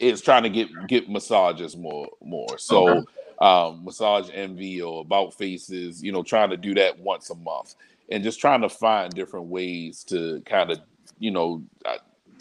is 0.00 0.20
trying 0.20 0.42
to 0.42 0.50
get 0.50 0.86
get 0.86 1.08
massages 1.08 1.76
more 1.76 2.08
more. 2.22 2.58
So 2.58 2.86
Okay. 2.88 3.06
um 3.40 3.84
massage 3.84 4.30
envy 4.32 4.80
or 4.80 5.02
about 5.02 5.34
faces, 5.34 6.02
you 6.02 6.12
know, 6.12 6.22
trying 6.22 6.50
to 6.50 6.56
do 6.56 6.74
that 6.74 6.98
once 6.98 7.30
a 7.30 7.34
month 7.34 7.74
and 8.08 8.24
just 8.24 8.40
trying 8.40 8.62
to 8.62 8.68
find 8.68 9.14
different 9.14 9.46
ways 9.46 10.04
to 10.04 10.40
kind 10.46 10.70
of, 10.70 10.80
you 11.18 11.30
know, 11.30 11.62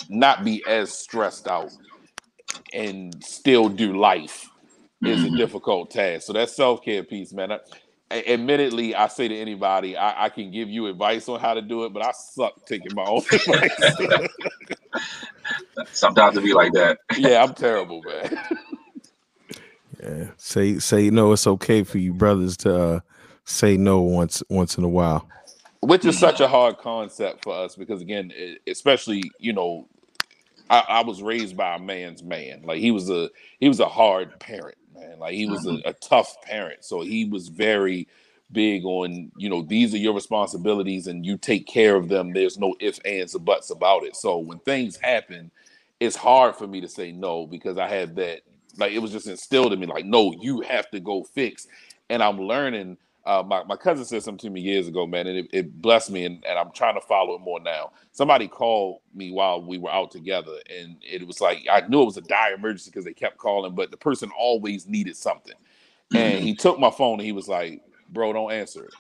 not 0.10 0.44
be 0.46 0.66
as 0.68 0.98
stressed 0.98 1.48
out 1.48 1.72
and 2.74 3.24
still 3.24 3.70
do 3.70 3.98
life 3.98 4.52
is 5.04 5.24
a 5.24 5.30
Mhm. 5.30 5.32
difficult 5.32 5.92
task. 5.92 6.28
So 6.28 6.34
that 6.34 6.50
self 6.50 6.84
care 6.84 7.04
piece, 7.04 7.34
man. 7.34 7.54
I, 7.54 7.60
a- 8.12 8.34
admittedly, 8.34 8.96
I 8.96 9.08
say 9.08 9.28
to 9.28 9.36
anybody, 9.38 9.98
I, 9.98 10.26
I 10.26 10.30
can 10.30 10.52
give 10.52 10.70
you 10.70 10.88
advice 10.88 11.30
on 11.30 11.40
how 11.40 11.56
to 11.56 11.62
do 11.62 11.86
it, 11.86 11.94
but 11.94 12.04
I 12.04 12.12
suck 12.14 12.54
taking 12.68 12.94
my 12.96 13.06
own 13.06 13.24
advice. 13.32 14.02
Sometimes 15.94 16.38
it 16.38 16.44
be 16.44 16.54
like 16.54 16.74
that. 16.74 17.00
yeah, 17.16 17.44
I'm 17.44 17.54
terrible, 17.56 18.04
man. 18.04 18.32
Yeah. 20.04 20.32
Say 20.38 20.80
say 20.80 21.10
no. 21.12 21.34
It's 21.34 21.48
okay 21.48 21.84
for 21.84 22.00
you 22.00 22.14
brothers 22.14 22.58
to 22.60 22.76
uh, 22.76 23.00
say 23.46 23.78
no 23.78 24.02
once 24.02 24.44
once 24.50 24.78
in 24.78 24.84
a 24.86 24.90
while. 24.90 25.28
Which 25.86 26.06
is 26.06 26.18
such 26.18 26.40
a 26.40 26.48
hard 26.48 26.78
concept 26.78 27.44
for 27.44 27.54
us 27.54 27.76
because, 27.76 28.02
again, 28.02 28.32
especially 28.68 29.32
you 29.40 29.54
know, 29.54 29.88
I, 30.70 30.84
I 30.88 31.04
was 31.04 31.22
raised 31.22 31.56
by 31.56 31.76
a 31.76 31.80
man's 31.80 32.24
man. 32.24 32.64
Like 32.64 32.80
he 32.80 32.92
was 32.92 33.10
a 33.10 33.30
he 33.60 33.68
was 33.68 33.80
a 33.80 33.88
hard 33.88 34.40
parent, 34.40 34.78
man. 34.94 35.20
Like 35.20 35.34
he 35.34 35.46
was 35.46 35.66
a, 35.66 35.72
mm-hmm. 35.72 35.88
a 35.88 35.94
tough 35.94 36.42
parent. 36.42 36.84
So 36.84 37.02
he 37.02 37.26
was 37.26 37.48
very 37.50 38.08
big 38.52 38.86
on 38.86 39.32
you 39.38 39.50
know 39.50 39.62
these 39.64 39.94
are 39.94 39.98
your 39.98 40.14
responsibilities 40.14 41.08
and 41.08 41.26
you 41.26 41.38
take 41.38 41.68
care 41.68 41.96
of 41.96 42.10
them. 42.10 42.34
There's 42.34 42.58
no 42.58 42.76
ifs, 42.80 43.00
ands, 43.00 43.36
or 43.36 43.40
buts 43.40 43.70
about 43.70 44.04
it. 44.04 44.16
So 44.16 44.38
when 44.38 44.60
things 44.60 44.98
happen, 44.98 45.52
it's 46.00 46.16
hard 46.16 46.56
for 46.56 46.68
me 46.68 46.82
to 46.82 46.88
say 46.88 47.12
no 47.12 47.46
because 47.46 47.78
I 47.78 47.88
had 47.88 48.16
that 48.16 48.42
like 48.78 48.92
it 48.92 49.00
was 49.00 49.12
just 49.12 49.28
instilled 49.28 49.74
in 49.74 49.80
me 49.80 49.88
like 49.88 50.06
no, 50.06 50.34
you 50.40 50.62
have 50.62 50.90
to 50.92 51.00
go 51.00 51.24
fix. 51.24 51.68
And 52.10 52.24
I'm 52.24 52.40
learning. 52.40 52.98
Uh, 53.26 53.44
my, 53.46 53.64
my 53.66 53.76
cousin 53.78 54.06
said 54.06 54.24
something 54.24 54.50
to 54.50 54.54
me 54.54 54.62
years 54.62 54.88
ago, 54.88 55.08
man, 55.08 55.28
and 55.28 55.38
it, 55.40 55.48
it 55.54 55.82
blessed 55.82 56.12
me, 56.12 56.26
and, 56.26 56.46
and 56.46 56.60
I'm 56.60 56.72
trying 56.72 56.96
to 56.96 57.02
follow 57.02 57.36
it 57.36 57.42
more 57.42 57.60
now. 57.60 57.92
Somebody 58.12 58.48
called 58.48 59.02
me 59.16 59.32
while 59.32 59.62
we 59.62 59.78
were 59.80 59.92
out 59.92 60.12
together, 60.12 60.54
and 60.70 60.98
it 61.02 61.26
was 61.28 61.42
like 61.42 61.66
I 61.72 61.82
knew 61.88 62.02
it 62.04 62.06
was 62.06 62.18
a 62.18 62.22
dire 62.22 62.56
emergency 62.56 62.92
because 62.92 63.06
they 63.06 63.14
kept 63.14 63.38
calling, 63.38 63.76
but 63.76 63.92
the 63.92 63.98
person 63.98 64.32
always 64.38 64.88
needed 64.88 65.18
something. 65.18 65.56
And 66.16 66.44
he 66.44 66.56
took 66.56 66.80
my 66.80 66.92
phone 66.92 67.20
and 67.20 67.26
he 67.26 67.32
was 67.34 67.48
like, 67.48 67.82
Bro, 68.10 68.34
don't 68.34 68.52
answer 68.52 68.86
it. 68.86 68.96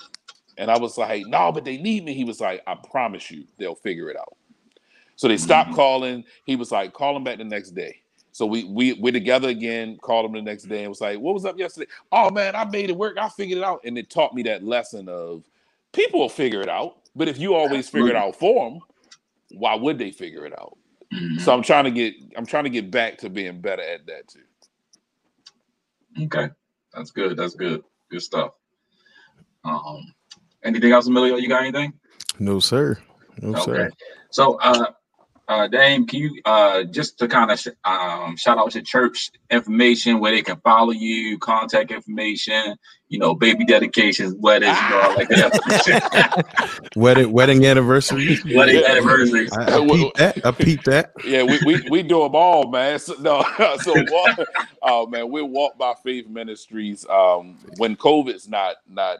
And 0.58 0.72
I 0.72 0.78
was 0.78 0.98
like, 0.98 1.28
No, 1.28 1.52
but 1.52 1.66
they 1.66 1.78
need 1.78 2.06
me. 2.06 2.14
He 2.14 2.26
was 2.26 2.42
like, 2.42 2.64
I 2.68 2.76
promise 2.76 3.32
you, 3.32 3.46
they'll 3.60 3.76
figure 3.76 4.10
it 4.10 4.18
out. 4.18 4.38
So 5.16 5.28
they 5.28 5.38
stopped 5.38 5.72
Mhm. 5.72 5.76
calling. 5.76 6.26
He 6.46 6.56
was 6.56 6.72
like, 6.72 6.94
Call 6.94 7.16
him 7.18 7.24
back 7.26 7.40
the 7.40 7.46
next 7.46 7.72
day. 7.72 8.02
So 8.36 8.46
we 8.46 8.66
we 8.66 8.92
we're 8.92 9.14
together 9.14 9.48
again. 9.48 9.98
Called 10.02 10.26
him 10.26 10.34
the 10.34 10.42
next 10.42 10.64
day 10.64 10.82
and 10.82 10.90
was 10.90 11.00
like, 11.00 11.18
"What 11.18 11.34
was 11.34 11.46
up 11.46 11.58
yesterday? 11.58 11.90
Oh 12.12 12.30
man, 12.30 12.54
I 12.54 12.66
made 12.66 12.90
it 12.90 12.98
work. 12.98 13.18
I 13.18 13.30
figured 13.30 13.60
it 13.60 13.64
out." 13.64 13.80
And 13.86 13.98
it 13.98 14.10
taught 14.10 14.34
me 14.34 14.44
that 14.44 14.62
lesson 14.62 15.08
of 15.08 15.46
people 15.94 16.20
will 16.20 16.28
figure 16.28 16.60
it 16.60 16.68
out, 16.68 16.98
but 17.16 17.30
if 17.30 17.40
you 17.40 17.54
always 17.54 17.88
figure 17.88 18.10
it 18.10 18.18
out 18.18 18.36
for 18.36 18.70
them, 18.70 18.82
why 19.52 19.76
would 19.76 19.98
they 19.98 20.12
figure 20.12 20.46
it 20.46 20.52
out? 20.52 20.78
Mhm. 21.14 21.40
So 21.40 21.54
I'm 21.54 21.64
trying 21.64 21.86
to 21.86 21.92
get 21.92 22.14
I'm 22.36 22.46
trying 22.46 22.66
to 22.66 22.70
get 22.70 22.92
back 22.92 23.20
to 23.20 23.30
being 23.30 23.62
better 23.62 23.84
at 23.84 24.06
that 24.08 24.28
too. 24.28 24.42
Okay, 26.26 26.50
that's 26.94 27.12
good. 27.12 27.38
That's 27.38 27.56
good. 27.56 27.86
Good 28.12 28.22
stuff. 28.22 28.52
Um, 29.64 30.14
anything 30.66 30.92
else, 30.92 31.08
Emilio? 31.08 31.38
You 31.38 31.48
got 31.48 31.62
anything? 31.62 31.94
No 32.40 32.60
sir. 32.60 32.98
No 33.42 33.52
Okay. 33.52 33.62
sir. 33.62 33.92
So, 34.32 34.60
uh, 34.60 34.92
uh, 35.48 35.68
Dame, 35.68 36.08
can 36.08 36.20
you 36.20 36.41
uh, 36.46 36.84
just 36.84 37.20
to 37.20 37.28
kind 37.28 37.52
of 37.52 37.60
sh- 37.60 37.68
um, 37.84 38.36
shout 38.36 38.58
out 38.58 38.74
your 38.74 38.84
church 38.84 39.30
information 39.52 40.20
where 40.20 40.32
they 40.32 40.41
can 40.41 40.60
follow 40.62 40.91
you, 40.91 41.38
contact 41.38 41.91
information, 41.91 42.76
you 43.10 43.20
know, 43.20 43.36
baby 43.36 43.64
dedications, 43.64 44.34
weddings, 44.39 44.76
you 44.82 44.89
know, 44.89 45.14
like 45.16 45.30
that. 45.30 46.86
wedding, 46.96 47.32
wedding 47.32 47.66
anniversary, 47.66 48.39
wedding 48.56 48.84
anniversary. 48.84 49.48
I, 49.52 49.78
I 49.78 49.88
peep 49.88 50.14
that. 50.16 50.46
I 50.46 50.52
peep 50.52 50.84
that. 50.86 51.12
Yeah, 51.24 51.43
we, 51.43 51.60
we, 51.64 51.89
we 51.89 52.02
do 52.04 52.24
them 52.24 52.36
all, 52.36 52.72
man. 52.72 52.98
So, 52.98 53.14
no, 53.20 53.46
so 53.82 53.93
walk, 54.10 54.39
oh 54.82 55.06
man, 55.06 55.30
we 55.30 55.43
walk 55.43 55.78
by 55.78 55.93
faith 56.04 56.28
ministries. 56.28 57.06
Um, 57.08 57.60
when 57.78 57.96
COVID's 57.96 58.50
not 58.50 58.78
not 58.89 59.20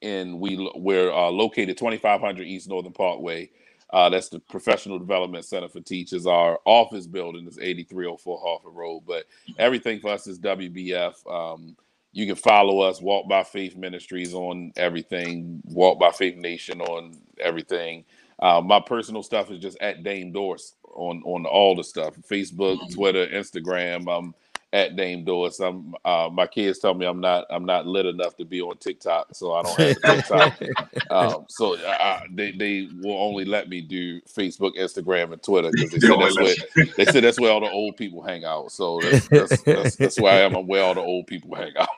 in, 0.00 0.38
we 0.38 0.70
we're 0.76 1.12
uh, 1.12 1.30
located 1.30 1.76
2500 1.76 2.46
East 2.46 2.68
Northern 2.68 2.92
Parkway. 2.92 3.50
Uh, 3.90 4.08
that's 4.08 4.28
the 4.28 4.40
Professional 4.40 4.98
Development 4.98 5.44
Center 5.44 5.68
for 5.68 5.80
Teachers. 5.80 6.26
Our 6.26 6.58
office 6.64 7.06
building 7.06 7.46
is 7.46 7.58
8304 7.58 8.40
Harford 8.44 8.74
Road, 8.74 9.02
but 9.06 9.26
everything 9.58 10.00
for 10.00 10.10
us 10.10 10.26
is 10.26 10.38
WBF. 10.40 11.14
Um, 11.30 11.76
you 12.12 12.26
can 12.26 12.34
follow 12.34 12.80
us, 12.80 13.00
Walk 13.00 13.28
by 13.28 13.42
Faith 13.42 13.76
Ministries 13.76 14.34
on 14.34 14.72
everything, 14.76 15.62
Walk 15.66 16.00
by 16.00 16.10
Faith 16.10 16.36
Nation 16.36 16.80
on 16.80 17.12
everything. 17.38 18.04
Uh, 18.38 18.60
my 18.60 18.80
personal 18.80 19.22
stuff 19.22 19.50
is 19.50 19.60
just 19.60 19.78
at 19.80 20.02
Dame 20.02 20.32
Dorse 20.32 20.74
on 20.94 21.22
on 21.24 21.46
all 21.46 21.76
the 21.76 21.84
stuff: 21.84 22.14
Facebook, 22.28 22.78
mm-hmm. 22.78 22.94
Twitter, 22.94 23.26
Instagram. 23.28 24.08
Um, 24.08 24.34
at 24.72 24.96
Dame 24.96 25.24
Doris. 25.24 25.60
I'm 25.60 25.94
uh, 26.04 26.28
my 26.32 26.46
kids 26.46 26.78
tell 26.78 26.94
me 26.94 27.06
I'm 27.06 27.20
not 27.20 27.46
I'm 27.50 27.64
not 27.64 27.86
lit 27.86 28.06
enough 28.06 28.36
to 28.36 28.44
be 28.44 28.60
on 28.60 28.76
TikTok, 28.78 29.28
so 29.32 29.52
I 29.54 29.62
don't 29.62 29.80
have 29.80 30.16
TikTok. 30.16 30.62
um, 31.10 31.44
so 31.48 31.76
I, 31.76 32.26
they 32.32 32.52
they 32.52 32.88
will 33.00 33.18
only 33.18 33.44
let 33.44 33.68
me 33.68 33.80
do 33.80 34.20
Facebook, 34.22 34.76
Instagram, 34.76 35.32
and 35.32 35.42
Twitter 35.42 35.70
because 35.72 35.90
they 35.90 36.00
said 36.00 36.18
that's 36.20 36.36
where 36.36 36.54
they 36.96 37.04
said 37.04 37.24
that's 37.24 37.40
where 37.40 37.52
all 37.52 37.60
the 37.60 37.70
old 37.70 37.96
people 37.96 38.22
hang 38.22 38.44
out. 38.44 38.72
So 38.72 39.00
that's 39.00 39.28
that's, 39.28 39.62
that's, 39.62 39.96
that's 39.96 40.20
why 40.20 40.30
I 40.30 40.40
am 40.40 40.54
where 40.66 40.82
all 40.82 40.94
the 40.94 41.00
old 41.00 41.26
people 41.26 41.54
hang 41.54 41.72
out. 41.78 41.88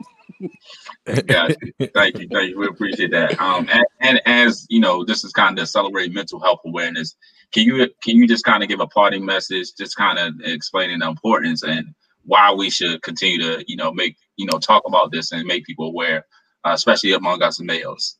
Got 1.27 1.51
you. 1.51 1.89
Thank 1.95 2.19
you. 2.19 2.29
Thank 2.29 2.51
you. 2.51 2.59
We 2.59 2.67
appreciate 2.67 3.11
that. 3.11 3.41
Um, 3.41 3.69
and, 3.73 3.85
and 4.01 4.21
as 4.27 4.67
you 4.69 4.81
know, 4.81 5.05
this 5.05 5.25
is 5.25 5.33
kind 5.33 5.59
of 5.59 5.69
celebrate 5.69 6.13
mental 6.13 6.39
health 6.39 6.61
awareness. 6.65 7.17
Can 7.53 7.65
you 7.65 7.89
can 8.03 8.17
you 8.17 8.29
just 8.29 8.45
kind 8.45 8.63
of 8.63 8.69
give 8.69 8.81
a 8.81 8.87
parting 8.87 9.25
message, 9.25 9.75
just 9.77 9.97
kind 9.97 10.19
of 10.19 10.35
explaining 10.45 10.99
the 10.99 11.09
importance 11.09 11.63
and 11.63 11.95
why 12.29 12.53
we 12.53 12.69
should 12.69 13.03
continue 13.03 13.39
to, 13.39 13.65
you 13.67 13.77
know, 13.77 13.93
make, 13.93 14.17
you 14.37 14.47
know, 14.47 14.59
talk 14.59 14.83
about 14.87 15.11
this 15.11 15.33
and 15.33 15.47
make 15.47 15.65
people 15.65 15.87
aware, 15.87 16.27
uh, 16.65 16.73
especially 16.75 17.13
among 17.13 17.43
us 17.43 17.59
males. 17.59 18.19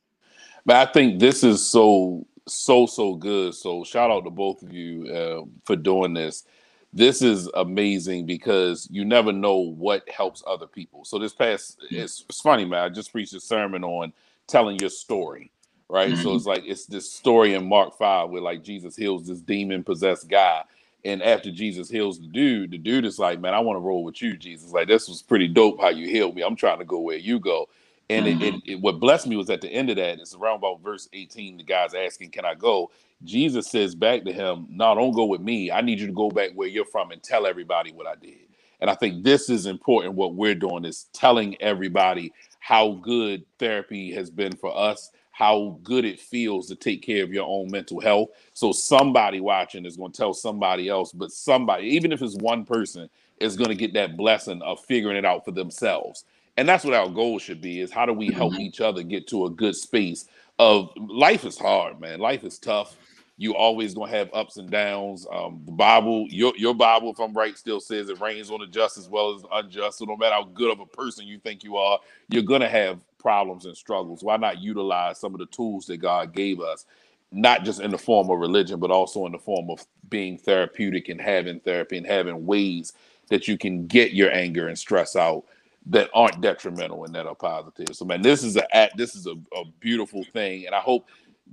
But 0.65 0.77
I 0.77 0.91
think 0.91 1.21
this 1.21 1.45
is 1.45 1.65
so, 1.65 2.27
so, 2.47 2.87
so 2.87 3.15
good. 3.15 3.55
So 3.55 3.85
shout 3.85 4.11
out 4.11 4.25
to 4.25 4.31
both 4.31 4.63
of 4.63 4.73
you 4.73 5.13
uh, 5.13 5.45
for 5.65 5.77
doing 5.77 6.15
this. 6.15 6.45
This 6.91 7.21
is 7.21 7.49
amazing 7.55 8.25
because 8.25 8.89
you 8.91 9.05
never 9.05 9.31
know 9.31 9.57
what 9.57 10.09
helps 10.09 10.43
other 10.47 10.67
people. 10.67 11.05
So 11.05 11.19
this 11.19 11.35
past, 11.35 11.79
it's, 11.91 12.25
it's 12.27 12.41
funny, 12.41 12.65
man. 12.65 12.83
I 12.83 12.89
just 12.89 13.13
preached 13.13 13.35
a 13.35 13.41
sermon 13.41 13.85
on 13.85 14.15
telling 14.47 14.79
your 14.79 14.91
story 14.91 15.53
right? 15.91 16.13
Mm-hmm. 16.13 16.23
So 16.23 16.35
it's 16.35 16.45
like 16.45 16.65
it's 16.67 16.85
this 16.87 17.11
story 17.11 17.55
in 17.55 17.67
Mark 17.67 17.97
5 17.97 18.29
where 18.29 18.43
like 18.43 18.63
Jesus 18.63 18.95
heals 18.95 19.27
this 19.27 19.41
demon 19.41 19.83
possessed 19.83 20.29
guy 20.29 20.63
and 21.09 21.23
after 21.23 21.51
Jesus 21.51 21.89
heals 21.89 22.21
the 22.21 22.27
dude, 22.27 22.71
the 22.71 22.79
dude 22.79 23.07
is 23.07 23.19
like, 23.19 23.41
"Man, 23.41 23.55
I 23.55 23.61
want 23.61 23.77
to 23.77 23.81
roll 23.81 24.05
with 24.05 24.21
you, 24.21 24.37
Jesus. 24.37 24.73
Like 24.73 24.89
this 24.89 25.09
was 25.09 25.23
pretty 25.23 25.49
dope 25.49 25.81
how 25.81 25.89
you 25.89 26.07
healed 26.07 26.35
me. 26.35 26.43
I'm 26.43 26.57
trying 26.57 26.79
to 26.81 26.85
go 26.85 27.01
where 27.01 27.17
you 27.17 27.41
go." 27.41 27.69
And 28.11 28.27
mm-hmm. 28.27 28.43
it, 28.43 28.55
it, 28.55 28.63
it, 28.73 28.81
what 28.81 29.01
blessed 29.01 29.27
me 29.27 29.37
was 29.37 29.51
at 29.51 29.63
the 29.63 29.69
end 29.69 29.91
of 29.91 29.97
that. 29.97 30.19
It's 30.19 30.35
around 30.35 30.57
about 30.57 30.83
verse 30.83 31.09
18. 31.13 31.57
The 31.57 31.63
guy's 31.65 31.95
asking, 31.95 32.31
"Can 32.33 32.45
I 32.45 32.55
go?" 32.55 32.91
Jesus 33.25 33.71
says 33.71 33.95
back 33.95 34.25
to 34.25 34.33
him, 34.33 34.67
"No, 34.69 34.95
don't 34.95 35.13
go 35.13 35.25
with 35.25 35.41
me. 35.41 35.73
I 35.73 35.81
need 35.81 35.99
you 35.99 36.07
to 36.07 36.13
go 36.13 36.29
back 36.29 36.51
where 36.55 36.69
you're 36.69 36.85
from 36.85 37.11
and 37.11 37.23
tell 37.23 37.47
everybody 37.47 37.91
what 37.91 38.07
I 38.07 38.15
did." 38.15 38.49
And 38.81 38.91
I 38.91 38.95
think 38.95 39.25
this 39.25 39.49
is 39.49 39.65
important. 39.67 40.15
What 40.15 40.35
we're 40.35 40.55
doing 40.55 40.85
is 40.85 41.07
telling 41.15 41.61
everybody 41.61 42.33
how 42.61 42.93
good 43.03 43.45
therapy 43.59 44.13
has 44.13 44.31
been 44.31 44.55
for 44.57 44.77
us 44.77 45.11
how 45.39 45.79
good 45.85 46.05
it 46.05 46.19
feels 46.19 46.67
to 46.67 46.75
take 46.75 47.01
care 47.01 47.23
of 47.23 47.33
your 47.33 47.47
own 47.47 47.71
mental 47.71 48.01
health. 48.01 48.31
So 48.55 48.73
somebody 48.73 49.39
watching 49.39 49.87
is 49.87 49.97
going 49.97 50.11
to 50.11 50.19
tell 50.19 50.35
somebody 50.35 50.89
else, 50.89 51.13
but 51.13 51.31
somebody, 51.31 51.87
even 51.91 52.11
if 52.11 52.21
it's 52.21 52.35
one 52.35 52.65
person, 52.65 53.09
is 53.39 53.57
going 53.57 53.69
to 53.69 53.77
get 53.77 53.93
that 53.93 54.17
blessing 54.17 54.61
of 54.63 54.85
figuring 54.85 55.17
it 55.17 55.25
out 55.25 55.45
for 55.45 55.53
themselves. 55.53 56.25
And 56.57 56.69
that's 56.69 56.85
what 56.85 56.95
our 56.95 57.09
goal 57.09 57.39
should 57.39 57.61
be: 57.61 57.79
is 57.79 57.93
how 57.93 58.05
do 58.05 58.13
we 58.13 58.33
help 58.33 58.55
mm-hmm. 58.55 58.63
each 58.63 58.81
other 58.81 59.05
get 59.05 59.29
to 59.29 59.45
a 59.45 59.51
good 59.51 59.77
space 59.77 60.27
of 60.59 60.91
life 60.97 61.45
is 61.45 61.57
hard, 61.57 62.01
man. 62.01 62.19
Life 62.19 62.43
is 62.43 62.59
tough. 62.59 62.97
You 63.37 63.55
always 63.55 63.95
gonna 63.95 64.11
have 64.11 64.31
ups 64.35 64.57
and 64.57 64.69
downs. 64.69 65.25
Um, 65.33 65.63
the 65.65 65.71
Bible, 65.71 66.27
your 66.31 66.53
your 66.57 66.75
Bible, 66.75 67.13
if 67.13 67.21
I'm 67.21 67.33
right, 67.33 67.57
still 67.57 67.79
says 67.79 68.09
it 68.09 68.21
rains 68.21 68.51
on 68.51 68.59
the 68.59 68.67
just 68.67 68.99
as 68.99 69.09
well 69.09 69.37
as 69.37 69.43
the 69.43 69.49
unjust. 69.53 69.99
So 69.99 70.05
no 70.05 70.17
matter 70.17 70.35
how 70.35 70.51
good 70.53 70.73
of 70.73 70.81
a 70.81 70.87
person 70.87 71.29
you 71.29 71.39
think 71.39 71.63
you 71.63 71.77
are, 71.77 72.01
you're 72.29 72.43
gonna 72.43 72.69
have 72.69 73.05
problems 73.19 73.67
and 73.67 73.77
struggles. 73.77 74.23
Why 74.23 74.37
not 74.37 74.61
utilize 74.61 75.19
some 75.19 75.35
of 75.35 75.41
the 75.41 75.47
tools 75.47 75.87
that 75.87 75.99
God 75.99 76.35
gave 76.35 76.61
us, 76.61 76.87
not 77.33 77.65
just 77.65 77.81
in 77.81 77.91
the 77.91 77.99
form 77.99 78.31
of 78.31 78.39
religion, 78.39 78.81
but 78.81 78.91
also 78.91 79.27
in 79.27 79.33
the 79.33 79.39
form 79.39 79.71
of 79.71 79.85
being 80.09 80.39
therapeutic 80.39 81.09
and 81.09 81.21
having 81.21 81.61
therapy 81.61 81.97
and 81.97 82.07
having 82.07 82.47
ways 82.47 82.93
that 83.29 83.47
you 83.47 83.59
can 83.59 83.87
get 83.87 84.13
your 84.13 84.33
anger 84.33 84.69
and 84.69 84.79
stress 84.79 85.17
out 85.17 85.45
that 85.87 86.11
aren't 86.13 86.41
detrimental 86.41 87.05
and 87.05 87.15
that 87.15 87.27
are 87.27 87.35
positive. 87.35 87.95
So 87.95 88.05
man, 88.05 88.23
this 88.23 88.43
is 88.43 88.57
a 88.57 88.89
this 88.97 89.15
is 89.15 89.27
a, 89.27 89.35
a 89.57 89.65
beautiful 89.81 90.25
thing, 90.33 90.67
and 90.67 90.75
I 90.75 90.81
hope 90.81 91.09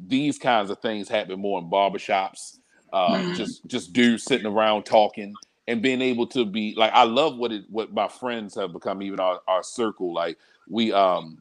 these 0.08 0.38
kinds 0.38 0.70
of 0.70 0.80
things 0.80 1.08
happen 1.08 1.40
more 1.40 1.60
in 1.60 1.70
barbershops. 1.70 2.60
Uh, 2.92 3.16
mm-hmm. 3.16 3.34
Just 3.34 3.66
just 3.68 3.94
dudes 3.94 4.24
sitting 4.24 4.46
around 4.46 4.84
talking 4.84 5.34
and 5.68 5.82
being 5.82 6.02
able 6.02 6.28
to 6.28 6.46
be 6.46 6.74
like 6.76 6.92
I 6.94 7.04
love 7.04 7.38
what 7.38 7.52
it 7.52 7.66
what 7.70 7.94
my 7.94 8.08
friends 8.08 8.56
have 8.56 8.74
become, 8.74 9.02
even 9.02 9.20
our, 9.20 9.42
our 9.48 9.64
circle. 9.64 10.14
Like 10.14 10.38
we 10.68 10.92
um 10.92 11.40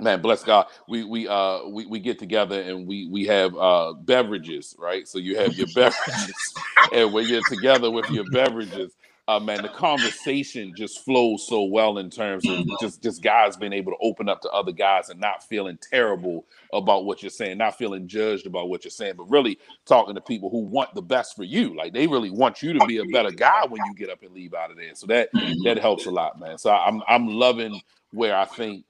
man 0.00 0.20
bless 0.20 0.42
god 0.44 0.66
we 0.88 1.04
we 1.04 1.26
uh 1.28 1.66
we, 1.68 1.86
we 1.86 1.98
get 1.98 2.18
together 2.18 2.60
and 2.62 2.86
we 2.86 3.06
we 3.08 3.24
have 3.24 3.56
uh 3.56 3.92
beverages 3.92 4.74
right 4.78 5.08
so 5.08 5.18
you 5.18 5.36
have 5.36 5.54
your 5.54 5.66
beverages 5.74 6.54
and 6.92 7.12
when 7.12 7.26
you're 7.26 7.42
together 7.48 7.90
with 7.90 8.08
your 8.10 8.24
beverages 8.30 8.96
uh, 9.28 9.38
man, 9.38 9.60
the 9.60 9.68
conversation 9.68 10.72
just 10.74 11.04
flows 11.04 11.46
so 11.46 11.64
well 11.64 11.98
in 11.98 12.08
terms 12.08 12.48
of 12.48 12.64
just 12.80 13.02
just 13.02 13.22
guys 13.22 13.58
being 13.58 13.74
able 13.74 13.92
to 13.92 13.98
open 14.00 14.26
up 14.26 14.40
to 14.40 14.48
other 14.48 14.72
guys 14.72 15.10
and 15.10 15.20
not 15.20 15.46
feeling 15.46 15.78
terrible 15.90 16.46
about 16.72 17.04
what 17.04 17.22
you're 17.22 17.28
saying, 17.28 17.58
not 17.58 17.76
feeling 17.76 18.08
judged 18.08 18.46
about 18.46 18.70
what 18.70 18.84
you're 18.84 18.90
saying, 18.90 19.12
but 19.18 19.28
really 19.28 19.58
talking 19.84 20.14
to 20.14 20.20
people 20.22 20.48
who 20.48 20.60
want 20.60 20.94
the 20.94 21.02
best 21.02 21.36
for 21.36 21.44
you. 21.44 21.76
Like 21.76 21.92
they 21.92 22.06
really 22.06 22.30
want 22.30 22.62
you 22.62 22.72
to 22.72 22.86
be 22.86 22.98
a 22.98 23.04
better 23.04 23.30
guy 23.30 23.66
when 23.66 23.82
you 23.84 23.94
get 23.94 24.08
up 24.08 24.22
and 24.22 24.32
leave 24.32 24.54
out 24.54 24.70
of 24.70 24.78
there. 24.78 24.94
So 24.94 25.06
that 25.08 25.28
that 25.64 25.76
helps 25.78 26.06
a 26.06 26.10
lot, 26.10 26.40
man. 26.40 26.56
So 26.56 26.70
I'm 26.70 27.02
I'm 27.06 27.28
loving 27.28 27.78
where 28.12 28.34
I 28.34 28.46
think 28.46 28.86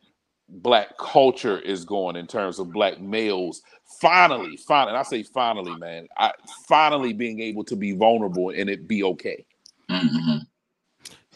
black 0.49 0.97
culture 0.99 1.59
is 1.59 1.85
going 1.85 2.17
in 2.17 2.27
terms 2.27 2.59
of 2.59 2.73
black 2.73 3.01
males 3.01 3.63
finally 4.01 4.57
finally 4.57 4.97
i 4.97 5.03
say 5.03 5.23
finally 5.23 5.75
man 5.77 6.07
I, 6.17 6.33
finally 6.67 7.13
being 7.13 7.41
able 7.41 7.65
to 7.65 7.77
be 7.77 7.93
vulnerable 7.93 8.51
and 8.51 8.71
it 8.71 8.89
be 8.89 9.05
okay 9.05 9.45
Mm-hmm. 9.91 10.39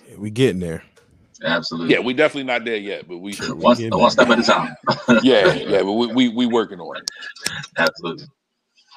Yeah, 0.09 0.17
we 0.19 0.31
getting 0.31 0.61
there. 0.61 0.83
Absolutely. 1.45 1.95
Yeah, 1.95 2.01
we 2.01 2.13
definitely 2.15 2.45
not 2.45 2.65
there 2.65 2.77
yet, 2.77 3.09
but 3.09 3.19
we 3.19 3.35
one, 3.35 3.77
one 3.91 4.11
step 4.11 4.29
at 4.29 4.39
a 4.39 4.43
time. 4.43 4.77
yeah, 5.23 5.53
yeah, 5.55 5.83
but 5.83 5.93
we, 5.93 6.07
we 6.07 6.29
we 6.29 6.47
working 6.47 6.79
on 6.79 6.99
it. 6.99 7.11
Absolutely. 7.79 8.27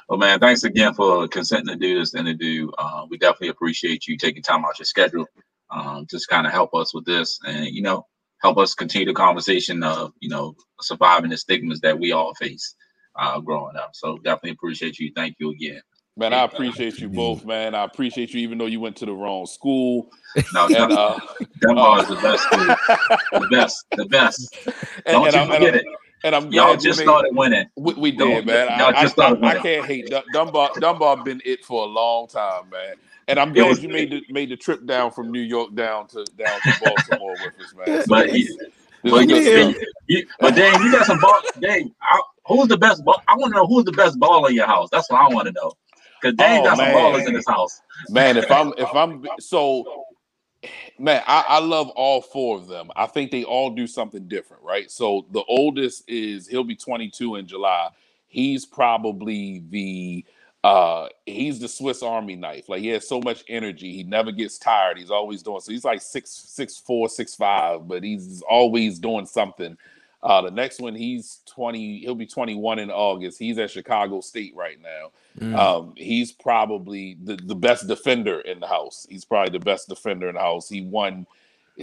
Well, 0.08 0.20
man, 0.20 0.40
thanks 0.40 0.64
again 0.64 0.94
for 0.94 1.28
consenting 1.28 1.74
to 1.74 1.76
do 1.76 1.98
this 1.98 2.14
and 2.14 2.28
interview. 2.28 2.70
Uh, 2.78 3.06
we 3.10 3.18
definitely 3.18 3.48
appreciate 3.48 4.06
you 4.06 4.18
taking 4.18 4.44
time 4.44 4.64
out 4.64 4.78
your 4.78 4.86
schedule, 4.86 5.26
um, 5.72 6.06
just 6.08 6.28
kind 6.28 6.46
of 6.46 6.54
help 6.54 6.76
us 6.76 6.94
with 6.94 7.06
this, 7.06 7.40
and 7.48 7.68
you 7.68 7.82
know, 7.82 8.06
help 8.46 8.60
us 8.60 8.76
continue 8.76 9.08
the 9.08 9.14
conversation 9.14 9.82
of 9.82 10.14
you 10.20 10.30
know 10.30 10.56
surviving 10.80 11.32
the 11.32 11.38
stigmas 11.38 11.80
that 11.82 11.98
we 11.98 12.12
all 12.12 12.34
face 12.36 12.76
uh, 13.16 13.40
growing 13.40 13.76
up. 13.76 13.96
So 13.96 14.18
definitely 14.20 14.52
appreciate 14.52 15.00
you. 15.00 15.12
Thank 15.16 15.38
you 15.40 15.50
again. 15.50 15.82
Man, 16.18 16.32
I 16.32 16.44
appreciate 16.44 17.00
you 17.00 17.10
both, 17.10 17.44
man. 17.44 17.76
I 17.76 17.84
appreciate 17.84 18.34
you, 18.34 18.40
even 18.40 18.58
though 18.58 18.68
you 18.68 18.80
went 18.80 18.96
to 18.98 19.06
the 19.06 19.14
wrong 19.14 19.46
school. 19.48 20.12
No, 20.54 20.68
and, 20.68 20.94
uh, 20.94 21.20
Dunbar 21.60 22.04
is 22.04 22.08
the 22.08 22.16
best 22.16 22.44
school. 22.44 23.40
the 23.42 23.48
best, 23.52 23.86
the 23.98 24.06
best. 24.06 24.58
Don't 25.06 25.26
and, 25.26 25.34
you 25.34 25.40
and 25.42 25.52
forget 25.52 25.74
I'm, 25.74 25.80
it. 25.80 25.86
And 26.24 26.36
I'm 26.36 26.52
y'all 26.54 26.78
just 26.78 27.00
made, 27.00 27.06
started 27.06 27.36
winning. 27.36 27.66
We, 27.76 27.94
we 27.96 28.12
did, 28.12 28.46
man. 28.46 28.80
Y'all 28.80 28.88
I, 28.88 29.02
just 29.02 29.06
I, 29.06 29.08
started 29.08 29.44
I, 29.44 29.48
winning. 29.48 29.60
I 29.60 29.62
can't 29.62 29.86
hate 29.86 30.14
Dunbar. 30.34 30.70
Dunbar 30.80 31.24
been 31.24 31.42
it 31.44 31.66
for 31.66 31.84
a 31.84 31.88
long 31.88 32.28
time, 32.28 32.70
man. 32.70 32.96
And 33.28 33.40
I'm 33.40 33.54
glad 33.54 33.78
you 33.80 33.90
made 33.90 34.12
the 34.12 34.24
made 34.30 34.50
the 34.50 34.58
trip 34.58 34.86
down 34.86 35.12
from 35.12 35.32
New 35.32 35.42
York 35.42 35.74
down 35.74 36.08
to 36.10 36.24
down 36.38 36.60
to 36.62 36.74
Baltimore 36.84 37.32
with 37.32 37.66
us, 37.66 37.74
man. 37.74 38.02
So 38.02 38.06
but 38.08 38.30
he, 38.30 38.50
but, 39.04 39.28
yeah. 39.30 39.72
you, 40.08 40.28
but 40.40 40.56
dang, 40.56 40.82
you 40.84 40.92
got 40.92 41.06
some 41.06 41.20
ball. 41.20 41.36
Dang, 41.60 41.94
who's 42.46 42.68
the 42.68 42.78
best 42.78 43.04
ball? 43.04 43.22
I 43.28 43.36
want 43.36 43.54
to 43.54 43.60
know 43.60 43.68
who's 43.68 43.86
the 43.86 43.92
best 43.92 44.20
ball 44.20 44.46
in 44.46 44.56
your 44.56 44.68
house. 44.68 44.90
That's 44.92 45.10
what 45.10 45.22
I 45.22 45.34
want 45.34 45.48
to 45.48 45.54
know. 45.54 45.72
Cause 46.22 46.34
Dave 46.34 46.62
oh, 46.62 46.64
got 46.64 46.78
man. 46.78 46.94
some 46.94 47.02
ballers 47.02 47.28
in 47.28 47.36
his 47.36 47.48
house. 47.48 47.82
Man, 48.10 48.38
if 48.38 48.50
I'm 48.50 48.74
if 48.78 48.94
I'm 48.94 49.26
so 49.40 50.06
man, 50.98 51.22
I, 51.28 51.46
I 51.48 51.60
love 51.60 51.90
all 51.90 52.22
four 52.22 52.58
of 52.58 52.68
them. 52.68 52.90
I 52.96 53.06
think 53.06 53.32
they 53.32 53.44
all 53.44 53.70
do 53.70 53.88
something 53.88 54.28
different, 54.28 54.64
right? 54.64 54.90
So 54.90 55.26
the 55.32 55.44
oldest 55.48 56.04
is 56.08 56.48
he'll 56.48 56.64
be 56.64 56.76
22 56.76 57.36
in 57.36 57.48
July. 57.48 57.90
He's 58.28 58.66
probably 58.66 59.64
the 59.70 60.26
uh, 60.66 61.08
he's 61.28 61.60
the 61.60 61.68
Swiss 61.68 62.02
Army 62.02 62.36
knife. 62.36 62.70
Like 62.70 62.82
he 62.82 62.88
has 62.88 63.08
so 63.08 63.22
much 63.22 63.44
energy. 63.48 63.94
He 63.94 64.02
never 64.02 64.32
gets 64.32 64.58
tired. 64.58 64.98
He's 64.98 65.12
always 65.12 65.44
doing. 65.44 65.60
So 65.62 65.72
he's 65.72 65.86
like 65.86 66.02
six, 66.02 66.32
six, 66.32 66.76
four, 66.76 67.08
six, 67.08 67.36
five, 67.36 67.88
but 67.88 68.04
he's 68.04 68.42
always 68.42 68.98
doing 68.98 69.28
something. 69.28 69.78
Uh, 70.24 70.42
the 70.42 70.50
next 70.50 70.80
one, 70.80 70.96
he's 70.96 71.42
20, 71.46 72.00
he'll 72.00 72.16
be 72.16 72.26
21 72.26 72.80
in 72.80 72.90
August. 72.90 73.38
He's 73.38 73.60
at 73.60 73.70
Chicago 73.70 74.22
State 74.22 74.56
right 74.56 74.80
now. 74.82 75.12
Mm. 75.40 75.56
Um, 75.56 75.94
he's 75.96 76.32
probably 76.32 77.16
the, 77.24 77.36
the 77.36 77.54
best 77.54 77.88
defender 77.88 78.40
in 78.40 78.60
the 78.60 78.66
house. 78.66 79.06
He's 79.08 79.24
probably 79.24 79.56
the 79.56 79.64
best 79.64 79.88
defender 79.88 80.30
in 80.30 80.34
the 80.34 80.42
house. 80.42 80.68
He 80.68 80.82
won, 80.82 81.28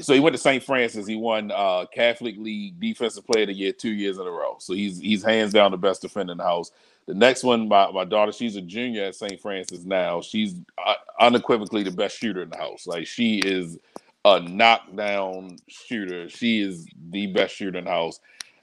so 0.01 0.13
he 0.13 0.19
went 0.19 0.35
to 0.35 0.43
St. 0.43 0.61
Francis. 0.61 1.07
He 1.07 1.15
won 1.15 1.53
uh, 1.53 1.87
Catholic 1.95 2.35
League 2.37 2.81
Defensive 2.81 3.25
Player 3.29 3.45
of 3.45 3.51
the 3.51 3.55
Year 3.55 3.73
two 3.73 3.93
years 3.93 4.19
in 4.19 4.27
a 4.27 4.31
row. 4.31 4.57
So 4.59 4.75
he's 4.75 4.99
he's 4.99 5.23
hands 5.23 5.53
down 5.53 5.71
the 5.71 5.77
best 5.77 6.03
defender 6.03 6.33
in 6.33 6.39
the 6.39 6.45
house. 6.45 6.73
The 7.07 7.15
next 7.15 7.43
one, 7.43 7.69
my, 7.69 7.91
my 7.91 8.05
daughter, 8.05 8.33
she's 8.33 8.57
a 8.57 8.61
junior 8.61 9.05
at 9.05 9.17
St. 9.17 9.41
Francis 9.41 9.85
now. 9.85 10.21
She's 10.21 10.55
uh, 10.79 10.95
unequivocally 11.21 11.83
the 11.83 11.91
best 11.91 12.17
shooter 12.17 12.43
in 12.43 12.51
the 12.51 12.57
house. 12.57 12.87
Like 12.87 13.07
she 13.07 13.39
is 13.39 13.79
a 14.25 14.41
knockdown 14.41 15.57
shooter. 15.69 16.29
She 16.29 16.61
is 16.61 16.87
the 17.11 17.27
best 17.29 17.55
shooter 17.55 17.79
in 17.79 17.85
the 17.85 17.91
house. 17.91 18.21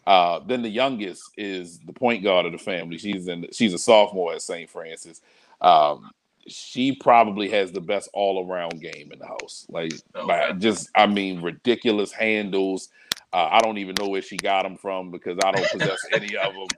Uh, 0.08 0.40
then 0.48 0.62
the 0.62 0.70
youngest 0.70 1.24
is 1.38 1.80
the 1.80 1.94
point 1.94 2.24
guard 2.24 2.46
of 2.46 2.52
the 2.52 2.58
family. 2.58 2.98
She's 2.98 3.28
in. 3.28 3.46
She's 3.52 3.74
a 3.74 3.78
sophomore 3.78 4.34
at 4.34 4.42
St. 4.42 4.70
Francis. 4.70 5.22
Um, 5.62 6.10
she 6.48 6.96
probably 6.96 7.50
has 7.50 7.72
the 7.72 7.82
best 7.82 8.10
all 8.14 8.50
around 8.50 8.82
game 8.82 9.12
in 9.12 9.20
the 9.20 9.28
house. 9.28 9.68
Like, 9.70 9.94
okay. 10.16 10.52
just 10.58 10.90
I 10.96 11.06
mean, 11.06 11.42
ridiculous 11.42 12.12
handles. 12.12 12.90
Uh, 13.32 13.48
I 13.52 13.60
don't 13.60 13.78
even 13.78 13.96
know 14.00 14.08
where 14.08 14.24
she 14.24 14.38
got 14.38 14.64
them 14.64 14.76
from 14.76 15.12
because 15.12 15.38
I 15.46 15.52
don't 15.52 15.70
possess 15.70 16.00
any 16.12 16.36
of 16.36 16.54
them. 16.54 16.68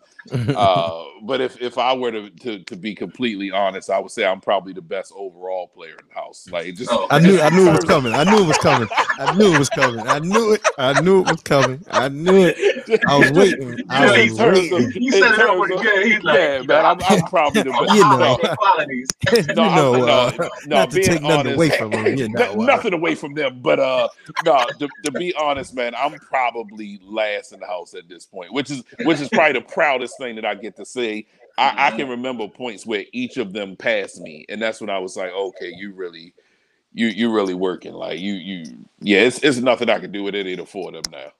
Uh, 0.55 1.03
but 1.23 1.41
if, 1.41 1.59
if 1.59 1.79
I 1.79 1.93
were 1.95 2.11
to, 2.11 2.29
to, 2.29 2.59
to 2.65 2.75
be 2.75 2.93
completely 2.93 3.49
honest, 3.49 3.89
I 3.89 3.97
would 3.97 4.11
say 4.11 4.23
I'm 4.23 4.39
probably 4.39 4.71
the 4.71 4.81
best 4.81 5.11
overall 5.15 5.67
player 5.69 5.93
in 5.99 6.07
the 6.07 6.13
house. 6.13 6.47
Like 6.51 6.75
just 6.75 6.91
oh, 6.91 7.07
I 7.09 7.17
knew 7.17 7.41
I 7.41 7.49
knew 7.49 7.67
it 7.67 7.71
was 7.71 7.85
coming. 7.85 8.13
I 8.13 8.23
knew 8.23 8.43
it 8.43 8.47
was 8.47 8.59
coming. 8.59 8.87
I 8.91 9.33
knew 9.33 9.55
it 9.55 9.57
was 9.57 9.69
coming. 9.69 10.07
I 10.07 10.19
knew 10.19 10.53
it. 10.53 10.61
I 10.77 11.01
knew 11.01 11.21
it 11.21 11.31
was 11.31 11.41
coming. 11.41 11.83
I 11.89 12.09
knew 12.09 12.45
it. 12.45 13.01
I 13.07 13.17
was 13.17 13.31
waiting. 13.31 13.83
I 13.89 14.27
was 14.27 14.37
waiting. 14.37 14.91
He 14.91 15.09
said 15.09 15.31
it 15.31 15.57
pretty 15.57 15.81
good. 15.81 16.05
He's 16.05 16.23
like, 16.23 16.37
yeah, 16.37 16.61
man, 16.67 16.85
I'm, 16.85 16.99
I'm 17.03 17.21
probably 17.23 17.63
the 17.63 17.71
best. 17.71 17.93
You 17.95 18.17
know, 18.17 18.55
qualities. 18.55 19.07
no, 19.55 19.63
you 19.63 19.69
know, 19.75 20.07
uh, 20.07 20.31
no, 20.37 20.37
no, 20.37 20.49
not 20.67 20.91
to 20.91 21.01
take 21.01 21.23
nothing 21.23 21.53
away 21.53 21.69
from 21.71 21.89
them. 21.89 22.15
You 22.15 22.29
know, 22.29 22.53
nothing 22.53 22.93
away 22.93 23.15
from 23.15 23.33
them, 23.33 23.59
but 23.63 23.79
uh, 23.79 24.07
no, 24.45 24.65
to, 24.77 24.87
to 25.05 25.11
be 25.13 25.33
honest, 25.33 25.73
man, 25.73 25.95
I'm 25.95 26.13
probably 26.19 26.40
last 27.03 27.51
in 27.51 27.59
the 27.59 27.65
house 27.65 27.93
at 27.93 28.07
this 28.07 28.25
point, 28.25 28.53
which 28.53 28.69
is 28.69 28.83
which 29.03 29.19
is 29.19 29.29
probably 29.29 29.59
the 29.59 29.65
proudest 29.65 30.17
thing 30.17 30.35
that 30.35 30.45
I 30.45 30.55
get 30.55 30.75
to 30.77 30.85
say. 30.85 31.27
I, 31.57 31.87
I, 31.87 31.89
can 31.91 32.01
mm-hmm. 32.01 32.11
remember 32.11 32.47
points 32.47 32.85
where 32.85 33.03
each 33.11 33.37
of 33.37 33.51
them 33.51 33.75
passed 33.75 34.21
me, 34.21 34.45
and 34.47 34.61
that's 34.61 34.79
when 34.79 34.89
I 34.89 34.99
was 34.99 35.17
like, 35.17 35.31
okay, 35.31 35.73
you 35.75 35.91
really, 35.91 36.33
you 36.93 37.07
you 37.07 37.31
really 37.31 37.53
working. 37.53 37.93
Like 37.93 38.19
you 38.19 38.33
you 38.33 38.63
yeah, 38.99 39.19
it's 39.19 39.39
it's 39.39 39.57
nothing 39.57 39.89
I 39.89 39.99
can 39.99 40.11
do 40.11 40.23
with 40.23 40.35
any 40.35 40.53
of 40.53 40.59
the 40.59 40.65
four 40.65 40.87
of 40.87 41.03
them 41.03 41.11
now. 41.11 41.31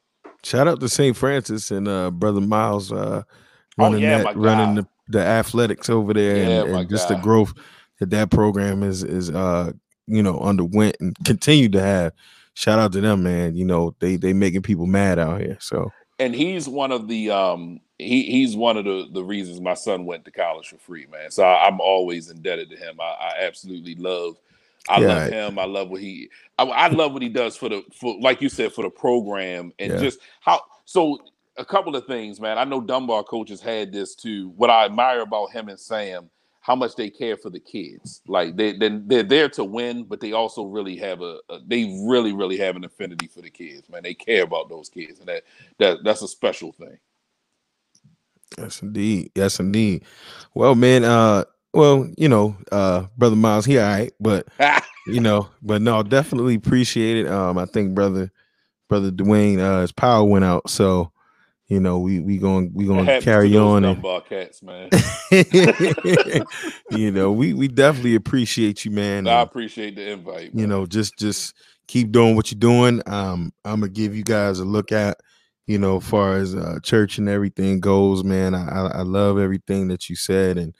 Shout 0.44 0.68
out 0.68 0.80
to 0.80 0.90
St. 0.90 1.16
Francis 1.16 1.72
and 1.72 1.88
uh 1.88 2.12
brother 2.12 2.42
Miles 2.42 2.92
uh 2.92 3.24
oh, 3.24 3.34
running 3.78 4.04
oh, 4.04 4.08
yeah, 4.08 4.24
that, 4.24 4.36
running 4.36 4.76
the, 4.76 4.88
the 5.08 5.20
athletics 5.20 5.90
over 5.90 6.14
there 6.14 6.38
yeah, 6.38 6.62
and, 6.64 6.76
and 6.76 6.90
just 6.90 7.08
the 7.08 7.16
growth 7.16 7.54
that 8.00 8.10
that 8.10 8.32
program 8.32 8.84
is 8.84 9.04
is 9.04 9.30
uh 9.30 9.72
you 10.08 10.22
know 10.22 10.40
underwent 10.40 10.98
and 11.00 11.16
continue 11.26 11.70
to 11.70 11.82
have. 11.82 12.14
Shout 12.54 12.80
out 12.80 12.92
to 12.94 13.02
them, 13.02 13.24
man. 13.24 13.56
You 13.56 13.66
know 13.66 13.96
they 14.00 14.16
they 14.18 14.34
making 14.34 14.62
people 14.62 14.86
mad 14.86 15.20
out 15.20 15.42
here. 15.42 15.58
So 15.60 15.92
and 16.20 16.36
he's 16.36 16.70
one 16.70 16.92
of 16.92 17.08
the 17.08 17.32
um 17.32 17.80
he 17.98 18.24
he's 18.24 18.56
one 18.56 18.78
of 18.78 18.86
the 18.86 19.08
the 19.12 19.24
reasons 19.24 19.60
my 19.60 19.74
son 19.74 20.06
went 20.06 20.26
to 20.26 20.32
college 20.32 20.68
for 20.68 20.78
free, 20.78 21.08
man. 21.12 21.32
So 21.32 21.44
I, 21.44 21.68
am 21.68 21.80
always 21.82 22.30
indebted 22.30 22.70
to 22.70 22.78
him. 22.78 23.00
I, 23.00 23.04
I 23.04 23.34
absolutely 23.42 23.96
love. 23.96 24.38
I 24.90 25.00
yeah. 25.00 25.08
love 25.08 25.30
him. 25.30 25.60
I 25.60 25.66
love 25.66 25.90
what 25.90 26.02
he. 26.02 26.30
I, 26.58 26.64
I, 26.64 26.88
love 26.88 27.14
what 27.14 27.22
he 27.22 27.30
does 27.30 27.56
for 27.56 27.70
the 27.70 27.84
for 27.94 28.20
like 28.20 28.42
you 28.42 28.50
said 28.50 28.74
for 28.74 28.84
the 28.84 28.90
program 28.90 29.74
and 29.80 29.94
yeah. 29.94 30.00
just 30.00 30.20
how. 30.42 30.62
So 30.86 31.20
a 31.58 31.66
couple 31.66 31.96
of 31.96 32.06
things, 32.06 32.40
man. 32.40 32.58
I 32.58 32.64
know 32.64 32.82
Dunbar 32.82 33.24
coaches 33.24 33.62
had 33.62 33.92
this 33.92 34.16
too. 34.16 34.50
What 34.56 34.70
I 34.70 34.86
admire 34.86 35.22
about 35.22 35.52
him 35.52 35.70
and 35.70 35.80
Sam 35.80 36.30
how 36.62 36.76
much 36.76 36.96
they 36.96 37.10
care 37.10 37.36
for 37.36 37.50
the 37.50 37.60
kids. 37.60 38.22
Like 38.28 38.56
they 38.56 38.78
they 38.78 38.90
they're 38.90 39.24
there 39.24 39.50
to 39.50 39.64
win, 39.64 40.04
but 40.04 40.22
they 40.22 40.32
also 40.32 40.64
really 40.64 40.96
have 40.98 41.22
a, 41.22 41.40
a, 41.50 41.60
they 41.66 42.00
really 42.06 42.34
really 42.34 42.58
have 42.58 42.76
an 42.76 42.86
affinity 42.86 43.28
for 43.28 43.42
the 43.42 43.50
kids. 43.50 43.90
Man, 43.90 44.04
they 44.04 44.14
care 44.14 44.44
about 44.44 44.70
those 44.70 44.88
kids, 44.88 45.20
and 45.20 45.28
that 45.28 45.44
that 45.80 45.98
that's 46.04 46.22
a 46.22 46.28
special 46.28 46.72
thing. 46.72 46.98
Yes, 48.58 48.82
indeed. 48.82 49.32
Yes, 49.36 49.60
indeed. 49.60 50.06
Well, 50.54 50.76
man. 50.76 51.04
Uh, 51.04 51.46
well, 51.74 52.10
you 52.18 52.28
know, 52.28 52.58
uh, 52.72 53.06
brother 53.18 53.36
Miles, 53.36 53.66
he 53.66 53.80
all 53.80 53.86
right, 53.88 54.14
but 54.20 54.48
you 55.08 55.22
know, 55.22 55.50
but 55.62 55.82
no, 55.82 56.04
definitely 56.04 56.56
appreciate 56.56 57.26
it. 57.26 57.28
Um, 57.28 57.58
I 57.58 57.66
think 57.66 57.96
brother 57.96 58.32
brother 58.90 59.10
Dwayne, 59.10 59.60
uh, 59.60 59.82
his 59.82 59.94
power 59.94 60.24
went 60.26 60.46
out, 60.46 60.70
so 60.70 61.12
you 61.72 61.80
know, 61.80 62.00
we 62.00 62.20
we 62.20 62.38
going 62.38 62.70
we 62.74 62.86
going 62.86 63.06
to 63.06 63.22
carry 63.22 63.56
on 63.56 63.86
and 63.86 64.04
cats, 64.28 64.62
man. 64.62 64.90
you 66.92 67.12
know, 67.12 67.32
we 67.32 67.54
we 67.54 67.70
definitely 67.70 68.16
appreciate 68.16 68.84
you, 68.84 68.92
man. 68.92 69.26
I 69.26 69.40
appreciate 69.40 69.96
the 69.96 70.12
invite. 70.12 70.54
Man. 70.54 70.60
You 70.60 70.68
know, 70.68 70.86
just 70.86 71.18
just 71.18 71.56
keep 71.88 72.12
doing 72.12 72.36
what 72.36 72.52
you're 72.52 72.60
doing. 72.60 73.02
Um, 73.06 73.54
I'm 73.64 73.80
gonna 73.80 73.88
give 73.88 74.14
you 74.14 74.24
guys 74.24 74.60
a 74.60 74.66
look 74.66 74.92
at, 74.92 75.22
you 75.66 75.80
know, 75.80 75.96
as 75.96 76.04
far 76.04 76.36
as 76.36 76.56
uh, 76.56 76.80
church 76.84 77.18
and 77.18 77.30
everything 77.30 77.80
goes, 77.80 78.22
man. 78.26 78.54
I 78.54 78.88
I 78.88 79.02
love 79.04 79.40
everything 79.40 79.88
that 79.88 80.10
you 80.10 80.18
said, 80.18 80.58
and 80.58 80.76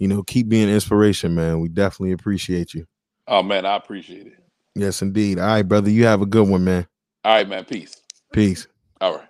you 0.00 0.08
know, 0.08 0.24
keep 0.24 0.48
being 0.48 0.68
inspiration, 0.68 1.36
man. 1.36 1.60
We 1.60 1.68
definitely 1.68 2.14
appreciate 2.14 2.74
you. 2.74 2.84
Oh 3.28 3.44
man, 3.44 3.64
I 3.64 3.76
appreciate 3.76 4.26
it. 4.26 4.38
Yes, 4.74 5.02
indeed. 5.02 5.38
All 5.38 5.46
right, 5.46 5.62
brother. 5.62 5.90
You 5.90 6.06
have 6.06 6.20
a 6.20 6.26
good 6.26 6.48
one, 6.48 6.64
man. 6.64 6.88
All 7.24 7.32
right, 7.32 7.48
man. 7.48 7.64
Peace. 7.64 8.02
Peace. 8.32 8.66
All 9.00 9.18
right. 9.18 9.28